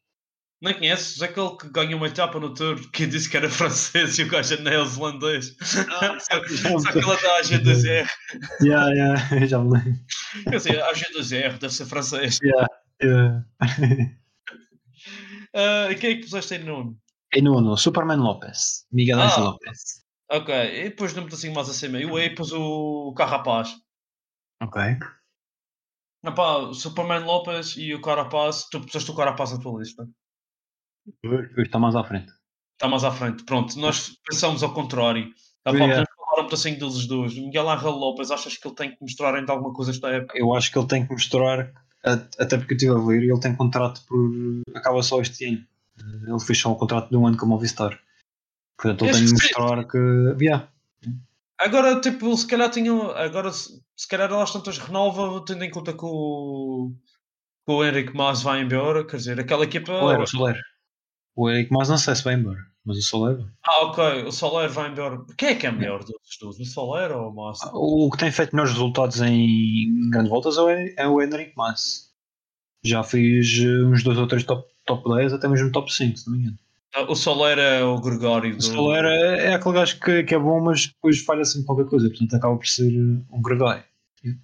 Nem 0.60 0.74
conheces? 0.74 1.22
Aquele 1.22 1.56
que 1.56 1.70
ganhou 1.70 1.98
uma 1.98 2.08
etapa 2.08 2.40
no 2.40 2.52
Tour 2.52 2.90
que 2.90 3.06
disse 3.06 3.30
que 3.30 3.36
era 3.36 3.48
francês 3.48 4.18
e 4.18 4.24
o 4.24 4.28
gajo 4.28 4.54
é 4.54 4.60
neozelandês. 4.60 5.56
Ah, 5.88 6.18
só, 6.18 6.42
só 6.80 6.92
que 6.92 6.98
ele 6.98 7.12
é 7.12 7.22
da 7.22 7.40
AG2R. 7.40 8.08
Yeah, 8.60 8.90
yeah, 8.90 9.46
já 9.46 9.60
me 9.60 9.74
lembro. 9.74 10.00
Quer 10.42 10.56
dizer, 10.56 10.82
AG2R 10.82 11.58
deve 11.58 11.72
ser 11.72 11.86
francês. 11.86 12.38
Yeah. 12.42 13.46
Ah, 15.54 15.88
quem 15.98 16.10
é 16.10 16.14
que 16.16 16.22
puseste 16.24 16.56
em 16.56 16.64
nono? 16.64 17.00
E 17.34 17.40
nono, 17.40 17.76
Superman 17.76 18.18
Lopes. 18.18 18.86
Miguel 18.92 19.18
Ah. 19.18 19.26
Ángel 19.26 19.44
Lopes. 19.44 20.04
Ok, 20.30 20.54
e 20.54 20.90
depois 20.90 21.14
não 21.14 21.24
assim 21.26 21.50
mais 21.50 21.70
acima. 21.70 21.98
E 21.98 22.04
o 22.04 22.16
aí 22.16 22.34
pus 22.34 22.52
o 22.52 23.14
Carrapaz. 23.16 23.74
Ok. 24.60 24.82
Epá, 26.24 26.56
o 26.58 26.74
Superman 26.74 27.24
Lopes 27.24 27.76
e 27.76 27.94
o 27.94 28.00
Carapaz. 28.00 28.64
Tu 28.70 28.80
puseste 28.80 29.10
o 29.10 29.14
Carapaz 29.14 29.52
na 29.52 29.58
tua 29.58 29.78
lista. 29.78 30.08
Está 31.56 31.78
mais 31.78 31.94
à 31.94 32.04
frente. 32.04 32.32
Está 32.74 32.88
mais 32.88 33.04
à 33.04 33.10
frente. 33.10 33.44
Pronto, 33.44 33.78
nós 33.78 34.16
pensamos 34.28 34.62
ao 34.62 34.74
contrário. 34.74 35.32
Epá, 35.66 35.76
Yeah. 35.76 36.06
falar 36.16 36.42
um 36.42 36.44
pedacinho 36.46 36.78
deles 36.78 37.06
dois. 37.06 37.34
Miguel 37.34 37.68
Ángel 37.68 37.90
Lopes, 37.90 38.30
achas 38.30 38.56
que 38.56 38.66
ele 38.66 38.74
tem 38.74 38.90
que 38.90 39.00
mostrar 39.00 39.34
ainda 39.34 39.52
alguma 39.52 39.72
coisa 39.72 39.90
esta 39.90 40.08
época? 40.08 40.38
Eu 40.38 40.54
acho 40.54 40.70
que 40.70 40.78
ele 40.78 40.86
tem 40.86 41.06
que 41.06 41.12
mostrar, 41.12 41.72
até 42.04 42.56
porque 42.58 42.74
eu 42.74 42.76
estive 42.76 42.94
a 42.94 42.98
ver, 42.98 43.22
ele 43.22 43.40
tem 43.40 43.54
contrato 43.54 44.02
por. 44.06 44.30
acaba 44.74 45.02
só 45.02 45.20
este 45.20 45.46
ano. 45.46 45.64
Ele 46.26 46.40
fez 46.40 46.58
só 46.60 46.70
um 46.72 46.74
contrato 46.76 47.10
de 47.10 47.16
um 47.16 47.26
ano 47.26 47.36
com 47.36 47.46
o 47.46 47.48
Movistar. 47.48 47.98
Portanto, 48.76 49.04
ele 49.04 49.12
tem 49.12 49.26
que 49.26 49.32
mostrar 49.32 49.84
que. 49.84 49.98
Yeah. 50.40 50.68
Agora, 51.58 52.00
tipo, 52.00 52.36
se 52.36 52.46
calhar 52.46 52.70
tinha. 52.70 52.92
Agora, 52.92 53.50
se, 53.50 53.82
se 53.96 54.08
calhar 54.08 54.30
elas 54.30 54.52
tantas 54.52 54.78
renova, 54.78 55.44
tendo 55.44 55.64
em 55.64 55.70
conta 55.70 55.92
que 55.92 56.04
o. 56.04 56.92
que 57.66 57.72
o 57.72 57.84
Henrique 57.84 58.14
Mas 58.14 58.42
vai 58.42 58.62
embora. 58.62 59.04
Quer 59.06 59.16
dizer, 59.16 59.40
aquela 59.40 59.64
equipa. 59.64 59.92
Soler, 59.92 60.20
o 60.20 60.26
Soler. 60.26 60.60
O 61.38 61.48
Eric 61.48 61.72
mas 61.72 61.88
não 61.88 61.96
sei 61.96 62.16
se 62.16 62.24
vai 62.24 62.34
embora, 62.34 62.58
mas 62.84 62.98
o 62.98 63.02
Soler. 63.02 63.46
Ah, 63.64 63.84
ok, 63.86 64.24
o 64.24 64.32
Soler 64.32 64.68
vai 64.68 64.90
embora. 64.90 65.24
Quem 65.36 65.50
é 65.50 65.54
que 65.54 65.68
é 65.68 65.70
melhor 65.70 66.00
dos 66.00 66.36
dois? 66.40 66.58
O 66.58 66.64
Soler 66.64 67.12
ou 67.12 67.30
o 67.30 67.34
Mas? 67.34 67.60
O 67.72 68.10
que 68.10 68.18
tem 68.18 68.32
feito 68.32 68.56
melhores 68.56 68.72
resultados 68.72 69.20
em 69.20 70.10
grandes 70.10 70.30
voltas 70.30 70.58
é 70.58 71.06
o, 71.06 71.20
é 71.20 71.24
Henrique 71.24 71.52
Mas. 71.56 72.08
Já 72.84 73.04
fiz 73.04 73.56
eh, 73.60 73.84
uns 73.84 74.02
dois 74.02 74.18
ou 74.18 74.26
três 74.26 74.42
top, 74.42 74.68
top 74.84 75.08
10, 75.16 75.32
até 75.32 75.46
mesmo 75.46 75.70
top 75.70 75.92
5, 75.92 76.16
se 76.16 76.26
não 76.26 76.36
me 76.36 76.42
engano. 76.42 76.58
Ah, 76.94 77.02
O 77.02 77.14
Soler 77.14 77.58
é 77.58 77.82
o 77.82 78.00
Gregório. 78.00 78.54
O 78.54 78.56
Do... 78.56 78.62
Soler 78.62 79.04
é, 79.04 79.54
aquele 79.54 79.74
gajo 79.74 80.00
que, 80.00 80.22
que 80.24 80.34
é 80.34 80.38
bom, 80.38 80.60
mas 80.62 80.86
depois 80.86 81.20
falha 81.20 81.44
sempre 81.44 81.66
qualquer 81.66 81.86
coisa, 81.86 82.08
portanto 82.08 82.34
acaba 82.34 82.56
por 82.56 82.66
ser 82.66 82.88
eh, 82.88 83.22
um 83.30 83.42
Gregório. 83.42 83.84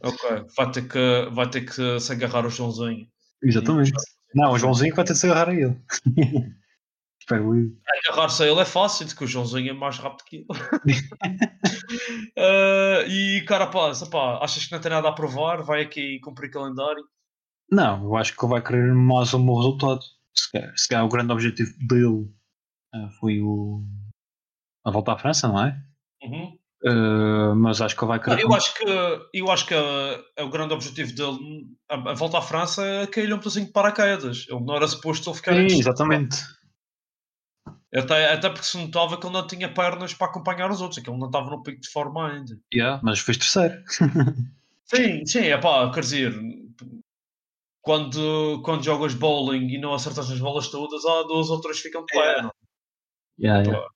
Ok, 0.02 0.44
vai 0.56 0.70
ter 0.70 0.88
que, 0.88 1.28
vai 1.32 1.50
ter 1.50 1.62
que 1.62 2.00
se 2.00 2.12
agarrar 2.12 2.44
ao 2.44 2.50
Joãozinho. 2.50 3.08
Exatamente. 3.42 3.92
Não, 4.34 4.52
o 4.52 4.58
Joãozinho 4.58 4.90
que 4.90 4.96
vai 4.96 5.04
ter 5.04 5.14
de 5.14 5.18
se 5.18 5.26
agarrar 5.26 5.50
a 5.50 5.54
ele. 5.54 5.76
Espero 7.24 7.56
eu. 7.56 7.70
Agarrar-se 8.10 8.42
a 8.42 8.46
ele 8.46 8.60
é 8.60 8.64
fácil, 8.66 9.06
porque 9.06 9.24
o 9.24 9.26
Joãozinho 9.26 9.70
é 9.70 9.72
mais 9.72 9.96
rápido 9.96 10.24
que 10.26 10.36
ele. 10.36 10.46
Ah, 12.36 13.02
e 13.08 13.42
Carapaz, 13.46 14.02
opá, 14.02 14.38
achas 14.42 14.66
que 14.66 14.72
não 14.72 14.80
tem 14.80 14.90
nada 14.90 15.08
a 15.08 15.12
provar? 15.12 15.62
Vai 15.62 15.80
aqui 15.80 16.20
cumprir 16.20 16.50
calendário? 16.50 17.02
Não, 17.70 18.04
eu 18.04 18.16
acho 18.16 18.36
que 18.36 18.44
ele 18.44 18.52
vai 18.52 18.62
querer 18.62 18.92
mais 18.92 19.32
um 19.32 19.44
bom 19.44 19.56
resultado. 19.56 20.00
Se 20.36 20.50
calhar, 20.50 20.72
se 20.76 20.88
calhar 20.88 21.04
o 21.04 21.08
grande 21.08 21.32
objetivo 21.32 21.72
dele 21.86 22.28
ah, 22.92 23.08
foi 23.20 23.40
o 23.40 23.84
a 24.84 24.90
volta 24.90 25.12
à 25.12 25.18
França, 25.18 25.48
não 25.48 25.64
é? 25.64 25.80
Uhum. 26.22 26.58
Ah, 26.86 27.54
mas 27.56 27.80
acho 27.80 27.96
que 27.96 28.04
ele 28.04 28.08
vai 28.08 28.18
Ah, 28.18 28.22
querer. 28.22 28.42
eu 28.42 28.52
acho 28.54 28.74
que, 28.74 28.84
eu 29.32 29.50
acho 29.50 29.66
que 29.66 29.74
ah, 29.74 30.24
é 30.36 30.42
o 30.42 30.50
grande 30.50 30.74
objetivo 30.74 31.14
dele, 31.14 31.66
a, 31.88 31.94
a 32.10 32.14
volta 32.14 32.38
à 32.38 32.42
França, 32.42 32.84
é 32.84 33.06
cair 33.06 33.32
um 33.32 33.38
pedacinho 33.38 33.66
de 33.66 33.72
paraquedas. 33.72 34.46
Ele 34.48 34.60
não 34.64 34.76
era 34.76 34.86
suposto 34.86 35.30
ele 35.30 35.36
ficar 35.36 35.52
Sim, 35.54 35.60
antes. 35.62 35.78
exatamente. 35.80 36.36
Até, 37.94 38.32
até 38.32 38.50
porque 38.50 38.66
se 38.66 38.76
notava 38.76 39.16
que 39.16 39.24
ele 39.24 39.32
não 39.32 39.46
tinha 39.46 39.72
pernas 39.72 40.12
para 40.12 40.26
acompanhar 40.26 40.68
os 40.70 40.80
outros, 40.80 40.98
é 40.98 41.02
que 41.02 41.08
ele 41.08 41.18
não 41.18 41.28
estava 41.28 41.48
no 41.48 41.62
pico 41.62 41.80
de 41.80 41.88
forma 41.88 42.28
ainda. 42.28 42.58
Yeah, 42.74 43.00
mas 43.04 43.20
fez 43.20 43.38
terceiro. 43.38 43.82
Sim, 44.86 45.24
sim, 45.24 45.38
é 45.46 45.56
pá, 45.56 45.90
quer 45.90 46.00
dizer, 46.00 46.34
quando, 47.84 48.62
quando 48.64 48.82
jogas 48.82 49.14
bowling 49.14 49.68
e 49.68 49.78
não 49.78 49.92
acertas 49.92 50.30
as 50.30 50.40
bolas 50.40 50.68
todas, 50.68 51.04
há 51.04 51.22
duas 51.24 51.50
ou 51.50 51.60
três 51.60 51.76
que 51.76 51.88
ficam 51.88 52.04
de 52.04 52.12
pé, 52.12 52.18
Yeah. 52.18 52.42
não? 52.42 52.52
Yeah. 53.38 53.88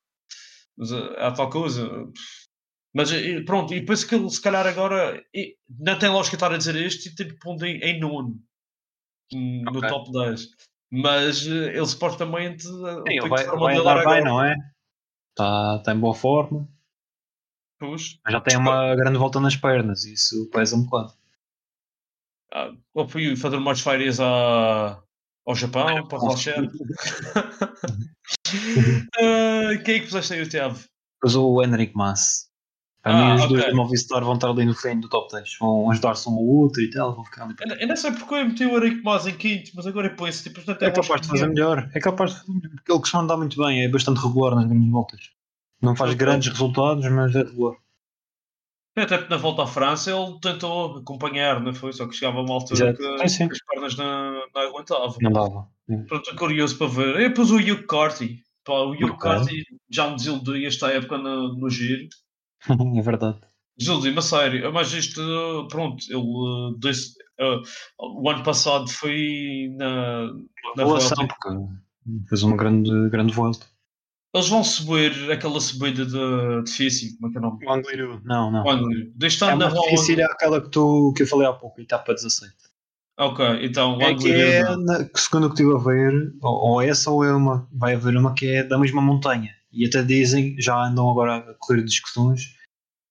Mas 0.76 0.92
eh, 0.92 1.16
há 1.18 1.32
tal 1.32 1.48
coisa. 1.48 1.88
Mas 2.94 3.10
eh, 3.12 3.40
pronto, 3.44 3.72
e 3.72 3.84
penso 3.84 4.06
que 4.06 4.14
ele 4.14 4.28
se 4.28 4.42
calhar 4.42 4.66
agora 4.66 5.24
não 5.80 5.98
tem 5.98 6.10
lógica 6.10 6.36
estar 6.36 6.52
a 6.52 6.58
dizer 6.58 6.76
isto 6.76 7.08
e 7.08 7.14
tipo 7.14 7.38
pondo 7.40 7.64
em, 7.64 7.78
em 7.78 7.98
nono 7.98 8.38
no 9.32 9.78
Ok. 9.78 9.88
top 9.88 10.12
10. 10.12 10.48
Mas 10.90 11.46
eh, 11.46 11.76
ele 11.76 11.86
supostamente 11.86 12.64
Sim, 12.64 13.04
ele 13.06 13.22
de 13.22 13.28
vai, 13.28 13.46
vai 13.46 13.76
andar 13.76 14.04
bem, 14.04 14.22
não 14.22 14.44
é? 14.44 14.54
Está 15.30 15.78
tá 15.78 15.94
em 15.94 15.98
boa 15.98 16.14
forma. 16.14 16.68
Pois. 17.78 18.18
Já 18.28 18.40
tem 18.40 18.58
uma 18.58 18.94
grande 18.94 19.16
volta 19.16 19.40
nas 19.40 19.56
pernas, 19.56 20.04
isso 20.04 20.50
pesa 20.50 20.76
um 20.76 20.84
bocado. 20.84 21.14
Ah, 22.52 22.72
eu 23.00 23.08
fui 23.08 23.36
fazer 23.36 23.56
umas 23.56 23.80
férias 23.80 24.18
a, 24.20 25.00
ao 25.46 25.54
Japão 25.54 26.06
para 26.06 26.18
relaxar. 26.20 26.56
Ah, 29.20 29.76
quem 29.84 29.96
é 29.96 30.00
que 30.00 30.06
puseste 30.06 30.34
aí 30.34 30.42
o 30.42 30.48
Tiago? 30.48 30.78
Depois 31.14 31.34
o 31.34 31.62
Henrique 31.62 31.92
Mas. 31.94 32.48
Para 33.02 33.12
Ah, 33.12 33.34
mim, 33.34 33.42
os 33.42 33.48
dois 33.48 33.62
ok. 33.62 33.70
do 33.72 33.76
Movistar 33.76 34.24
vão 34.24 34.34
estar 34.34 34.48
ali 34.48 34.64
no 34.64 34.74
fim 34.74 34.98
do 34.98 35.08
top 35.08 35.30
10. 35.32 35.56
Vão 35.60 35.90
ajudar-se 35.90 36.28
um 36.28 36.32
ao 36.32 36.44
outro 36.44 36.82
e 36.82 36.90
tal. 36.90 37.14
Vão 37.14 37.24
ficar 37.24 37.44
ali. 37.44 37.54
Eu, 37.60 37.76
eu 37.76 37.88
não 37.88 37.96
sei 37.96 38.12
porque 38.12 38.34
eu 38.34 38.44
meti 38.44 38.64
o 38.64 38.76
Henrique 38.76 39.02
mais 39.02 39.26
em 39.26 39.34
quinto, 39.36 39.70
mas 39.74 39.86
agora 39.86 40.08
eu 40.08 40.16
ponho 40.16 40.30
esse 40.30 40.42
tipo. 40.44 40.60
Não 40.66 40.74
tem 40.74 40.88
É 40.88 40.90
capaz 40.90 41.20
de 41.20 41.28
fazer 41.28 41.46
melhor. 41.46 41.90
É 41.94 42.00
capaz 42.00 42.32
de 42.32 42.40
fazer 42.40 42.52
melhor. 42.52 42.70
Porque 42.70 42.92
ele 42.92 43.00
costuma 43.00 43.22
andar 43.22 43.36
muito 43.36 43.56
bem. 43.62 43.84
É 43.84 43.88
bastante 43.88 44.18
regular 44.20 44.54
nas 44.54 44.66
grandes 44.66 44.90
voltas. 44.90 45.20
Não 45.80 45.94
faz 45.94 46.14
grandes 46.14 46.48
resultados, 46.48 47.08
mas 47.10 47.34
é 47.34 47.42
regular. 47.42 47.76
Até 49.02 49.18
porque 49.18 49.32
na 49.32 49.40
volta 49.40 49.62
à 49.62 49.66
França 49.66 50.10
ele 50.10 50.38
tentou 50.40 50.98
acompanhar, 50.98 51.60
não 51.60 51.74
foi? 51.74 51.92
Só 51.92 52.06
que 52.06 52.14
chegava 52.14 52.38
a 52.38 52.42
uma 52.42 52.54
altura 52.54 52.94
que, 52.94 53.06
as 53.22 53.36
pernas 53.36 53.96
não, 53.96 54.42
não 54.54 54.62
aguentavam. 54.62 55.16
Não 55.20 55.32
dava. 55.32 55.68
Pronto, 55.86 56.16
estou 56.16 56.36
curioso 56.36 56.76
para 56.76 56.88
ver. 56.88 57.20
E 57.20 57.28
depois 57.28 57.50
o 57.50 57.56
Hugh 57.56 57.86
Carty. 57.86 58.42
Pá, 58.64 58.74
o 58.74 58.92
Hugh 58.92 59.12
Ok. 59.12 59.18
Carty 59.18 59.64
já 59.90 60.10
me 60.10 60.16
desiludiu 60.16 60.66
esta 60.66 60.88
época 60.88 61.16
no, 61.16 61.56
no 61.56 61.70
giro. 61.70 62.08
é 62.96 63.00
verdade. 63.00 63.38
Desiludiu-me 63.78 64.18
a 64.18 64.22
sério. 64.22 64.72
Mas 64.72 64.92
isto, 64.92 65.66
pronto, 65.70 66.04
ele 66.08 66.18
uh, 66.18 66.78
disse, 66.78 67.14
uh, 67.40 67.62
o 68.20 68.28
ano 68.28 68.42
passado 68.42 68.88
foi 68.90 69.72
na, 69.76 70.26
na 70.76 70.84
Relação, 70.84 71.16
volta. 71.16 71.34
porque 71.34 72.28
fez 72.28 72.42
uma 72.42 72.56
grande, 72.56 73.08
grande 73.10 73.32
volta. 73.32 73.66
Eles 74.34 74.48
vão 74.48 74.62
subir 74.62 75.30
aquela 75.32 75.58
subida 75.60 76.04
de 76.04 76.62
difícil, 76.64 77.16
como 77.18 77.28
é 77.28 77.32
que 77.32 77.38
é 77.38 77.40
o 77.40 77.42
nome? 77.44 77.66
O 77.66 77.72
Angliru. 77.72 78.20
Não, 78.24 78.50
não. 78.50 78.62
Quando? 78.62 78.88
Deste 79.14 79.42
É 79.44 79.48
ano 79.48 79.56
na 79.58 79.64
muito 79.66 79.76
volta. 79.76 79.90
difícil 79.90 80.20
é 80.20 80.24
aquela 80.24 80.60
que, 80.60 80.68
tu, 80.70 81.12
que 81.16 81.22
eu 81.22 81.26
falei 81.26 81.46
há 81.46 81.52
pouco, 81.52 81.80
etapa 81.80 82.12
17. 82.14 82.54
Ok, 83.20 83.44
então 83.62 83.96
o 83.96 84.02
É 84.02 84.14
que 84.14 84.30
Angliru 84.30 84.40
é, 84.40 84.76
na, 84.76 85.04
que 85.04 85.20
segundo 85.20 85.46
o 85.46 85.48
que 85.52 85.60
estive 85.62 85.74
a 85.74 85.82
ver, 85.82 86.32
ou, 86.42 86.70
ou 86.72 86.82
essa 86.82 87.10
ou 87.10 87.24
é 87.24 87.34
uma, 87.34 87.66
vai 87.72 87.94
haver 87.94 88.16
uma 88.16 88.34
que 88.34 88.46
é 88.46 88.62
da 88.62 88.78
mesma 88.78 89.00
montanha. 89.00 89.50
E 89.72 89.86
até 89.86 90.02
dizem, 90.02 90.54
já 90.60 90.76
andam 90.86 91.08
agora 91.10 91.38
a 91.38 91.54
correr 91.54 91.82
discussões, 91.82 92.54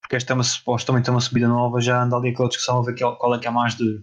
porque 0.02 0.16
esta 0.16 0.34
é 0.34 0.36
uma, 0.36 0.44
supostamente 0.44 1.10
é 1.10 1.12
uma 1.12 1.20
subida 1.20 1.48
nova, 1.48 1.82
já 1.82 2.04
anda 2.04 2.16
ali 2.16 2.30
aquela 2.30 2.48
discussão 2.48 2.80
a 2.80 2.84
ver 2.84 2.98
qual, 2.98 3.18
qual 3.18 3.36
é 3.36 3.40
que 3.40 3.48
é 3.48 3.52
mais 3.52 3.76
de. 3.76 4.02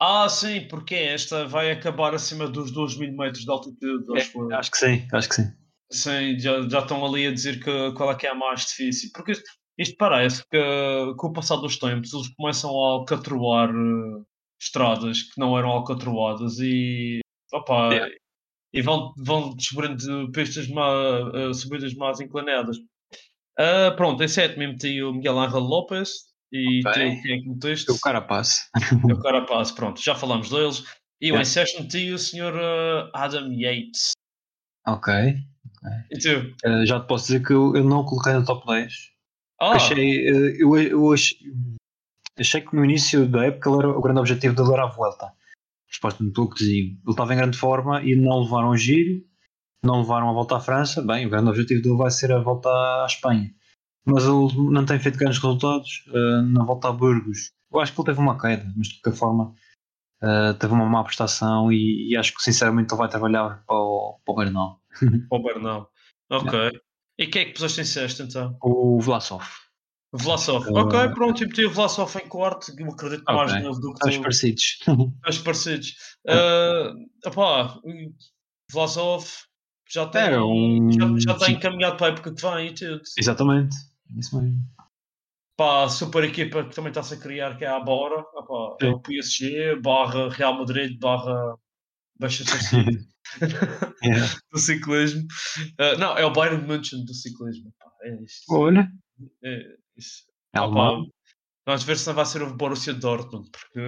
Ah, 0.00 0.28
sim, 0.28 0.66
porque 0.68 0.96
esta 0.96 1.46
vai 1.46 1.70
acabar 1.70 2.12
acima 2.12 2.48
dos 2.48 2.72
2 2.72 2.98
mil 2.98 3.16
metros 3.16 3.44
de 3.44 3.50
altitude. 3.50 4.04
Acho 4.18 4.40
eu. 4.50 4.54
Acho 4.56 4.70
que 4.70 4.76
sim, 4.78 5.06
acho 5.12 5.28
que 5.28 5.34
sim. 5.36 5.52
Sim, 5.92 6.38
já, 6.38 6.68
já 6.68 6.78
estão 6.80 7.04
ali 7.04 7.26
a 7.26 7.32
dizer 7.32 7.62
que, 7.62 7.92
qual 7.92 8.10
é 8.10 8.14
que 8.14 8.26
é 8.26 8.30
a 8.30 8.34
mais 8.34 8.64
difícil. 8.66 9.10
Porque 9.14 9.32
isto, 9.32 9.44
isto 9.78 9.96
parece 9.98 10.42
que 10.48 10.58
com 11.18 11.28
o 11.28 11.32
passar 11.32 11.56
dos 11.56 11.76
tempos 11.78 12.12
eles 12.12 12.28
começam 12.36 12.70
a 12.70 12.88
alcatroar 12.92 13.68
eh, 13.70 14.22
estradas 14.60 15.22
que 15.22 15.38
não 15.40 15.56
eram 15.58 15.70
alcatroadas 15.70 16.58
e, 16.60 17.20
opa, 17.52 17.92
Yeah. 17.94 18.14
e 18.72 18.80
vão, 18.82 19.12
vão 19.18 19.54
descobrindo 19.54 20.30
pistas, 20.32 20.66
ma- 20.68 21.30
eh, 21.34 21.52
subidas 21.52 21.92
mais 21.94 22.20
inclinadas. 22.20 22.76
Ah, 23.58 23.92
pronto, 23.96 24.22
em 24.22 24.28
sétimo 24.28 24.60
meti 24.66 25.02
o 25.02 25.12
Miguel 25.12 25.38
Ángel 25.38 25.60
Lopes 25.60 26.10
e 26.50 26.80
Ok. 26.86 26.92
tu, 26.92 27.22
quem 27.22 27.32
é 27.38 27.42
que 27.42 27.48
meteste? 27.48 27.92
O 27.92 28.00
cara 28.00 28.22
passa. 28.22 28.62
É 29.10 29.12
o 29.12 29.20
Carapaz, 29.20 29.70
pronto, 29.72 30.00
já 30.02 30.14
falamos 30.14 30.48
deles. 30.48 30.84
E 31.20 31.26
Yeah. 31.26 31.42
em 31.42 31.44
sexto 31.44 31.82
meti 31.82 32.10
o 32.12 32.18
Sr. 32.18 32.54
eh, 32.56 33.10
Adam 33.14 33.52
Yates. 33.52 34.12
Ok. 34.86 35.12
E 36.10 36.18
tu? 36.18 36.54
Eh, 36.64 36.86
já 36.86 37.00
te 37.00 37.06
posso 37.06 37.26
dizer 37.26 37.44
que 37.44 37.52
eu, 37.52 37.74
eu 37.74 37.84
não 37.84 38.04
coloquei 38.04 38.32
no 38.32 38.44
top 38.44 38.66
10. 38.66 38.92
Ah, 39.60 39.72
Achei, 39.72 40.28
eh, 40.28 40.56
eu, 40.62 40.76
eu 40.76 41.12
achei, 41.12 41.38
achei 42.38 42.60
que 42.60 42.74
no 42.74 42.84
início 42.84 43.26
da 43.28 43.46
época 43.46 43.70
era, 43.70 43.88
o 43.88 44.00
grande 44.00 44.20
objetivo 44.20 44.54
dele 44.54 44.72
era 44.72 44.84
a 44.84 44.90
volta. 44.90 45.32
Supostamente 45.90 46.34
pelo 46.34 46.50
que 46.50 46.58
diziam. 46.58 46.86
Ele 46.86 47.00
estava 47.10 47.34
em 47.34 47.36
grande 47.36 47.58
forma 47.58 48.02
e 48.02 48.14
não 48.16 48.40
levaram 48.40 48.70
o 48.70 48.76
giro, 48.76 49.22
não 49.84 50.00
levaram 50.00 50.30
a 50.30 50.32
volta 50.32 50.56
à 50.56 50.60
França. 50.60 51.02
Bem, 51.02 51.26
o 51.26 51.30
grande 51.30 51.50
objetivo 51.50 51.82
dele 51.82 51.96
vai 51.96 52.10
ser 52.10 52.32
a 52.32 52.40
volta 52.40 52.68
à 52.68 53.06
Espanha. 53.06 53.50
Mas 54.04 54.24
ele 54.24 54.70
não 54.70 54.84
tem 54.84 54.98
feito 54.98 55.18
grandes 55.18 55.38
resultados 55.38 56.04
eh, 56.08 56.42
na 56.42 56.64
volta 56.64 56.88
a 56.88 56.92
Burgos. 56.92 57.50
Eu 57.72 57.80
acho 57.80 57.92
que 57.92 58.00
ele 58.00 58.06
teve 58.06 58.20
uma 58.20 58.38
queda, 58.38 58.70
mas 58.76 58.88
de 58.88 59.00
qualquer 59.00 59.18
forma 59.18 59.54
teve 60.60 60.72
uma 60.72 60.88
má 60.88 61.02
prestação 61.02 61.72
e, 61.72 62.10
e 62.10 62.16
acho 62.16 62.32
que 62.32 62.42
sinceramente 62.42 62.92
ele 62.94 62.98
vai 62.98 63.08
trabalhar 63.08 63.64
para 63.66 63.74
o, 63.76 64.20
para 64.24 64.32
o 64.32 64.36
Bernal. 64.36 64.81
para 65.28 65.38
o 65.38 65.42
Bernal. 65.42 65.90
Ok. 66.30 66.70
E 67.18 67.26
quem 67.26 67.42
é 67.42 67.44
que 67.46 67.52
puseste 67.52 67.80
em 67.80 67.84
sexto 67.84 68.22
então? 68.22 68.56
O 68.62 69.00
Vlasov. 69.00 69.44
Vlasov. 70.12 70.66
Uh, 70.68 70.78
ok, 70.78 71.08
pronto, 71.14 71.42
eu 71.42 71.48
meti 71.48 71.64
o 71.64 71.70
Vlasov 71.70 72.14
em 72.16 72.28
quarto, 72.28 72.72
eu 72.78 72.90
acredito 72.90 73.24
mais 73.24 73.52
nele 73.54 73.80
do 73.80 73.94
que 73.94 74.10
tu. 74.10 74.20
parecidos. 74.20 74.62
Estamos 74.84 75.38
parecidos. 75.38 75.94
Uh, 76.26 77.28
epá, 77.28 77.76
o 77.84 78.14
Vlasov 78.70 79.26
já 79.88 80.06
tem, 80.06 80.22
Era 80.22 80.44
um- 80.44 80.90
já, 80.92 81.06
já 81.18 81.32
está 81.32 81.50
encaminhado 81.50 81.96
para 81.96 82.08
a 82.08 82.10
época 82.10 82.34
que 82.34 82.42
vem 82.42 82.68
e 82.68 82.74
tudo. 82.74 83.02
Exatamente. 83.18 83.76
Isso 84.16 84.38
mesmo. 84.40 84.58
Pá, 85.56 85.84
a 85.84 85.88
super 85.88 86.24
equipa 86.24 86.64
que 86.64 86.74
também 86.74 86.90
está-se 86.90 87.14
a 87.14 87.18
criar, 87.18 87.56
que 87.56 87.64
é 87.64 87.68
a 87.68 87.80
Bora, 87.80 88.20
epá, 88.20 88.76
é 88.80 88.88
o 88.88 89.00
PSG, 89.00 89.76
barra 89.76 90.30
Real 90.30 90.58
Madrid, 90.58 90.98
barra 90.98 91.56
Manchester 92.22 92.62
City 92.62 92.98
Yeah. 94.02 94.34
do 94.52 94.58
ciclismo. 94.58 95.22
Uh, 95.78 95.98
não, 95.98 96.16
é 96.16 96.24
o 96.24 96.32
Bayern 96.32 96.66
München 96.66 97.04
do 97.04 97.14
ciclismo. 97.14 97.72
É 98.02 98.22
isto. 98.22 98.52
Olha, 98.52 98.88
É, 99.44 99.76
isso. 99.96 100.24
é 100.54 100.58
alemão. 100.58 101.06
Vamos 101.66 101.84
ver 101.84 101.96
se 101.96 102.06
não 102.08 102.14
vai 102.14 102.26
ser 102.26 102.42
o 102.42 102.54
Borussia 102.56 102.92
Dortmund, 102.94 103.48
porque. 103.50 103.80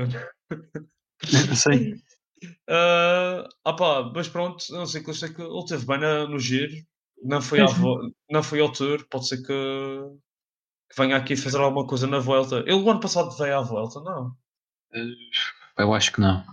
Sim. 1.57 1.95
Ah, 2.68 3.49
ah 3.64 3.72
pá, 3.72 4.11
mas 4.14 4.28
pronto, 4.28 4.64
não 4.70 4.87
sei 4.87 5.03
que 5.03 5.11
eu 5.11 5.14
sei 5.14 5.32
que 5.32 5.43
ele 5.43 5.64
teve 5.66 5.85
bem 5.87 5.99
na- 5.99 6.28
no 6.28 6.39
giro, 6.39 6.74
não 7.22 7.41
foi, 7.41 7.61
à 7.61 7.66
não 8.30 8.43
foi 8.43 8.61
ao 8.61 8.70
tour, 8.70 9.05
pode 9.11 9.26
ser 9.26 9.39
que, 9.39 9.47
que 10.91 10.97
venha 10.97 11.16
aqui 11.16 11.37
fazer 11.37 11.59
alguma 11.59 11.87
coisa 11.87 12.07
na 12.07 12.18
volta. 12.18 12.59
Ele 12.61 12.74
o 12.74 12.91
ano 12.91 13.01
passado 13.01 13.37
veio 13.37 13.59
à 13.59 13.62
volta, 13.62 14.01
não. 14.01 14.37
Eu 15.78 15.93
acho 15.95 16.12
que 16.12 16.20
não. 16.20 16.45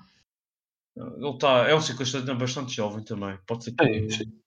Ele 0.96 1.38
tá, 1.40 1.68
é 1.70 1.74
um 1.76 1.82
ciclista 1.82 2.22
bastante 2.36 2.74
jovem 2.76 3.04
também, 3.04 3.38
pode 3.48 3.64
ser 3.64 3.74
que. 3.74 4.10
Sim. 4.12 4.42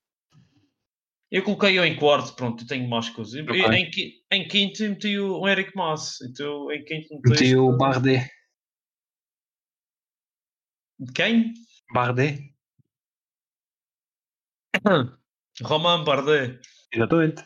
Eu 1.30 1.42
coloquei-o 1.42 1.84
em 1.84 1.96
quarto, 1.96 2.34
pronto, 2.36 2.62
eu 2.62 2.66
tenho 2.68 2.88
mais 2.88 3.08
coisas. 3.08 3.34
E- 3.34 3.40
Ok. 3.42 3.64
Em, 3.64 3.90
em 4.30 4.46
quinto 4.48 4.82
meti 4.84 5.18
o 5.18 5.40
o 5.40 5.48
Eric 5.48 5.72
Mas, 5.74 6.20
então 6.20 6.70
em 6.70 6.84
quinto 6.84 7.08
Meti 7.14 7.28
meteste- 7.30 7.56
o 7.56 7.76
Bardet. 7.76 8.30
Quem? 11.14 11.52
Bardet? 11.92 12.54
Romain 15.62 16.04
Bardet. 16.04 16.60
Exatamente. 16.92 17.42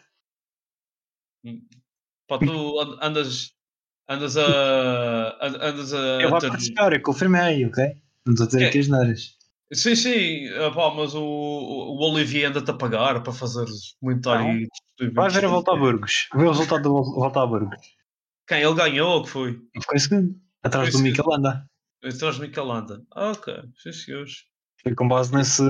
Pá, 2.26 2.38
tu 2.38 2.80
and- 2.80 2.99
andas, 3.01 3.55
andas 4.09 4.36
a. 4.36 5.38
and- 5.40 5.57
Andas 5.62 5.92
a. 5.94 5.99
Eu 6.20 6.30
vou 6.30 6.40
participar, 6.40 6.92
eu 6.92 7.03
confirmei, 7.03 7.64
ok? 7.64 7.96
Não 8.28 8.34
estou 8.34 8.44
a 8.44 8.46
dizer 8.48 8.62
É. 8.62 8.68
aqui 8.68 8.78
as 8.80 8.88
neiras. 8.88 9.38
Sim, 9.72 9.94
sim, 9.96 10.48
ah, 10.48 10.70
pá, 10.70 10.92
mas 10.94 11.14
o, 11.14 11.22
o 11.22 11.98
Olivier 12.12 12.50
anda-te 12.50 12.70
a 12.70 12.74
pagar 12.74 13.22
para 13.22 13.32
fazer 13.32 13.64
comentário. 14.00 14.66
Vai 15.14 15.30
ver 15.30 15.44
a 15.46 15.48
volta 15.48 15.72
a 15.72 15.76
Burgos. 15.76 16.28
Vê 16.34 16.44
o 16.44 16.50
resultado 16.50 16.82
da 16.82 16.88
vol- 16.90 17.14
volta 17.14 17.42
a 17.42 17.46
Burgos. 17.46 17.76
Quem? 18.46 18.62
Ele 18.62 18.74
ganhou 18.74 19.10
ou 19.16 19.22
que 19.24 19.30
foi? 19.30 19.52
Ficou 19.78 19.94
em 19.94 19.98
segundo. 19.98 20.34
Atrás 20.62 20.88
Foi 20.90 21.00
do 21.00 21.06
em 21.06 21.10
Mikel 21.10 21.26
Landa. 21.26 21.66
Atrás 22.04 22.34
de 22.36 22.40
Micalanda. 22.42 23.02
Ah, 23.14 23.30
ok, 23.32 23.54
sim 23.82 23.92
senhores. 23.92 24.32
Foi 24.82 24.94
com 24.94 25.08
base 25.08 25.34
nesse, 25.34 25.62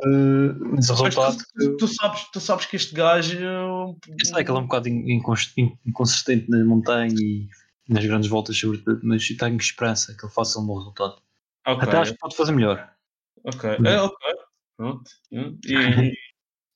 nesse 0.72 0.90
resultado. 0.90 1.36
tu, 1.38 1.44
tu, 1.70 1.76
tu 1.78 1.88
sabes, 1.88 2.24
tu 2.32 2.40
sabes 2.40 2.66
que 2.66 2.76
este 2.76 2.94
gajo. 2.94 3.38
Eu 3.38 3.96
sei 4.24 4.44
que 4.44 4.50
ele 4.50 4.58
é 4.58 4.60
um 4.60 4.64
bocado 4.64 4.88
in- 4.88 5.12
incons- 5.14 5.52
in- 5.56 5.76
inconsistente 5.86 6.48
na 6.50 6.64
montanha 6.64 7.14
e 7.18 7.48
nas 7.88 8.04
grandes 8.04 8.28
voltas, 8.28 8.56
sobretudo, 8.58 9.00
mas 9.02 9.26
tenho 9.26 9.56
esperança 9.56 10.14
que 10.16 10.24
ele 10.24 10.32
faça 10.32 10.58
um 10.60 10.66
bom 10.66 10.76
resultado. 10.78 11.16
Ok, 11.66 11.88
Até 11.88 11.98
acho 11.98 12.12
que 12.12 12.18
pode 12.18 12.36
fazer 12.36 12.52
melhor. 12.52 12.90
ok. 13.44 13.70
É, 13.86 14.00
ok. 14.00 14.34
Pronto. 14.76 15.10
Hum, 15.32 15.58
E, 15.66 16.12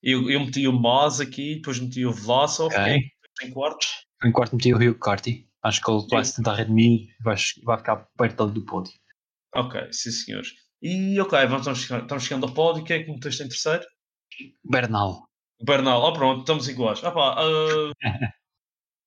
e 0.03 0.11
eu, 0.11 0.29
eu 0.29 0.39
meti 0.41 0.67
o 0.67 0.73
Mas 0.73 1.19
aqui, 1.21 1.55
depois 1.55 1.79
meti 1.79 2.05
o 2.05 2.11
Vlasov, 2.11 2.73
Ok. 2.73 2.83
quem 2.83 3.01
que 3.01 3.09
tem 3.39 3.51
quarto. 3.51 3.87
Em 4.23 4.31
quarto 4.31 4.55
meti 4.55 4.73
o 4.73 4.77
Rio 4.77 4.97
Carty. 4.99 5.49
Acho 5.63 5.81
que 5.81 5.89
ele 5.89 6.05
vai 6.09 6.25
se 6.25 6.35
tentar 6.35 6.55
redimir 6.55 7.09
e 7.09 7.23
vai, 7.23 7.35
vai 7.63 7.77
ficar 7.77 7.95
perto 8.17 8.43
ali 8.43 8.51
do 8.51 8.65
pódio. 8.65 8.93
Ok, 9.55 9.93
sim 9.93 10.11
senhores. 10.11 10.49
E 10.81 11.17
ok, 11.21 11.39
vamos, 11.45 11.65
estamos, 11.81 12.23
chegando, 12.23 12.45
ao 12.45 12.53
pódio. 12.53 12.83
Quem 12.83 12.97
é 12.97 13.03
que 13.03 13.11
meteste 13.11 13.43
em 13.43 13.47
terceiro? 13.47 13.85
Bernal. 14.69 15.29
Bernal. 15.63 16.05
Ah, 16.05 16.13
pronto, 16.13 16.41
estamos 16.41 16.67
iguais. 16.67 17.01
Ah, 17.03 17.11
pá, 17.11 17.35
ah, 17.37 17.91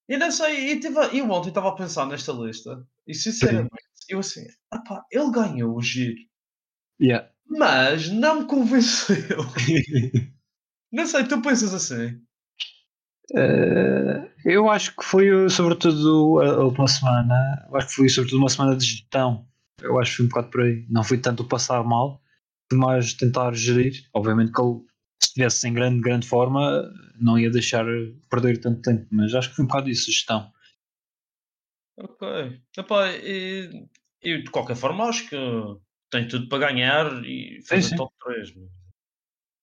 eu 0.08 0.18
não 0.18 0.30
sei, 0.30 0.72
eu, 0.72 0.80
tive, 0.80 0.98
eu 1.18 1.30
ontem 1.30 1.48
estava 1.50 1.68
a 1.68 1.74
pensar 1.74 2.06
nesta 2.06 2.32
lista 2.32 2.82
e 3.06 3.14
sinceramente, 3.14 3.68
eu 4.09 4.20
assim, 4.20 4.46
ah, 4.70 4.78
pá, 4.78 5.04
ele 5.11 5.30
ganhou 5.30 5.76
o 5.76 5.82
giro, 5.82 6.16
Yeah. 7.00 7.28
mas 7.46 8.09
não 8.09 8.40
me 8.40 8.46
convenceu. 8.46 9.38
não 10.90 11.07
sei, 11.07 11.24
tu 11.24 11.42
pensas 11.42 11.74
assim? 11.74 12.20
Eh, 13.34 14.30
eu 14.44 14.70
acho 14.70 14.94
que 14.96 15.04
foi 15.04 15.30
uh, 15.30 15.50
sobretudo 15.50 16.40
a, 16.40 16.64
última 16.64 16.86
semana. 16.86 17.66
Acho 17.74 17.88
que 17.88 17.94
foi 17.94 18.09
sobretudo 18.09 18.38
uma 18.38 18.48
semana 18.48 18.76
de 18.76 18.84
gestão. 18.84 19.46
Eu 19.80 19.98
acho 19.98 20.12
que 20.12 20.16
foi 20.18 20.26
um 20.26 20.28
bocado 20.28 20.50
por 20.50 20.62
aí. 20.62 20.86
Não 20.88 21.02
foi 21.02 21.18
tanto 21.18 21.42
o 21.42 21.48
passar 21.48 21.82
mal, 21.84 22.22
mas 22.72 23.14
tentar 23.14 23.52
gerir. 23.54 24.09
Obviamente 24.14 24.52
que 24.52 24.61
ele, 24.61 24.80
se 25.22 25.28
estivesse 25.28 25.68
em 25.68 25.74
grande, 25.74 26.00
grande 26.00 26.26
forma, 26.26 26.82
não 27.20 27.38
ia 27.38 27.50
deixar 27.50 27.84
perder 28.30 28.61
tanto 28.61 28.82
tempo. 28.82 29.07
Mas 29.11 29.34
acho 29.34 29.50
que 29.50 29.57
foi 29.57 29.64
um 29.64 29.68
bocado 29.68 29.90
isso, 29.90 30.11
gestão. 30.11 30.50
Ok. 31.98 32.61
Epá, 32.76 33.11
e, 33.12 33.88
eu 34.22 34.42
de 34.42 34.50
qualquer 34.50 34.76
forma 34.76 35.04
acho 35.04 35.28
que 35.28 35.36
tem 36.10 36.26
tudo 36.28 36.48
para 36.48 36.66
ganhar 36.70 37.24
e 37.24 37.60
fazer 37.66 37.82
sim. 37.82 37.96
top 37.96 38.14
3. 38.24 38.54
mas 38.54 38.70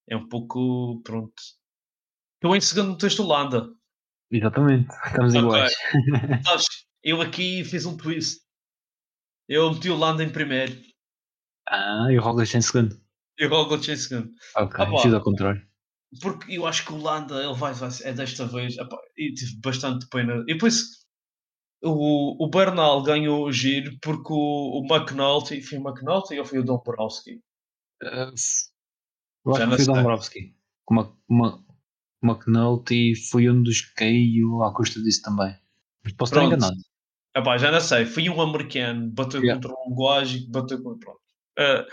É 0.10 0.16
um 0.18 0.28
pouco, 0.28 1.01
pronto. 1.04 1.34
Eu 2.41 2.56
em 2.56 2.62
segundo 2.62 2.97
texto 2.97 3.22
Holanda. 3.24 3.70
Exatamente. 4.32 4.89
Estamos 5.06 5.34
iguais. 5.34 5.74
Sabes, 6.45 6.66
eu 7.04 7.22
aqui 7.22 7.64
fiz 7.64 7.86
um 7.86 7.95
twist. 7.95 8.41
Eu 9.47 9.74
meti 9.74 9.89
o 9.89 9.95
Landa 9.97 10.24
em 10.24 10.32
primeiro 10.32 10.74
Ah, 11.68 12.08
e 12.10 12.18
o 12.18 12.22
Roglic 12.22 12.56
em 12.58 12.62
segundo. 12.62 12.99
e 13.38 13.45
o 13.45 13.49
Roglic 13.49 13.89
em 13.91 13.95
segundo. 13.95 14.32
Ok, 14.56 14.86
Ah, 14.86 15.01
fiz 15.01 15.14
ao 15.14 15.22
contrário. 15.22 15.62
Porque 16.22 16.54
eu 16.54 16.66
acho 16.68 16.86
que 16.86 16.93
o 16.93 16.97
Landa, 17.01 17.43
ele 17.43 17.54
vai, 17.56 17.74
vai 17.74 17.89
é 18.04 18.14
desta 18.14 18.45
vez. 18.45 18.78
epá, 18.78 18.97
e 19.18 19.34
tive 19.34 19.60
bastante 19.62 20.08
pena. 20.10 20.43
E 20.47 20.54
depois 20.54 21.03
o, 21.84 22.46
o 22.46 22.50
Bernal 22.50 23.04
ganhou 23.04 23.46
o 23.46 23.52
giro 23.52 23.98
porque 24.02 24.32
o, 24.32 24.82
o 24.82 24.88
McNulty, 24.90 25.62
foi 25.62 25.78
o 25.78 25.88
McNulty 25.88 26.40
ou 26.40 26.46
foi 26.46 26.60
o 26.60 26.64
Dombrowski? 26.64 27.42
Uh, 28.02 29.56
Já 29.58 29.66
não 29.66 29.76
foi 29.76 29.86
sei. 29.86 29.94
Dombrowski. 29.94 30.56
Uma, 30.90 31.18
uma, 31.28 31.64
McNulty 32.24 33.16
foi 33.30 33.50
um 33.50 33.62
dos 33.62 33.82
que 33.82 33.96
caiu 33.96 34.64
à 34.64 34.74
custa 34.74 35.02
disso 35.02 35.22
também. 35.22 35.56
Mas 36.04 36.14
posso 36.14 36.32
estar 36.32 36.42
Pronto. 36.42 36.56
enganado. 36.56 36.82
Epá, 37.36 37.58
já 37.58 37.72
não 37.72 37.82
sei, 37.82 38.06
foi 38.06 38.30
um 38.30 38.40
americano, 38.42 39.12
bateu 39.12 39.42
Yeah. 39.42 39.60
contra 39.60 39.76
um 39.88 39.96
guaji, 39.96 40.48
bateu 40.50 40.82
contra. 40.84 41.00
Pronto. 41.00 41.22
Eh, 41.58 41.86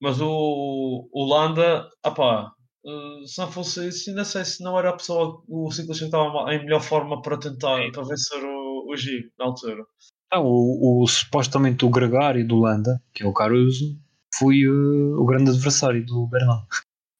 mas 0.00 0.20
o, 0.20 1.08
o 1.12 1.24
Landa, 1.24 1.88
epá, 2.04 2.50
eh, 2.86 3.26
se 3.26 3.38
não 3.38 3.52
fosse 3.52 3.88
isso, 3.88 4.08
ainda 4.10 4.24
sei 4.24 4.44
se 4.44 4.62
não 4.62 4.78
era 4.78 4.90
a 4.90 4.96
pessoa, 4.96 5.42
o 5.48 5.70
ciclista 5.70 6.04
que 6.04 6.16
estava 6.16 6.54
em 6.54 6.64
melhor 6.64 6.80
forma 6.80 7.20
para 7.20 7.38
tentar, 7.38 7.90
para 7.92 8.02
vencer 8.04 8.42
o, 8.42 8.59
giro 8.96 9.30
na 9.38 9.46
altura. 9.46 9.84
Ah, 10.30 10.40
o, 10.40 11.02
o- 11.02 11.06
supostamente 11.08 11.84
o 11.84 11.90
gregário 11.90 12.46
do 12.46 12.58
Landa, 12.60 13.02
que 13.12 13.22
é 13.22 13.26
o 13.26 13.32
Caruso, 13.32 13.98
foi 14.34 14.66
uh, 14.66 15.20
o 15.20 15.24
grande 15.24 15.50
adversário 15.50 16.04
do 16.06 16.26
Bernal. 16.26 16.66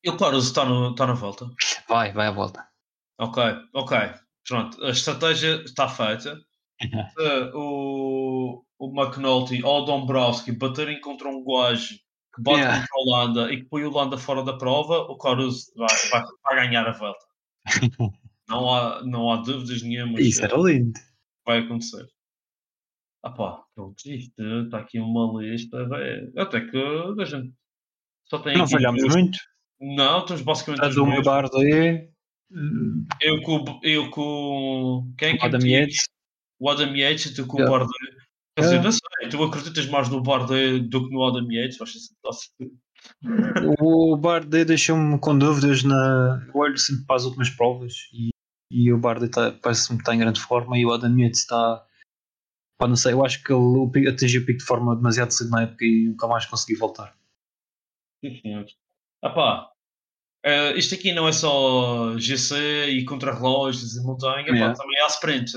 E 0.05 0.09
o 0.11 0.17
Caruso 0.17 0.49
está, 0.49 0.63
está 0.91 1.07
na 1.07 1.15
volta. 1.15 1.47
Vai, 1.89 2.13
vai 2.13 2.29
à 2.29 2.31
volta. 2.31 2.65
Ok, 3.19 3.43
ok. 3.75 3.99
Pronto, 4.49 4.83
a 4.85 4.91
estratégia 4.91 5.63
está 5.65 5.89
feita. 5.89 6.37
Se 6.81 6.81
o, 7.55 8.63
o 8.79 8.89
McNulty 9.03 9.63
ou 9.63 9.83
o 9.83 9.85
Dombrowski 9.85 10.53
baterem 10.53 11.01
contra 11.01 11.29
um 11.29 11.43
Guaji 11.45 12.01
que 12.35 12.43
bate 12.43 12.59
Yeah. 12.61 12.81
contra 12.81 12.95
o 12.97 13.11
Landa 13.11 13.53
e 13.53 13.59
que 13.59 13.65
põe 13.69 13.83
o 13.85 13.91
Landa 13.91 14.17
fora 14.17 14.43
da 14.45 14.57
prova, 14.57 14.99
o 15.01 15.19
Caruso 15.19 15.67
vai, 15.77 15.89
vai, 16.11 16.23
vai 16.45 16.67
ganhar 16.67 16.87
a 16.89 16.93
volta. 16.93 17.27
não, 18.49 18.73
há, 18.75 19.03
não 19.05 19.31
há 19.33 19.37
dúvidas 19.39 19.83
nenhumas 19.83 20.25
Isso 20.25 20.43
era 20.45 20.57
lindo. 20.57 20.99
Vai 21.47 21.59
acontecer. 21.61 22.07
Ah 23.23 23.31
pá, 23.31 23.63
pronto, 23.75 23.97
isto 24.07 24.43
está 24.65 24.79
aqui 24.79 24.99
uma 24.99 25.43
lista. 25.43 25.87
véi, 25.89 26.33
Até 26.37 26.61
que 26.63 26.77
a 26.77 27.25
gente 27.25 27.53
só 28.27 28.39
tem 28.39 28.57
Não 28.57 28.65
aqui 28.65 28.73
falhámos 28.73 29.01
duas- 29.03 29.15
muito. 29.15 29.39
Não, 29.81 30.21
estamos 30.21 30.43
basicamente 30.43 30.85
A 30.85 30.89
os 30.89 30.95
do 30.95 31.07
mesmos. 31.07 31.25
Bardet, 31.27 32.11
Eu 33.23 33.41
com, 33.43 33.81
eu 33.83 34.11
com 34.11 35.13
quem 35.19 35.31
é 35.31 35.37
que 35.37 35.43
o 35.43 35.47
Adam 35.47 35.61
meti 35.61 35.75
aqui? 35.75 35.83
Yates. 35.85 36.09
O 36.59 36.69
Adam 36.71 36.95
Yates 36.97 37.27
e 37.27 37.35
tu 37.35 37.47
com 37.47 37.59
Yeah. 37.59 37.75
o 37.75 37.79
Bardet. 37.79 38.17
Quer 38.57 38.63
dizer, 38.65 38.83
não 38.83 38.93
sei, 38.93 39.29
tu 39.31 39.43
acreditas 39.43 39.87
mais 39.87 40.09
no 40.11 40.23
Bardet 40.23 40.81
do 40.89 41.07
que 41.09 41.15
no 41.15 41.25
Adam 41.25 41.51
Yates? 41.51 41.79
O 43.81 44.17
Bardet 44.17 44.65
deixou-me 44.67 45.19
com 45.19 45.39
dúvidas 45.39 45.83
na. 45.83 46.45
Eu 46.49 46.61
olho 46.61 46.77
sempre 46.79 47.05
para 47.07 47.17
as 47.17 47.25
últimas 47.25 47.51
provas 47.51 47.95
e, 48.13 48.30
e 48.71 48.93
o 48.93 48.99
Bardet 48.99 49.31
tá, 49.33 49.51
parece-me 49.63 49.99
que 49.99 50.03
está 50.03 50.15
em 50.15 50.19
grande 50.19 50.41
forma 50.41 50.79
e 50.79 50.87
o 50.87 50.93
Adam 50.93 51.19
Yates 51.19 51.41
está. 51.41 51.85
Pá, 52.79 52.89
não 52.89 52.97
sei, 52.97 53.13
eu 53.13 53.25
acho 53.25 53.43
que 53.43 53.53
ele 53.53 53.61
o 53.61 53.91
atingiu 54.09 54.43
o 54.43 54.47
pico 54.47 54.59
de 54.61 54.65
forma 54.65 54.97
demasiado 54.97 55.33
cedo 55.33 55.51
na 55.51 55.63
época 55.63 55.85
e 55.85 56.07
nunca 56.09 56.27
mais 56.27 56.47
conseguiu 56.47 56.79
voltar. 56.79 57.15
sim, 58.25 58.41
senhores. 58.41 58.73
Ah 59.23 59.31
pá, 59.31 59.71
eh, 60.45 60.73
isto 60.79 60.95
aqui 60.95 61.13
não 61.13 61.29
é 61.29 61.33
só 61.33 62.17
GC 62.19 62.87
e 62.89 63.05
contrarrelógios 63.05 63.97
e 63.97 64.03
montanha, 64.03 64.47
pá, 64.47 64.53
Yeah. 64.53 64.75
também 64.75 65.01
há 65.03 65.07
sprint. 65.09 65.57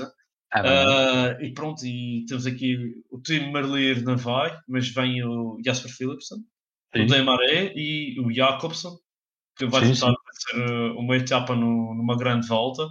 É 0.52 0.62
verdade. 0.62 1.38
Ah, 1.40 1.42
e 1.42 1.52
pronto, 1.54 1.84
e 1.84 2.24
temos 2.28 2.46
aqui 2.46 3.02
o 3.10 3.20
Tim 3.20 3.50
Merlier 3.52 4.02
não 4.02 4.16
vai, 4.16 4.56
mas 4.68 4.88
vem 4.88 5.24
o 5.24 5.58
Jasper 5.64 5.90
Philipsen, 5.90 6.38
o 6.94 6.98
Sim. 6.98 7.06
Demaré 7.06 7.72
e 7.74 8.20
o 8.20 8.30
Jacobsen, 8.32 8.92
que 9.56 9.66
vai 9.66 9.80
tentar 9.82 10.12
vencer 10.26 10.68
eh, 10.68 10.90
uma 10.98 11.16
etapa 11.16 11.54
no- 11.54 11.94
numa 11.94 12.16
grande 12.16 12.46
volta. 12.48 12.82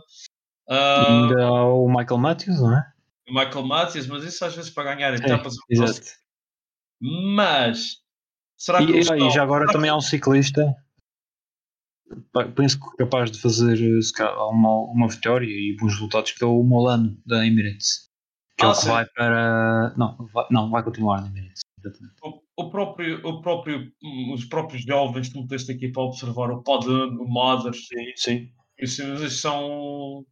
E 0.70 0.74
ainda 0.74 1.44
há 1.46 1.66
o 1.68 1.88
Michael 1.88 2.18
Matthews, 2.20 2.60
não 2.62 2.78
é? 2.78 2.94
o 3.30 3.34
Michael 3.34 3.66
Matthews, 3.66 4.08
mas 4.08 4.24
isso 4.24 4.44
às 4.46 4.56
vezes 4.56 4.70
para 4.72 4.96
ganhar 4.96 5.14
etapas 5.14 5.56
é 5.56 5.74
exato. 5.74 6.08
Mas 7.02 7.98
será 8.58 8.80
que 8.86 8.92
E, 8.92 9.00
e 9.00 9.30
já 9.32 9.44
agora 9.44 9.64
será 9.66 9.74
também 9.74 9.90
há 9.90 9.96
um 9.96 10.02
ciclista. 10.02 10.76
Penso 12.56 12.80
que 12.80 12.98
capaz 12.98 13.32
de 13.32 13.40
fazer 13.42 13.78
eh, 13.80 14.24
uma, 14.50 14.70
uma 14.92 15.08
vitória 15.08 15.46
e 15.48 15.76
bons 15.80 15.94
resultados, 15.94 16.32
que 16.32 16.44
é 16.44 16.48
o 16.48 16.62
Molano 16.64 17.18
da 17.26 17.46
Emirates. 17.46 18.10
Que 18.58 18.66
é 18.66 18.68
Ah, 18.68 18.72
o 18.72 18.76
que 18.76 18.82
sim. 18.82 18.90
vai 18.90 19.06
para. 19.08 19.94
Não, 19.98 20.16
vai, 20.32 20.46
não, 20.52 20.70
vai 20.70 20.84
continuar 20.84 21.22
na 21.22 21.28
Emirates. 21.28 21.62
exatamente. 21.80 22.16
o, 22.22 22.43
o 22.58 22.70
próprio, 22.70 23.20
o 23.28 23.42
próprio, 23.42 23.92
hum, 24.04 24.34
os 24.34 24.46
próprios 24.46 24.84
jovens 24.84 25.30
que 25.30 25.40
meteste 25.40 25.72
aqui 25.72 25.90
para 25.92 26.04
observar, 26.04 26.52
o 26.52 26.62
Padan, 26.64 27.08
o 27.20 27.28
Maders, 27.28 27.88
Sim, 27.88 28.12
sim. 28.16 28.52
isso, 28.80 29.02
esses 29.02 29.40
são 29.42 30.26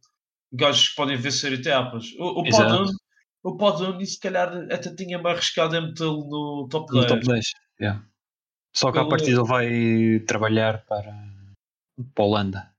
gajos 0.52 0.90
que 0.90 0.94
podem 0.96 1.16
vencer 1.16 1.52
etapas. 1.52 2.06
O, 2.18 2.40
o. 2.40 2.50
Padan, 2.50 2.84
o 3.42 3.56
Padan, 3.56 3.98
e 4.00 4.06
se 4.06 4.20
calhar 4.20 4.48
até 4.70 4.94
tinha-me 4.94 5.28
arriscado 5.28 5.74
em 5.76 5.88
metê-lo 5.88 6.24
no 6.28 6.68
top 6.70 6.92
No 6.92 7.00
10. 7.00 7.06
top 7.12 7.26
10. 7.26 7.44
yeah. 7.80 8.04
Só 8.74 8.90
que 8.92 8.98
a 8.98 9.02
Ele- 9.02 9.10
partida 9.10 9.40
ele 9.40 9.48
vai 9.48 10.20
trabalhar 10.26 10.84
para, 10.86 11.12
para 12.14 12.24
a 12.24 12.26
Holanda, 12.26 12.72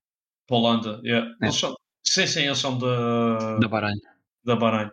Para 0.48 0.58
a 0.58 0.60
Holanda, 0.60 1.02
yeah. 1.04 1.36
É. 1.42 1.52
São, 1.52 1.76
sim, 2.06 2.26
sim, 2.28 2.44
eles 2.46 2.58
são 2.58 2.78
da, 2.80 3.58
da 3.60 3.68
Bahrein. 3.68 3.96
da 4.46 4.56
Bahrein. 4.56 4.90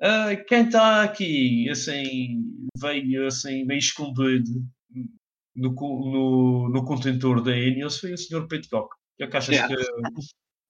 Ah, 0.00 0.36
quem 0.46 0.66
está 0.66 1.02
aqui, 1.02 1.68
assim, 1.70 2.40
veio 2.80 3.26
assim, 3.26 3.64
meio 3.64 3.78
escondido 3.78 4.64
no, 5.56 5.70
no, 5.72 6.68
no 6.68 6.84
contentor 6.84 7.42
da 7.42 7.56
Ineos 7.56 7.98
foi 7.98 8.12
o 8.12 8.18
Sr. 8.18 8.46
Pitcock. 8.46 8.86
O 8.86 9.16
que 9.18 9.24
é 9.24 9.26
que 9.26 9.36
achas 9.36 9.54
Yeah. 9.56 9.74
que, 9.74 9.82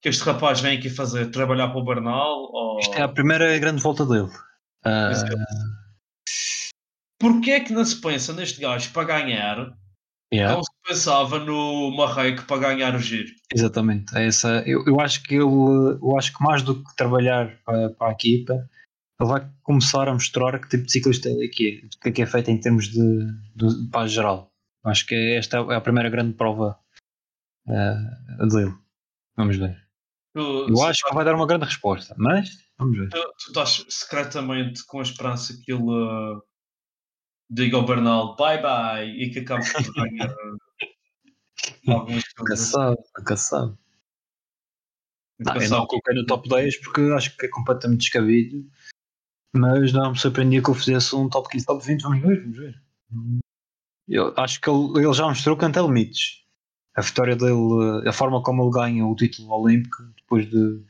que 0.02 0.08
este 0.08 0.22
rapaz 0.22 0.60
vem 0.60 0.78
aqui 0.78 0.88
fazer? 0.88 1.30
Trabalhar 1.30 1.68
para 1.68 1.78
o 1.78 1.84
Bernal? 1.84 2.48
Ou... 2.52 2.80
Isto 2.80 2.94
é 2.94 3.02
a 3.02 3.08
primeira 3.08 3.58
grande 3.58 3.82
volta 3.82 4.06
dele. 4.06 4.30
Exato. 5.10 5.36
Porquê 7.20 7.50
é 7.50 7.60
que 7.60 7.72
não 7.72 7.84
se 7.84 8.00
pensa 8.00 8.32
neste 8.32 8.60
gajo 8.60 8.90
para 8.92 9.04
ganhar 9.04 9.76
yeah, 10.32 10.54
como 10.54 10.64
se 10.64 10.70
pensava 10.86 11.38
no 11.40 11.90
Marreco 11.96 12.44
para 12.44 12.68
ganhar 12.68 12.94
o 12.94 13.00
giro? 13.00 13.28
Exatamente. 13.52 14.16
É 14.16 14.26
essa, 14.26 14.62
eu, 14.66 14.84
eu 14.86 15.00
acho 15.00 15.22
que 15.24 15.34
ele, 15.34 15.44
eu 15.44 16.16
acho 16.16 16.32
que 16.32 16.42
mais 16.42 16.62
do 16.62 16.82
que 16.82 16.96
trabalhar 16.96 17.58
para, 17.64 17.90
para 17.90 18.08
a 18.08 18.12
equipa, 18.12 18.68
ele 19.20 19.28
vai 19.28 19.50
começar 19.62 20.08
a 20.08 20.12
mostrar 20.12 20.60
que 20.60 20.68
tipo 20.68 20.84
de 20.84 20.92
ciclista 20.92 21.28
é 21.28 21.48
que 21.48 21.82
é, 21.82 21.86
o 21.86 22.00
que 22.00 22.08
é 22.08 22.12
que 22.12 22.22
é 22.22 22.26
feito 22.26 22.50
em 22.50 22.60
termos 22.60 22.88
de, 22.88 23.26
de 23.56 23.90
para 23.90 24.02
a 24.02 24.06
geral. 24.06 24.52
Acho 24.84 25.06
que 25.06 25.34
esta 25.36 25.58
é 25.58 25.74
a 25.74 25.80
primeira 25.80 26.08
grande 26.08 26.34
prova 26.34 26.78
ah, 27.66 28.46
dele. 28.46 28.74
Vamos 29.36 29.56
ver. 29.56 29.76
Tu, 30.34 30.40
Eu 30.68 30.82
acho 30.82 31.02
que 31.02 31.08
ele 31.08 31.16
vai 31.16 31.24
dar 31.24 31.34
uma 31.34 31.46
grande 31.46 31.64
resposta, 31.64 32.14
mas 32.16 32.50
vamos 32.78 32.96
ver. 32.96 33.08
tu, 33.08 33.20
tu 33.20 33.48
estás 33.48 33.84
secretamente 33.88 34.84
com 34.86 35.00
a 35.00 35.02
esperança 35.02 35.58
que 35.64 35.72
ele 35.72 35.82
uh, 35.82 36.40
diga 37.50 37.76
ao 37.76 37.86
Bernal 37.86 38.36
bye 38.36 38.62
bye 38.62 39.04
e 39.04 39.30
que 39.30 39.40
acabe 39.40 39.64
por 39.72 39.94
ganhar 39.94 40.30
uh, 40.30 41.92
algumas 41.92 42.24
coisas. 42.34 42.68
sabe, 42.68 42.98
nunca 43.16 43.36
sabe. 43.36 43.76
Não, 45.40 45.56
eu 45.56 45.70
não 45.70 45.86
coloquei 45.86 46.14
no 46.14 46.26
top 46.26 46.48
10 46.48 46.80
porque 46.80 47.00
acho 47.16 47.36
que 47.36 47.46
é 47.46 47.48
completamente 47.48 48.00
descabido. 48.00 48.68
Mas 49.54 49.92
não 49.92 50.12
me 50.12 50.18
surpreendia 50.18 50.62
que 50.62 50.70
eu 50.70 50.74
fizesse 50.74 51.14
um 51.16 51.28
top 51.28 51.48
15, 51.48 51.66
top 51.66 51.84
20. 51.84 52.02
Vamos 52.02 52.20
ver, 52.20 52.42
vamos 52.42 52.58
ver. 52.58 52.74
Eu 54.08 54.32
acho 54.36 54.60
que 54.60 54.70
ele, 54.70 55.04
ele 55.04 55.12
já 55.12 55.26
mostrou 55.26 55.56
que 55.56 55.64
ante 55.64 55.78
limites. 55.80 56.42
A 56.94 57.00
vitória 57.02 57.36
dele, 57.36 58.08
a 58.08 58.12
forma 58.12 58.42
como 58.42 58.62
ele 58.64 58.72
ganha 58.72 59.06
o 59.06 59.14
título 59.14 59.50
olímpico 59.52 60.02
depois 60.16 60.48
de 60.50 60.82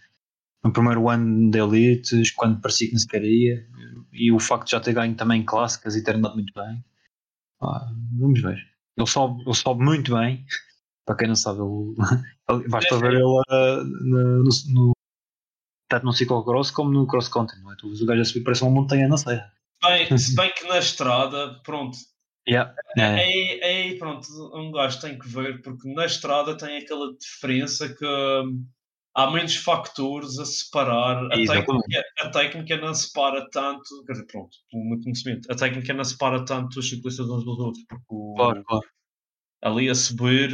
no 0.64 0.72
primeiro 0.72 1.08
ano 1.08 1.50
de 1.50 1.58
elites, 1.58 2.32
quando 2.32 2.60
parecia 2.60 2.88
que 2.88 2.94
não 2.94 3.00
se 3.00 3.06
queria, 3.08 3.66
e 4.12 4.32
o 4.32 4.40
facto 4.40 4.66
de 4.66 4.72
já 4.72 4.80
ter 4.80 4.92
ganho 4.94 5.14
também 5.14 5.44
clássicas 5.44 5.94
e 5.96 6.02
ter 6.04 6.16
andado 6.16 6.34
muito 6.34 6.52
bem. 6.54 6.84
Ah, 7.62 7.92
vamos 8.18 8.40
ver. 8.42 8.58
Ele 8.96 9.06
sobe, 9.06 9.42
ele 9.42 9.54
sobe 9.54 9.84
muito 9.84 10.14
bem. 10.16 10.44
Para 11.06 11.16
quem 11.16 11.28
não 11.28 11.36
sabe, 11.36 11.60
ele, 11.60 11.94
ele- 12.50 12.68
basta 12.70 12.94
É, 12.96 12.98
ver 12.98 13.12
ele 13.14 13.22
no, 13.22 13.44
no, 14.44 14.50
no- 14.74 14.92
tanto 15.88 16.04
no 16.06 16.12
ciclocross 16.12 16.70
como 16.70 16.90
no 16.90 17.06
cross 17.06 17.28
country, 17.28 17.60
não 17.62 17.72
é? 17.72 17.76
Tu 17.76 17.88
vês 17.88 18.00
o 18.00 18.06
gajo 18.06 18.20
a 18.20 18.24
subir 18.24 18.44
parece 18.44 18.62
uma 18.62 18.70
montanha 18.70 19.08
na 19.08 19.16
serra. 19.16 19.50
Bem, 19.82 20.06
se 20.18 20.34
bem 20.34 20.52
que 20.52 20.66
na 20.68 20.78
estrada, 20.78 21.60
pronto, 21.64 21.96
Yeah. 22.48 22.74
É. 22.96 23.02
aí, 23.04 23.60
aí 23.62 23.98
pronto, 23.98 24.26
um 24.54 24.72
gajo 24.72 24.98
tem 25.02 25.18
que 25.18 25.28
ver, 25.28 25.60
porque 25.60 25.92
na 25.92 26.06
estrada 26.06 26.56
tem 26.56 26.78
aquela 26.78 27.12
diferença 27.14 27.86
que 27.94 28.06
hum, 28.06 28.64
há 29.14 29.30
menos 29.30 29.54
factores 29.56 30.38
a 30.38 30.46
separar. 30.46 31.26
A 31.26 31.36
técnica, 31.36 32.04
a 32.20 32.30
técnica 32.30 32.76
não 32.78 32.94
separa 32.94 33.46
tanto, 33.50 33.82
quer 34.06 34.12
dizer, 34.12 34.26
pronto, 34.28 34.56
pelo 34.70 34.82
meu 34.88 34.98
conhecimento, 35.02 35.52
a 35.52 35.56
técnica 35.56 35.92
não 35.92 36.04
separa 36.04 36.42
tanto 36.42 36.78
os 36.78 36.88
ciclistas 36.88 37.28
uns 37.28 37.44
dos 37.44 37.58
outros, 37.58 37.84
porque 37.86 38.04
o- 38.08 38.34
Claro, 38.34 38.64
claro. 38.64 38.86
ali 39.62 39.90
a 39.90 39.94
subir, 39.94 40.50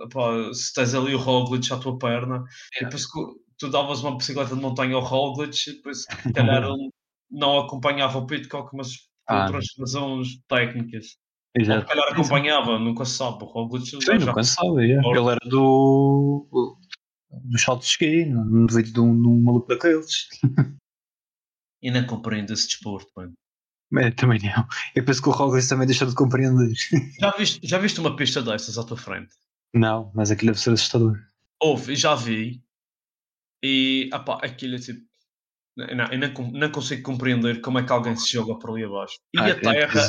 epá, 0.00 0.52
se 0.52 0.74
tens 0.74 0.92
ali 0.92 1.14
o 1.14 1.18
Roglic 1.18 1.72
à 1.72 1.76
tua 1.78 1.96
perna, 1.98 2.42
e 2.74 2.78
Yeah. 2.78 2.88
depois 2.88 3.06
co- 3.06 3.36
tu 3.60 3.70
davas 3.70 4.00
uma 4.02 4.16
bicicleta 4.16 4.54
de 4.56 4.60
montanha 4.60 4.96
ao 4.96 5.02
Roglic 5.04 5.56
e 5.70 5.74
depois, 5.74 6.02
se 6.02 6.06
calhar, 6.34 6.64
ele 6.64 6.90
não 7.30 7.60
acompanhava 7.60 8.18
o 8.18 8.26
Pitcock, 8.26 8.74
mas 8.76 8.96
por 9.26 9.34
Ah. 9.36 9.44
outras 9.44 9.66
razões 9.78 10.40
técnicas. 10.48 11.06
Ou 11.56 11.62
Exato. 11.62 11.80
se 11.82 11.86
calhar 11.88 12.12
acompanhava, 12.12 12.78
nunca 12.78 13.04
se 13.04 13.16
sabe. 13.16 13.44
O 13.44 13.46
Roglic 13.46 13.86
Sim, 13.86 14.00
já- 14.00 14.18
nunca 14.18 14.42
se 14.42 14.54
sabe. 14.54 14.98
Ora. 15.04 15.18
Ele 15.20 15.28
era 15.30 15.40
do. 15.48 16.46
do 17.44 17.58
salto 17.58 17.80
de 17.82 17.86
esqui, 17.86 18.24
de 18.24 18.32
um, 18.34 18.66
de 19.20 19.28
um 19.28 19.42
maluco 19.42 19.68
daqueles. 19.68 20.26
E 21.82 21.90
não 21.90 22.04
compreendo 22.06 22.52
esse 22.52 22.66
desporto, 22.68 23.10
mano. 23.16 23.32
É, 23.98 24.10
também 24.12 24.38
não. 24.42 24.66
Eu 24.94 25.04
penso 25.04 25.20
que 25.22 25.28
o 25.28 25.32
Roglic 25.32 25.68
também 25.68 25.86
deixou 25.86 26.06
de 26.06 26.14
compreender. 26.14 26.72
Já 27.20 27.30
viste, 27.36 27.60
já 27.66 27.78
viste 27.78 27.98
uma 28.00 28.14
pista 28.14 28.40
dessas 28.42 28.78
à 28.78 28.84
tua 28.84 28.96
frente? 28.96 29.34
Não, 29.74 30.12
mas 30.14 30.30
aquilo 30.30 30.52
deve 30.52 30.60
ser 30.60 30.70
assustador. 30.72 31.18
Houve, 31.60 31.96
já 31.96 32.14
vi. 32.14 32.62
E, 33.62 34.08
apá, 34.12 34.38
aquilo 34.42 34.76
é 34.76 34.78
tipo... 34.78 35.00
Não, 35.76 35.86
eu 35.86 36.18
não, 36.18 36.50
não 36.52 36.70
consigo 36.70 37.02
compreender 37.02 37.60
como 37.60 37.78
é 37.78 37.82
que 37.82 37.92
alguém 37.92 38.16
se 38.16 38.32
joga 38.32 38.58
por 38.58 38.70
ali 38.70 38.84
abaixo. 38.84 39.14
E 39.34 39.38
Ah, 39.38 39.44
a 39.44 39.48
é 39.48 39.54
terra... 39.54 40.08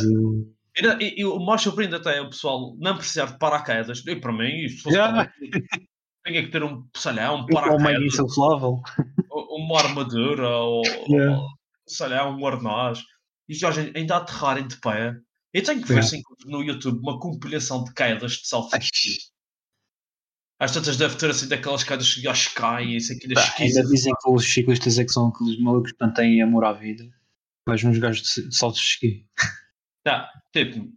E, 1.02 1.26
o 1.26 1.38
mais 1.40 1.62
surpreende 1.62 1.96
até 1.96 2.18
é 2.18 2.22
o 2.22 2.30
pessoal 2.30 2.78
não 2.80 2.96
precisar 2.96 3.26
de 3.26 3.38
paraquedas. 3.38 4.02
E 4.08 4.16
para 4.16 4.32
mim, 4.32 4.66
isso 4.66 4.84
fosse 4.84 4.96
Yeah. 4.96 5.30
tinha 6.26 6.44
que 6.44 6.50
ter 6.50 6.64
um, 6.64 6.88
sei 6.96 7.14
lá, 7.14 7.34
um 7.34 7.46
paraquedas, 7.46 8.18
uma 9.30 9.80
armadura, 9.80 10.48
ou, 10.48 10.82
Yeah. 11.10 11.38
ou, 11.38 11.48
sei 11.88 12.08
lá, 12.08 12.30
um 12.30 12.46
arnaz. 12.46 13.04
E 13.50 13.54
já 13.54 13.70
ainda 13.94 14.18
aterrarem 14.18 14.66
de 14.66 14.80
pé. 14.80 15.14
Eu 15.54 15.64
tenho 15.64 15.82
que 15.82 15.88
ver 15.88 15.96
Yeah. 15.96 16.10
se 16.10 16.18
encontro 16.18 16.50
no 16.50 16.64
YouTube 16.64 17.00
uma 17.00 17.20
compilação 17.20 17.84
de 17.84 17.94
quedas 17.94 18.32
de 18.32 18.48
salto. 18.48 18.70
Às 20.62 20.72
tantas 20.72 20.96
deve 20.96 21.16
ter 21.16 21.32
assim 21.32 21.48
daquelas 21.48 21.84
quedas 21.84 22.14
que 22.14 22.22
já 22.22 22.34
caem, 22.56 22.96
isso 22.96 23.12
aqui 23.12 23.28
das 23.28 23.60
ainda 23.60 23.84
dizem 23.84 24.14
que 24.14 24.30
os 24.30 24.46
ciclistas 24.46 25.00
é 25.00 25.04
que 25.04 25.12
são 25.12 25.30
aqueles 25.30 25.60
malucos 25.60 25.92
que 25.92 25.98
não 26.00 26.14
têm 26.14 26.40
amor 26.40 26.64
à 26.64 26.72
vida. 26.72 27.04
Mas 27.68 27.84
uns 27.84 27.98
gajos 27.98 28.22
de 28.22 28.56
saltos 28.56 28.80
de 28.80 28.86
esqui. 28.88 29.26
Tá, 30.04 30.28
tipo, 30.52 30.88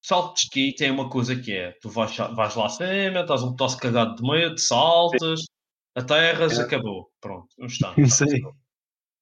salto 0.00 0.34
de 0.34 0.40
esqui 0.42 0.74
tem 0.76 0.90
uma 0.90 1.08
coisa 1.08 1.34
que 1.34 1.52
é: 1.52 1.72
tu 1.80 1.88
vais, 1.88 2.16
vais 2.16 2.54
lá 2.54 2.66
acima, 2.66 3.20
estás 3.20 3.42
um 3.42 3.54
tosse 3.56 3.76
cagado 3.76 4.16
de 4.16 4.22
medo, 4.22 4.58
saltas, 4.58 5.42
aterras, 5.96 6.58
É. 6.58 6.62
acabou. 6.62 7.10
Pronto, 7.20 7.48
um 7.58 7.66
instante. 7.66 8.10
Sim. 8.10 8.42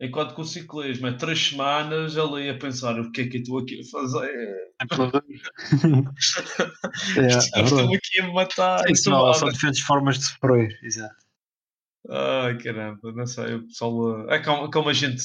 Enquanto 0.05 0.35
que 0.35 0.41
o 0.41 0.45
ciclismo 0.45 1.07
é 1.07 1.13
três 1.13 1.39
semanas 1.47 2.19
ali 2.19 2.51
a 2.51 2.59
pensar 2.59 2.99
o 2.99 3.13
que 3.13 3.21
é 3.21 3.29
que 3.29 3.37
eu 3.37 3.43
estou 3.43 3.59
aqui 3.61 3.81
a 3.81 3.85
fazer. 3.89 4.29
É, 4.29 4.73
é 7.23 7.27
Estou 7.39 7.65
verdade. 7.79 7.97
aqui 7.97 8.21
a 8.21 8.27
me 8.27 8.35
matar. 8.35 8.79
Sim, 8.81 8.93
estou 8.93 9.13
não, 9.13 9.33
são 9.33 9.49
diferentes 9.49 9.81
formas 9.83 10.19
de 10.19 10.25
sofrer. 10.25 10.77
Exato. 10.83 11.15
Ai 12.11 12.59
caramba, 12.59 13.13
não 13.13 13.27
sei, 13.27 13.55
o 13.55 13.65
pessoal. 13.67 14.25
uh, 14.27 14.31
É 14.31 14.41
como, 14.41 14.69
como 14.73 14.89
a 14.89 14.93
gente, 14.93 15.23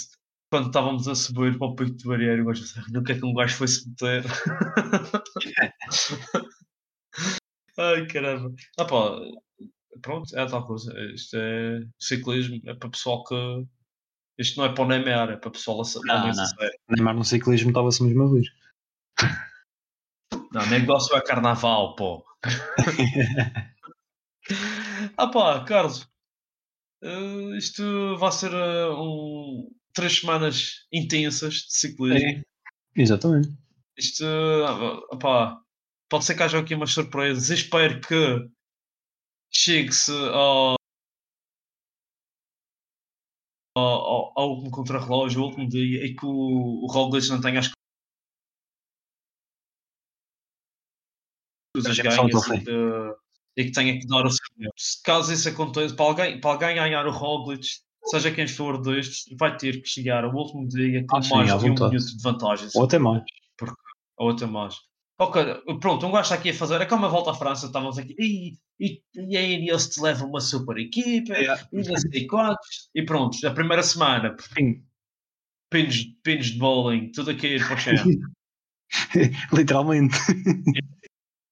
quando 0.51 0.67
estávamos 0.67 1.07
a 1.07 1.15
subir 1.15 1.57
para 1.57 1.67
o 1.67 1.75
pico 1.75 1.91
do 1.97 2.09
barreiro, 2.09 2.41
eu 2.41 2.45
gosto 2.45 2.63
de 2.85 2.93
no 2.93 3.03
que 3.03 3.13
é 3.13 3.15
que 3.19 3.25
um 3.25 3.33
gajo 3.33 3.55
foi 3.55 3.67
se 3.67 3.89
meter. 3.89 4.23
Ai 7.79 8.05
caramba. 8.07 8.53
Ah 8.77 8.85
pá, 8.85 9.19
pronto, 10.03 10.37
é 10.37 10.45
tal 10.45 10.65
coisa. 10.67 10.93
Isto 11.13 11.35
é 11.37 11.81
ciclismo, 11.99 12.61
é 12.65 12.75
para 12.75 12.89
pessoal 12.91 13.23
que. 13.23 13.33
Isto 14.37 14.59
não 14.59 14.65
é 14.65 14.73
para 14.73 14.83
o 14.83 14.87
Neymar, 14.87 15.31
é 15.31 15.35
para 15.35 15.51
pessoal 15.51 15.81
a 15.81 15.85
Não, 16.05 16.15
a 16.15 16.33
não. 16.33 16.45
Neymar 16.89 17.15
no 17.15 17.25
ciclismo 17.25 17.69
estava-se 17.69 18.03
mesmo 18.03 18.23
a 18.23 18.33
ver. 18.33 18.45
Não, 20.51 20.65
negócio 20.67 21.15
é 21.15 21.21
carnaval, 21.21 21.95
pô. 21.95 22.25
ah 25.17 25.27
pá, 25.27 25.63
Carlos, 25.65 26.07
eh, 27.03 27.57
isto 27.57 28.15
vai 28.17 28.31
ser 28.31 28.53
eh, 28.53 28.89
um, 28.91 29.69
três 29.93 30.19
semanas 30.19 30.85
intensas 30.93 31.55
de 31.55 31.73
ciclismo. 31.73 32.17
É. 32.17 32.43
Exatamente. 32.95 33.49
Isto, 33.97 34.23
ah, 34.23 35.17
pá, 35.17 35.59
pode 36.09 36.25
ser 36.25 36.35
que 36.35 36.43
haja 36.43 36.59
aqui 36.59 36.75
umas 36.75 36.91
surpresas. 36.91 37.49
Espero 37.49 37.99
que 37.99 38.47
chegue-se 39.51 40.11
ao, 40.11 40.76
ao, 43.77 44.49
último 44.49 44.71
contrarrelógio, 44.71 45.41
ao 45.41 45.47
último 45.47 45.67
dia, 45.67 46.05
e 46.05 46.15
que 46.15 46.25
o, 46.25 46.83
o 46.83 46.87
Roglic 46.87 47.27
não 47.29 47.41
tenha 47.41 47.59
as 47.59 47.71
coisas 51.75 51.97
ganhas 51.97 52.47
e 52.47 52.63
que, 52.63 52.71
e 53.57 53.65
que 53.65 53.71
tenha 53.71 53.99
que 53.99 54.07
dar 54.07 54.25
o 54.25 54.29
seu. 54.29 54.39
Se 54.75 55.01
caso 55.03 55.33
isso 55.33 55.49
aconteça, 55.49 55.95
para 55.95 56.05
alguém, 56.05 56.41
para 56.41 56.51
alguém 56.51 56.75
ganhar 56.75 57.05
o 57.07 57.11
Roglic, 57.11 57.65
seja 58.05 58.31
quem 58.31 58.47
for 58.47 58.81
destes, 58.81 59.25
vai 59.37 59.55
ter 59.57 59.81
que 59.81 59.87
chegar 59.87 60.23
ao 60.23 60.33
último 60.33 60.67
dia 60.67 61.05
com 61.05 61.17
Ah, 61.17 61.21
sim, 61.21 61.33
mais 61.33 61.51
à 61.51 61.57
de 61.57 61.65
um 61.65 61.73
minuto 61.73 61.93
de 61.93 62.23
vantagem. 62.23 62.69
Ou 62.75 62.83
até 62.83 62.97
mais. 62.97 63.23
Ou 64.17 64.29
até 64.29 64.45
mais. 64.45 64.75
Ok, 65.19 65.43
pronto, 65.79 66.05
um 66.05 66.11
gajo 66.11 66.33
aqui 66.33 66.51
a 66.51 66.53
fazer. 66.53 66.79
É 66.79 66.85
como 66.85 67.05
a 67.05 67.09
volta 67.09 67.31
à 67.31 67.33
França, 67.33 67.65
estávamos 67.65 67.97
aqui. 67.97 68.15
E, 68.19 68.57
e, 68.79 69.01
e 69.15 69.35
a 69.35 69.41
Ineos 69.41 69.89
te 69.89 69.99
leva 69.99 70.23
uma 70.25 70.39
super 70.39 70.77
equipa, 70.77 71.33
Yeah. 71.33 71.67
e 71.73 71.77
não 71.77 71.97
sei 71.97 72.27
quantos. 72.27 72.89
E 72.93 73.03
pronto, 73.03 73.35
a 73.45 73.51
primeira 73.51 73.81
semana, 73.81 74.35
Sim. 74.55 74.83
pinos, 75.71 76.03
pinos 76.23 76.45
de 76.47 76.59
bowling, 76.59 77.11
tudo 77.11 77.31
aqui 77.31 77.57
para 77.57 77.73
o 77.73 77.77
chão. 77.77 77.93
Literalmente. 79.51 80.15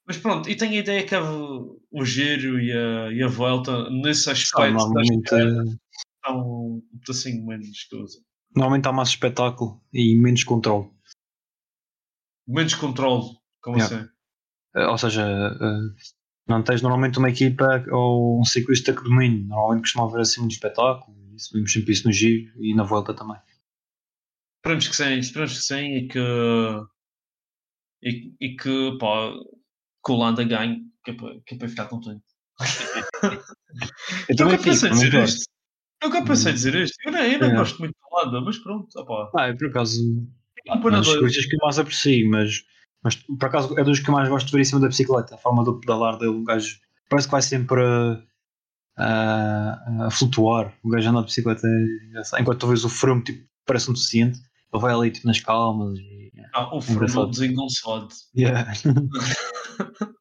Mas 0.07 0.17
pronto, 0.17 0.47
e 0.47 0.55
tenho 0.55 0.73
a 0.73 0.75
ideia 0.75 1.03
que 1.03 1.15
o, 1.15 2.05
giro 2.05 2.61
e 2.61 2.71
a, 2.71 3.11
e 3.11 3.23
a 3.23 3.27
volta, 3.27 3.89
nesse 3.89 4.25
São 4.25 4.33
aspecto, 4.33 4.77
normalmente, 4.77 5.33
estão 5.33 6.39
um 6.39 6.99
pedacinho 7.03 7.43
menos 7.47 7.83
coisa. 7.85 8.19
normalmente 8.55 8.87
há 8.87 8.93
mais 8.93 9.09
espetáculo 9.09 9.81
e 9.91 10.15
menos 10.15 10.43
controle. 10.43 10.91
Menos 12.47 12.75
controle, 12.75 13.35
como 13.65 13.77
Yeah. 13.77 13.95
assim? 13.95 14.09
Eh, 14.75 14.85
Ou 14.87 14.97
seja, 14.97 15.23
eh, 15.23 15.95
não 16.47 16.63
tens 16.63 16.81
normalmente 16.83 17.17
uma 17.17 17.29
equipa 17.29 17.83
ou 17.91 18.39
um 18.39 18.45
ciclista 18.45 18.93
que 18.93 19.03
domine. 19.03 19.43
Normalmente 19.47 19.81
costuma 19.81 20.05
haver 20.05 20.21
assim 20.21 20.41
muito 20.41 20.53
espetáculo. 20.53 21.17
Isso, 21.35 21.49
vimos 21.53 21.73
sempre 21.73 21.91
isso 21.91 22.07
no 22.07 22.13
giro 22.13 22.51
e 22.63 22.73
na 22.75 22.83
volta 22.83 23.13
também. 23.13 23.37
Esperamos 24.57 24.87
que 24.87 24.95
sim, 24.95 25.19
esperamos 25.19 25.57
que 25.57 25.63
sim 25.63 25.95
e 25.95 26.07
que 26.07 26.19
e, 28.03 28.33
e 28.39 28.55
que 28.55 28.97
pá, 28.99 29.33
que 30.05 30.11
o 30.11 30.15
Landa 30.15 30.43
ganhe, 30.43 30.83
que 31.03 31.11
é 31.11 31.13
para, 31.15 31.39
que 31.45 31.55
é 31.55 31.57
para 31.57 31.67
ficar 31.67 31.87
contente. 31.87 32.23
Eu 34.29 34.35
também 34.35 34.57
Nunca 34.57 34.63
pensei 34.69 34.89
dizer 34.91 35.23
isto. 35.23 35.45
Nunca 36.03 36.23
pensei 36.23 36.51
Hum. 36.51 36.55
dizer 36.55 36.75
isto. 36.75 36.95
Eu 37.05 37.11
não, 37.11 37.19
eu 37.19 37.39
não 37.39 37.49
É. 37.51 37.55
gosto 37.57 37.79
muito 37.79 37.93
do 37.93 38.15
Landa, 38.15 38.41
mas 38.41 38.57
pronto, 38.59 38.87
opá. 38.99 39.31
Ah, 39.35 39.49
eu 39.49 39.57
por 39.57 39.67
acaso 39.67 40.01
Um 40.03 40.71
é 40.71 40.75
dos 40.75 40.83
panador. 40.83 41.13
ciclistas 41.13 41.45
que 41.45 41.55
eu 41.55 41.59
mais 41.61 41.79
aprecio, 41.79 42.29
mas, 42.29 42.63
mas 43.05 43.15
por 43.15 43.45
acaso 43.45 43.79
é 43.79 43.83
dos 43.85 43.99
que 44.01 44.09
eu 44.09 44.13
mais 44.13 44.27
gosto 44.27 44.47
de 44.47 44.51
ver 44.51 44.59
em 44.61 44.65
cima 44.65 44.81
da 44.81 44.87
bicicleta. 44.89 45.35
A 45.35 45.37
forma 45.37 45.63
do 45.63 45.79
pedalar 45.79 46.17
dele, 46.17 46.31
o 46.31 46.43
gajo 46.43 46.77
parece 47.09 47.27
que 47.27 47.31
vai 47.31 47.41
sempre 47.41 47.81
a, 47.81 48.19
a- 48.97 50.05
a 50.07 50.11
flutuar. 50.11 50.73
O 50.83 50.89
gajo 50.89 51.09
anda 51.09 51.19
de 51.21 51.27
bicicleta 51.27 51.65
é 51.67 52.41
enquanto 52.41 52.67
vês 52.67 52.83
o 52.83 52.89
frame 52.89 53.23
tipo, 53.23 53.47
parece 53.65 53.89
um 53.89 53.93
deficiente, 53.93 54.39
ele 54.73 54.81
vai 54.81 54.93
ali 54.93 55.11
tipo, 55.11 55.27
nas 55.27 55.39
calmas. 55.39 55.97
E, 55.99 56.31
Ah, 56.53 56.65
o 56.73 56.79
Engraçado. 56.79 56.99
Fernando 56.99 57.31
desengonçado. 57.31 58.07
yeah. 58.35 58.71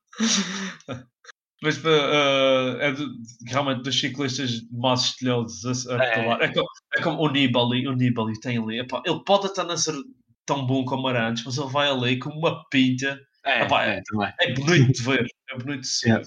Mas 1.63 1.81
ah, 1.87 2.77
é 2.81 2.93
de, 2.93 3.07
realmente 3.47 3.83
dos 3.83 3.99
ciclistas 3.99 4.61
mais 4.71 5.01
estilhados 5.05 5.65
a, 5.65 5.97
a 5.97 6.05
É. 6.05 6.15
pedalar. 6.15 6.43
É, 6.43 6.49
como, 6.53 6.67
é 6.97 7.01
como 7.03 7.23
o 7.23 7.29
Nibali, 7.31 7.89
o 7.89 7.93
Nibali 7.97 8.39
tem 8.41 8.59
ali, 8.59 8.81
epá, 8.81 9.03
ele 9.07 9.21
pode 9.25 9.51
não 9.57 9.77
ser 9.77 9.95
tão 10.47 10.67
bom 10.67 10.85
como 10.85 11.09
era 11.09 11.29
antes, 11.29 11.45
mas 11.45 11.59
ele 11.59 11.71
vai 11.71 11.89
ali 11.89 12.19
com 12.19 12.31
uma 12.31 12.65
pinta. 12.69 13.21
É, 13.45 13.63
Epá, 13.63 13.85
é, 13.85 14.03
também. 14.03 14.33
É 14.41 14.55
bonito 14.55 14.93
de 14.93 15.03
ver, 15.03 15.27
é 15.51 15.59
bonito 15.59 15.81
de 15.81 15.87
se 15.87 16.09
Yeah. 16.09 16.25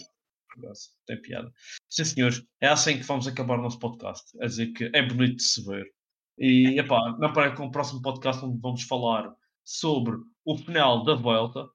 Tem 1.06 1.22
piada. 1.22 1.52
Sim, 1.88 2.04
senhores, 2.04 2.44
é 2.60 2.68
assim 2.68 2.98
que 2.98 3.04
vamos 3.04 3.28
acabar 3.28 3.60
o 3.60 3.62
nosso 3.62 3.78
podcast. 3.78 4.24
É 4.42 4.48
dizer 4.48 4.74
que 4.74 4.90
é 4.92 5.04
bonito 5.04 5.36
de 5.36 5.44
se 5.44 5.64
ver. 5.64 5.86
E, 6.38 6.80
epá, 6.80 7.16
não 7.20 7.32
para 7.32 7.56
com 7.56 7.66
o 7.66 7.72
próximo 7.72 8.02
podcast 8.02 8.44
onde 8.44 8.60
vamos 8.60 8.84
falar 8.84 9.32
sobre 9.64 10.16
o 10.46 10.58
final 10.58 11.04
da 11.04 11.14
volta 11.14 11.68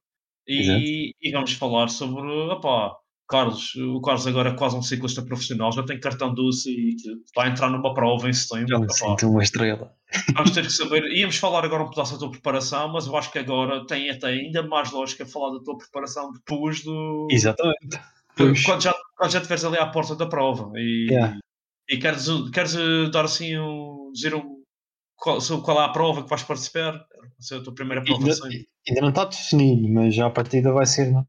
e, 0.47 1.15
e 1.21 1.33
vamos 1.33 1.53
falar 1.53 1.89
sobre, 1.89 2.29
epá, 2.53 2.97
Carlos, 3.33 3.75
o 3.77 3.99
Carlos 4.03 4.27
agora 4.27 4.51
é 4.51 4.55
quase 4.55 4.77
um 4.77 4.83
ciclista 4.83 5.23
profissional, 5.23 5.73
já 5.73 5.83
tem 5.83 5.99
cartão 5.99 6.35
doce 6.35 6.69
e 6.71 6.97
vai 7.35 7.49
entrar 7.49 7.71
numa 7.71 7.95
prova 7.95 8.29
em 8.29 8.33
setembro. 8.35 8.69
Já 8.69 8.79
me 8.79 8.93
sinto 8.93 9.31
uma 9.31 9.43
estrela. 9.43 9.91
Vamos 10.35 10.51
ter 10.51 10.67
que 10.67 10.71
saber. 10.71 11.03
Íamos 11.05 11.37
falar 11.39 11.65
agora 11.65 11.83
um 11.83 11.89
pedaço 11.89 12.13
da 12.13 12.19
tua 12.19 12.31
preparação, 12.31 12.93
mas 12.93 13.07
eu 13.07 13.17
acho 13.17 13.33
que 13.33 13.39
agora 13.39 13.87
tem 13.87 14.11
até 14.11 14.27
ainda 14.27 14.63
mais 14.63 14.93
lógica 14.93 15.25
falar 15.25 15.57
da 15.57 15.65
tua 15.65 15.79
preparação 15.79 16.31
depois 16.31 16.85
do. 16.85 17.27
Exatamente. 17.31 17.99
Pois. 18.37 18.63
Quando 18.65 18.83
já, 18.83 18.95
quando 19.17 19.31
já 19.31 19.39
estiveres 19.39 19.65
ali 19.65 19.79
à 19.79 19.87
porta 19.87 20.15
da 20.15 20.27
prova. 20.27 20.71
E, 20.77 21.09
Yeah. 21.11 21.39
e 21.89 21.97
queres, 21.97 22.27
queres 22.53 22.75
eh, 22.75 23.09
dar 23.11 23.25
assim 23.25 23.57
um. 23.59 24.11
dizer 24.13 24.35
um. 24.35 24.61
Qual, 25.17 25.39
qual 25.63 25.81
é 25.81 25.85
a 25.87 25.89
prova 25.89 26.23
que 26.23 26.29
vais 26.29 26.43
participar? 26.43 26.93
Vai 26.93 27.31
ser 27.39 27.57
a 27.57 27.63
tua 27.63 27.75
primeira 27.75 28.05
prova 28.05 28.23
Ainda, 28.23 28.67
ainda 28.87 29.01
não 29.01 29.09
está 29.09 29.25
definido, 29.25 29.89
mas 29.89 30.15
já 30.15 30.27
a 30.27 30.31
partida 30.31 30.71
vai 30.71 30.85
ser 30.85 31.11
na, 31.11 31.25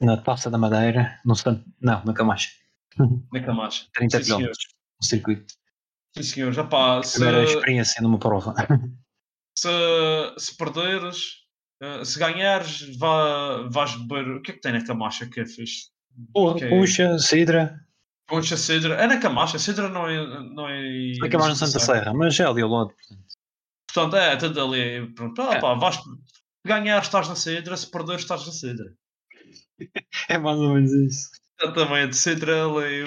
na 0.00 0.16
Taça 0.16 0.50
da 0.50 0.58
Madeira, 0.58 1.18
no 1.24 1.34
stand, 1.34 1.64
não, 1.80 2.04
na 2.04 2.12
Camacha. 2.12 2.50
Na 3.32 3.40
Camacha. 3.42 3.86
30 3.94 4.22
Sim, 4.22 4.36
km. 4.36 4.42
no 4.46 5.06
circuito. 5.06 5.54
Sim, 6.16 6.22
senhor. 6.22 6.52
Já 6.52 6.64
pá, 6.64 7.02
se, 7.02 7.18
Primeira 7.18 7.44
experiência 7.44 8.00
numa 8.02 8.18
prova. 8.18 8.54
se, 9.58 9.68
se 10.38 10.56
perderes, 10.56 11.18
eh, 11.82 12.04
se 12.04 12.18
ganhares, 12.18 12.96
vá, 12.96 13.68
vais 13.70 13.94
beber. 13.96 14.36
O 14.36 14.42
que 14.42 14.50
é 14.52 14.54
que 14.54 14.60
tem 14.60 14.72
na 14.72 14.84
camacha 14.84 15.26
que 15.26 15.40
é 15.40 15.46
fixe? 15.46 15.90
Ok. 16.34 16.66
Puxa, 16.70 17.18
Sidra. 17.18 17.78
Concha 18.28 18.56
Cedra. 18.56 18.94
É 18.94 19.06
na 19.06 19.18
camacha. 19.18 19.58
Cedra 19.58 19.88
não 19.88 20.08
é. 20.08 20.26
Não 20.54 20.68
é, 20.68 21.12
é 21.12 21.36
mais 21.38 21.48
no 21.48 21.54
Santa 21.54 21.78
Serra, 21.78 22.12
mas 22.14 22.38
é 22.40 22.44
ali 22.44 22.62
ao 22.62 22.70
lado. 22.70 22.88
portanto. 22.94 23.26
Portanto, 23.92 24.16
é, 24.16 24.36
tudo 24.36 24.60
ali. 24.64 25.14
Pronto. 25.14 25.40
Ah, 25.42 25.54
É. 25.54 25.60
pá, 25.60 25.74
vais, 25.74 25.96
se 25.96 26.02
ganhares, 26.64 27.06
estás 27.06 27.28
na 27.28 27.36
Cedra. 27.36 27.76
Se 27.76 27.90
perderes, 27.90 28.22
estás 28.22 28.44
na 28.46 28.52
Cedra. 28.52 28.92
É 30.28 30.38
mais 30.38 30.58
ou 30.58 30.74
menos 30.74 30.92
isso. 30.92 31.30
Exatamente. 31.60 32.28
Ali. 32.28 33.02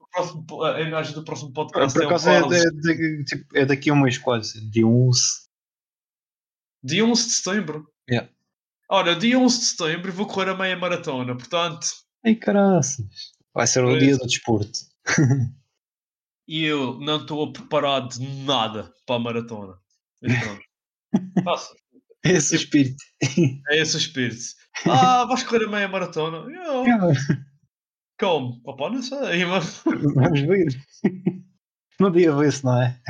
O 0.00 0.06
próximo 0.12 0.62
a 0.62 0.80
imagem 0.80 1.14
do 1.14 1.24
próximo 1.24 1.52
podcast 1.52 1.92
Por 1.94 2.02
é 2.02 2.06
o 2.06 2.08
acaso 2.08 2.28
é, 2.30 2.40
Carlos. 2.40 2.56
de- 2.60 2.80
de- 2.96 3.24
tipo, 3.24 3.58
é 3.58 3.64
daqui 3.66 3.90
a 3.90 3.92
um 3.94 4.00
mês 4.02 4.18
quase, 4.18 4.60
dia 4.70 4.86
11. 4.86 5.20
Dia 6.82 7.04
11 7.04 7.24
de 7.26 7.32
setembro. 7.32 7.88
Yeah. 8.08 8.30
Olha, 8.90 9.16
dia 9.16 9.38
11 9.38 9.58
de 9.58 9.64
setembro 9.66 10.12
vou 10.12 10.26
correr 10.26 10.50
a 10.50 10.56
meia 10.56 10.76
maratona. 10.76 11.34
Portanto, 11.36 11.86
Ai 12.24 12.34
caraças. 12.34 13.06
Vai 13.54 13.66
ser 13.66 13.84
o 13.84 13.98
dia 13.98 14.16
do 14.16 14.26
desporto. 14.26 14.78
e 16.46 16.64
eu 16.64 16.98
não 17.00 17.20
estou 17.22 17.52
preparado 17.52 18.10
de 18.18 18.26
nada 18.44 18.92
para 19.06 19.16
a 19.16 19.18
maratona. 19.18 19.78
Pronto. 20.20 20.64
Nossa, 21.44 21.74
Esse 22.24 22.56
espírito. 22.56 23.02
é 23.68 23.78
esse 23.80 23.96
o 23.96 23.98
espírito. 23.98 24.42
Ah, 24.86 25.24
vais 25.24 25.42
correr 25.44 25.66
a 25.66 25.70
meia 25.70 25.88
maratona? 25.88 26.38
Eu, 26.38 26.84
como? 28.18 28.60
Opa, 28.64 28.90
não 28.90 29.02
sei, 29.02 29.44
mas... 29.44 29.82
Vamos 29.84 30.40
ver. 30.40 30.66
No 32.00 32.10
dia 32.10 32.34
vê-se, 32.34 32.64
não 32.64 32.82
é? 32.82 33.00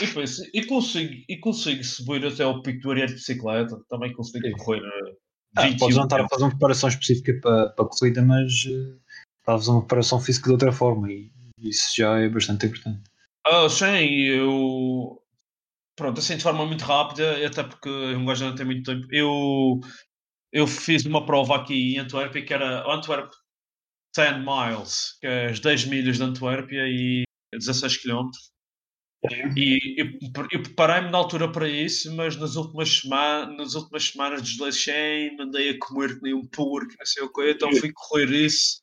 E, 0.00 0.06
penso, 0.06 0.42
e, 0.52 0.66
consigo, 0.66 1.14
e 1.28 1.36
consigo 1.38 1.84
subir 1.84 2.26
até 2.26 2.42
ao 2.42 2.62
pico 2.62 2.80
do 2.80 2.90
Ariete 2.90 3.12
de 3.12 3.18
bicicleta. 3.18 3.78
Também 3.88 4.12
consigo 4.12 4.46
Sim. 4.46 4.52
correr 4.52 4.80
uh, 4.80 5.16
Ah, 5.56 5.62
21 5.62 5.78
podes 5.78 5.96
não 5.96 6.04
estar 6.04 6.20
a 6.20 6.28
fazer 6.28 6.44
uma 6.44 6.50
preparação 6.50 6.88
específica 6.88 7.38
para, 7.40 7.68
para 7.70 7.84
a 7.84 7.88
corrida, 7.88 8.22
mas 8.22 8.52
eh, 8.66 8.96
estás 9.40 9.46
a 9.46 9.58
fazer 9.58 9.70
uma 9.70 9.80
preparação 9.80 10.20
física 10.20 10.46
de 10.46 10.52
outra 10.52 10.72
forma 10.72 11.10
e 11.10 11.30
isso 11.58 11.94
já 11.96 12.18
é 12.18 12.28
bastante 12.28 12.66
importante. 12.66 13.02
Ah, 13.46 13.68
sim, 13.68 14.06
eu... 14.22 15.18
Pronto, 15.94 16.18
assim 16.18 16.36
de 16.36 16.42
forma 16.42 16.64
muito 16.64 16.84
rápida, 16.84 17.46
até 17.46 17.62
porque 17.62 17.88
um 17.88 18.24
gajo 18.24 18.44
não 18.46 18.54
tem 18.54 18.64
muito 18.64 18.90
tempo. 18.90 19.06
Eu, 19.10 19.80
eu 20.52 20.66
fiz 20.66 21.04
uma 21.06 21.24
prova 21.24 21.56
aqui 21.56 21.94
em 21.94 21.98
Antuérpia 21.98 22.44
que 22.44 22.52
era 22.52 22.84
Antwerp 22.92 23.32
10 24.14 24.38
miles, 24.38 25.18
que 25.20 25.26
é 25.26 25.46
as 25.46 25.60
10 25.60 25.86
milhas 25.86 26.18
de 26.18 26.22
Antuérpia 26.22 26.82
e 26.86 27.24
16 27.52 27.96
km. 27.98 28.30
E 29.56 29.94
eu, 29.96 30.06
eu 30.50 30.62
preparei-me 30.62 31.10
na 31.10 31.18
altura 31.18 31.50
para 31.50 31.68
isso, 31.68 32.14
mas 32.16 32.36
nas 32.36 32.56
últimas, 32.56 33.00
semanas, 33.00 33.56
nas 33.56 33.74
últimas 33.74 34.04
semanas 34.08 34.42
desleixei, 34.42 35.34
mandei 35.36 35.70
a 35.70 35.78
comer 35.78 36.16
que 36.16 36.22
nem 36.22 36.34
um 36.34 36.44
porco, 36.46 36.92
não 36.98 37.06
sei 37.06 37.22
o 37.22 37.32
quê, 37.32 37.52
então 37.52 37.72
fui 37.76 37.92
correr 37.92 38.30
isso 38.30 38.82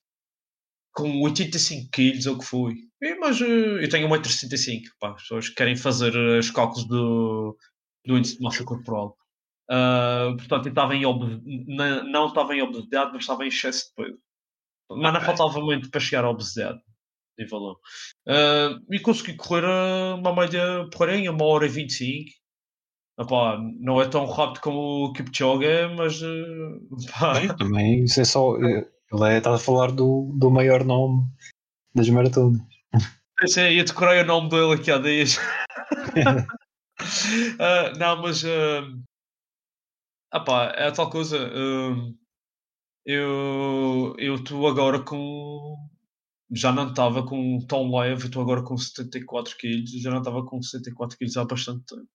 com 0.93 1.21
85 1.21 1.91
quilos, 1.91 2.25
ou 2.25 2.35
o 2.35 2.39
que 2.39 2.45
foi. 2.45 2.75
E, 3.01 3.15
mas 3.15 3.39
eh, 3.41 3.83
eu 3.83 3.89
tenho 3.89 4.07
1,65m, 4.07 4.83
pá, 4.99 5.11
as 5.11 5.21
pessoas 5.21 5.49
querem 5.49 5.75
fazer 5.75 6.15
eh, 6.15 6.39
os 6.39 6.51
cálculos 6.51 6.85
do, 6.87 7.57
do 8.05 8.17
índice 8.17 8.37
de 8.37 8.43
massa 8.43 8.63
corporal. 8.63 9.17
Ah, 9.69 10.33
portanto, 10.37 10.65
eu 10.65 10.69
estava 10.71 10.95
em 10.95 11.03
na- 11.67 12.03
não 12.03 12.27
estava 12.27 12.55
em 12.55 12.61
obesidade, 12.61 13.11
mas 13.13 13.21
estava 13.21 13.45
em 13.45 13.49
excesso 13.49 13.89
de 13.89 14.03
peso. 14.03 14.17
Mas 14.91 15.13
não 15.13 15.21
faltava 15.21 15.61
muito 15.61 15.91
para 15.91 15.99
chegar 15.99 16.25
à 16.25 16.29
obesidade. 16.29 16.79
Em 17.39 17.45
valor. 17.47 17.77
Ah, 18.27 18.77
e 18.91 18.99
consegui 18.99 19.35
correr 19.35 19.63
ah, 19.65 20.15
uma 20.15 20.35
média 20.35 20.87
porém, 20.91 21.29
uma 21.29 21.45
hora 21.45 21.65
e 21.65 21.69
25. 21.69 22.31
Epá, 23.19 23.59
não 23.79 24.01
é 24.01 24.07
tão 24.07 24.25
rápido 24.25 24.61
como 24.61 25.05
o 25.05 25.13
Kipchoge, 25.13 25.65
mas 25.95 26.21
ah, 26.23 27.19
pá, 27.47 27.53
Também, 27.55 28.03
isso 28.05 28.21
é 28.21 28.25
só. 28.25 28.55
eh, 28.57 28.87
Ele 29.11 29.33
é, 29.33 29.37
está 29.37 29.53
a 29.53 29.59
falar 29.59 29.91
do, 29.91 30.31
do 30.37 30.49
maior 30.49 30.83
nome 30.83 31.23
das 31.93 32.09
maratonas. 32.09 32.61
Pensei, 33.37 33.75
ia 33.77 33.83
decorei 33.83 34.21
o 34.21 34.25
nome 34.25 34.49
dele 34.49 34.73
aqui 34.73 34.91
há 34.91 34.97
dias. 34.97 35.37
Ah, 37.59 37.93
não, 37.97 38.21
mas. 38.21 38.43
Ah 40.31 40.39
pá, 40.39 40.73
é 40.75 40.87
a 40.87 40.91
tal 40.91 41.09
coisa. 41.09 41.37
ah, 41.37 42.13
eu 43.05 44.15
estou 44.35 44.67
agora 44.67 44.99
com. 45.01 45.75
Já 46.51 46.71
não 46.71 46.89
estava 46.89 47.23
com 47.25 47.59
tão 47.67 47.91
leve, 47.95 48.25
estou 48.25 48.41
agora 48.41 48.63
com 48.63 48.77
74 48.77 49.55
kg. 49.57 49.85
Já 50.01 50.09
não 50.11 50.19
estava 50.19 50.43
com 50.45 50.61
74 50.61 51.17
kg 51.17 51.37
há 51.39 51.45
bastante 51.45 51.85
tempo. 51.85 52.07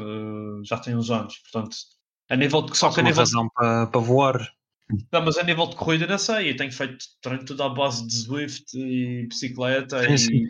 Ah, 0.00 0.60
já 0.64 0.78
tem 0.78 0.96
uns 0.96 1.10
anos, 1.10 1.38
portanto. 1.38 1.76
A 2.30 2.36
nível 2.36 2.62
de, 2.62 2.76
só 2.76 2.90
que 2.90 3.00
a 3.00 3.02
uma 3.02 3.08
nível 3.10 3.20
razão 3.22 3.48
para, 3.54 3.86
para 3.86 4.00
voar. 4.00 4.48
não, 5.12 5.24
mas 5.24 5.36
a 5.36 5.42
nível 5.42 5.66
de 5.66 5.76
corrida 5.76 6.06
não 6.06 6.18
sei, 6.18 6.50
eu 6.50 6.56
tenho 6.56 6.72
feito 6.72 7.04
treino 7.20 7.44
tudo 7.44 7.62
à 7.62 7.68
base 7.68 8.06
de 8.06 8.14
Zwift 8.16 8.64
e 8.78 9.26
bicicleta 9.26 10.02
Sim, 10.02 10.14
e 10.14 10.18
sim. 10.18 10.46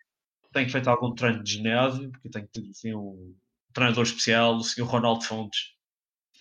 tenho 0.53 0.71
feito 0.71 0.89
algum 0.89 1.15
treino 1.15 1.43
de 1.43 1.53
ginásio, 1.53 2.11
porque 2.11 2.29
eu 2.29 2.31
tenho 2.33 2.49
tido 2.53 2.71
assim, 2.71 2.95
um 2.95 3.35
treinador 3.73 4.05
especial, 4.05 4.57
o 4.57 4.63
senhor 4.63 4.87
Ronaldo 4.87 5.25
Fontes. 5.25 5.75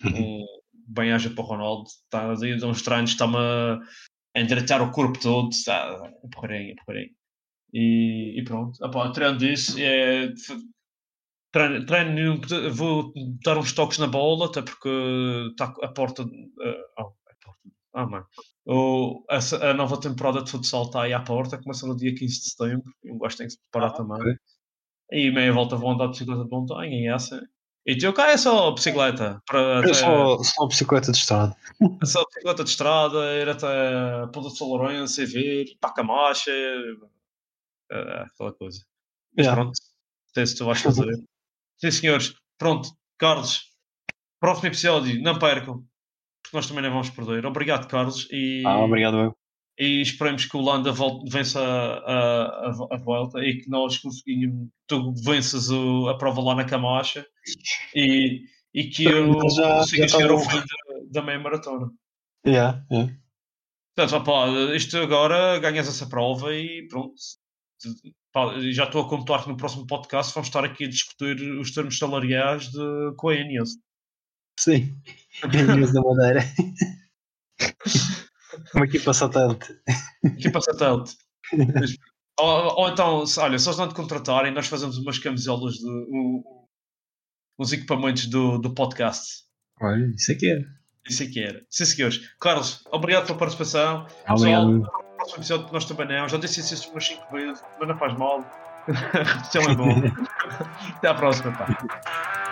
Um, 0.04 0.44
bem 0.86 1.12
haja 1.12 1.30
para 1.30 1.42
o 1.44 1.46
Ronaldo, 1.46 1.84
está 1.88 2.30
a 2.30 2.34
dar 2.34 2.66
uns 2.66 2.82
treinos, 2.82 3.10
está-me 3.10 3.36
a 3.36 3.80
endireitar 4.40 4.82
o 4.82 4.90
corpo 4.90 5.18
todo, 5.20 5.50
está 5.50 5.94
a 5.96 6.28
porreirinha, 6.32 6.74
a 6.80 6.84
porreirinha. 6.84 7.14
E, 7.72 8.38
e 8.40 8.44
pronto, 8.44 8.84
Epá, 8.84 9.10
treino 9.10 9.36
disso, 9.36 9.76
é, 9.80 10.28
treino, 11.52 11.84
treino, 11.86 12.40
vou 12.72 13.12
dar 13.44 13.58
uns 13.58 13.72
toques 13.72 13.98
na 13.98 14.06
bola, 14.06 14.46
até 14.46 14.62
porque 14.62 14.88
está 15.50 15.66
a 15.82 15.88
porta. 15.88 16.22
eh, 16.22 16.80
oh, 16.98 17.02
a 17.02 17.34
porta. 17.44 17.60
Ah, 17.94 18.06
mano. 18.06 18.26
O, 18.66 19.24
essa- 19.30 19.70
a 19.70 19.74
nova 19.74 20.00
temporada 20.00 20.42
de 20.42 20.50
futsal 20.50 20.84
está 20.84 21.02
aí 21.02 21.12
à 21.12 21.20
porta, 21.20 21.58
começa 21.60 21.86
no 21.86 21.96
dia 21.96 22.14
15 22.14 22.40
de 22.40 22.50
setembro. 22.50 22.92
e 23.04 23.10
Um 23.12 23.18
gajo 23.18 23.36
tem 23.36 23.46
que 23.46 23.52
se 23.52 23.60
preparar 23.70 23.90
Ah, 23.94 23.96
também. 23.96 24.20
ok. 24.20 24.34
E 25.12 25.30
meia 25.30 25.52
volta 25.52 25.76
vou 25.76 25.90
andar 25.90 26.06
de 26.06 26.12
bicicleta 26.12 26.44
de 26.44 26.50
montanha 26.50 26.94
e 26.96 27.06
essa. 27.08 27.40
E 27.86 27.96
teu 27.98 28.12
cá 28.14 28.30
é 28.30 28.36
só 28.36 28.70
bicicleta. 28.70 29.42
Para 29.46 29.80
É 29.88 29.92
só, 29.94 30.38
só 30.42 30.66
bicicleta 30.66 31.12
de 31.12 31.18
estrada. 31.18 31.54
é 32.02 32.06
só 32.06 32.24
bicicleta 32.24 32.64
de 32.64 32.70
estrada, 32.70 33.18
ir 33.36 33.48
até 33.48 34.26
Ponta 34.32 34.48
de 34.48 34.56
São 34.56 34.68
Lourenço 34.68 35.20
e 35.20 35.26
vir, 35.26 35.76
para 35.80 35.90
a 35.90 35.94
Camacha, 35.94 36.50
eh, 37.92 38.24
aquela 38.26 38.52
coisa. 38.52 38.80
Mas 39.36 39.46
Yeah. 39.46 39.60
pronto, 39.60 39.78
sei 40.32 40.46
se 40.46 40.56
tu 40.56 40.64
vais 40.64 40.80
fazer. 40.80 41.04
Sim, 41.78 41.90
senhores. 41.90 42.34
Pronto, 42.56 42.88
Carlos. 43.18 43.70
Próximo 44.40 44.68
episódio, 44.68 45.20
não 45.22 45.38
percam. 45.38 45.84
Porque 46.42 46.56
nós 46.56 46.66
também 46.66 46.82
não 46.84 46.90
vamos 46.90 47.10
perder. 47.10 47.44
Obrigado, 47.46 47.88
Carlos. 47.88 48.28
E, 48.30 48.62
Ah, 48.66 48.78
obrigado, 48.78 49.16
eu. 49.18 49.36
E 49.78 50.00
esperemos 50.02 50.44
que 50.44 50.56
o 50.56 50.60
Landa 50.60 50.92
volte, 50.92 51.28
vença 51.30 51.60
a, 51.60 52.68
a, 52.68 52.68
a 52.92 52.96
volta 52.98 53.40
e 53.40 53.58
que 53.60 53.68
nós 53.68 53.98
conseguimos. 53.98 54.68
Tu 54.86 55.14
venças 55.24 55.70
o- 55.70 56.08
a 56.08 56.16
prova 56.18 56.40
lá 56.42 56.54
na 56.54 56.64
Camacha 56.64 57.26
e, 57.94 58.42
e 58.72 58.84
que 58.84 59.04
eu 59.04 59.32
já- 59.50 59.78
consiga 59.78 60.08
já 60.08 60.18
chegar 60.18 60.30
ao 60.30 60.42
tá 60.42 60.50
fim 60.50 60.56
da, 60.58 61.20
da 61.20 61.22
meia 61.26 61.38
maratona. 61.38 61.90
Yeah, 62.46 62.84
yeah. 62.90 63.12
Portanto, 63.96 64.20
opá, 64.20 64.48
isto 64.74 64.96
agora 64.98 65.58
ganhas 65.58 65.88
essa 65.88 66.06
prova 66.06 66.54
e 66.54 66.86
pronto. 66.88 67.14
Já 68.72 68.84
estou 68.84 69.02
a 69.02 69.08
contar 69.08 69.42
que 69.44 69.48
no 69.48 69.56
próximo 69.56 69.86
podcast 69.86 70.34
vamos 70.34 70.48
estar 70.48 70.64
aqui 70.64 70.84
a 70.84 70.88
discutir 70.88 71.40
os 71.58 71.70
termos 71.72 71.96
salariais 71.98 72.68
de, 72.70 73.14
com 73.16 73.28
a 73.28 73.34
Ineos. 73.36 73.70
Sim. 74.58 74.92
Ilhas 75.52 75.92
da 75.92 76.00
Madeira. 76.00 76.40
Uma 78.74 78.84
equipa 78.84 79.12
satélite. 79.12 79.74
Equipa 80.24 80.60
satélite. 80.60 81.16
Mas- 81.74 81.96
ou, 82.40 82.80
ou 82.80 82.88
então, 82.88 83.24
olha, 83.38 83.58
se 83.58 83.68
eles 83.68 83.78
não 83.78 83.88
te 83.88 83.94
contratarem, 83.94 84.52
nós 84.52 84.66
fazemos 84.66 84.98
umas 84.98 85.18
camisolas 85.18 85.74
de. 85.74 85.86
um- 85.88 86.42
uns 87.58 87.72
equipamentos 87.72 88.26
do, 88.26 88.58
do 88.58 88.74
podcast. 88.74 89.44
Olha, 89.80 90.06
isso 90.16 90.32
aqui 90.32 90.50
é. 90.50 90.60
Isso 91.08 91.22
é 91.22 91.26
que 91.26 91.40
era. 91.40 91.62
Sim, 91.70 91.84
senhores. 91.84 92.18
Carlos, 92.40 92.82
obrigado 92.90 93.26
pela 93.26 93.38
participação. 93.38 94.06
Obrigado. 94.28 94.68
no 94.70 94.82
próximo 95.16 95.38
episódio 95.38 95.72
nós 95.72 95.84
também 95.84 96.08
não. 96.08 96.28
Já 96.28 96.36
disse 96.38 96.60
isso 96.60 96.90
umas 96.90 97.06
5 97.06 97.30
vezes, 97.30 97.62
mas 97.78 97.88
não 97.88 97.96
faz 97.98 98.18
mal. 98.18 98.44
Repetição 98.88 99.62
é 99.62 99.74
bom. 99.76 99.88
Até 100.96 101.08
à 101.08 101.14
próxima, 101.14 101.52
pá. 101.52 102.43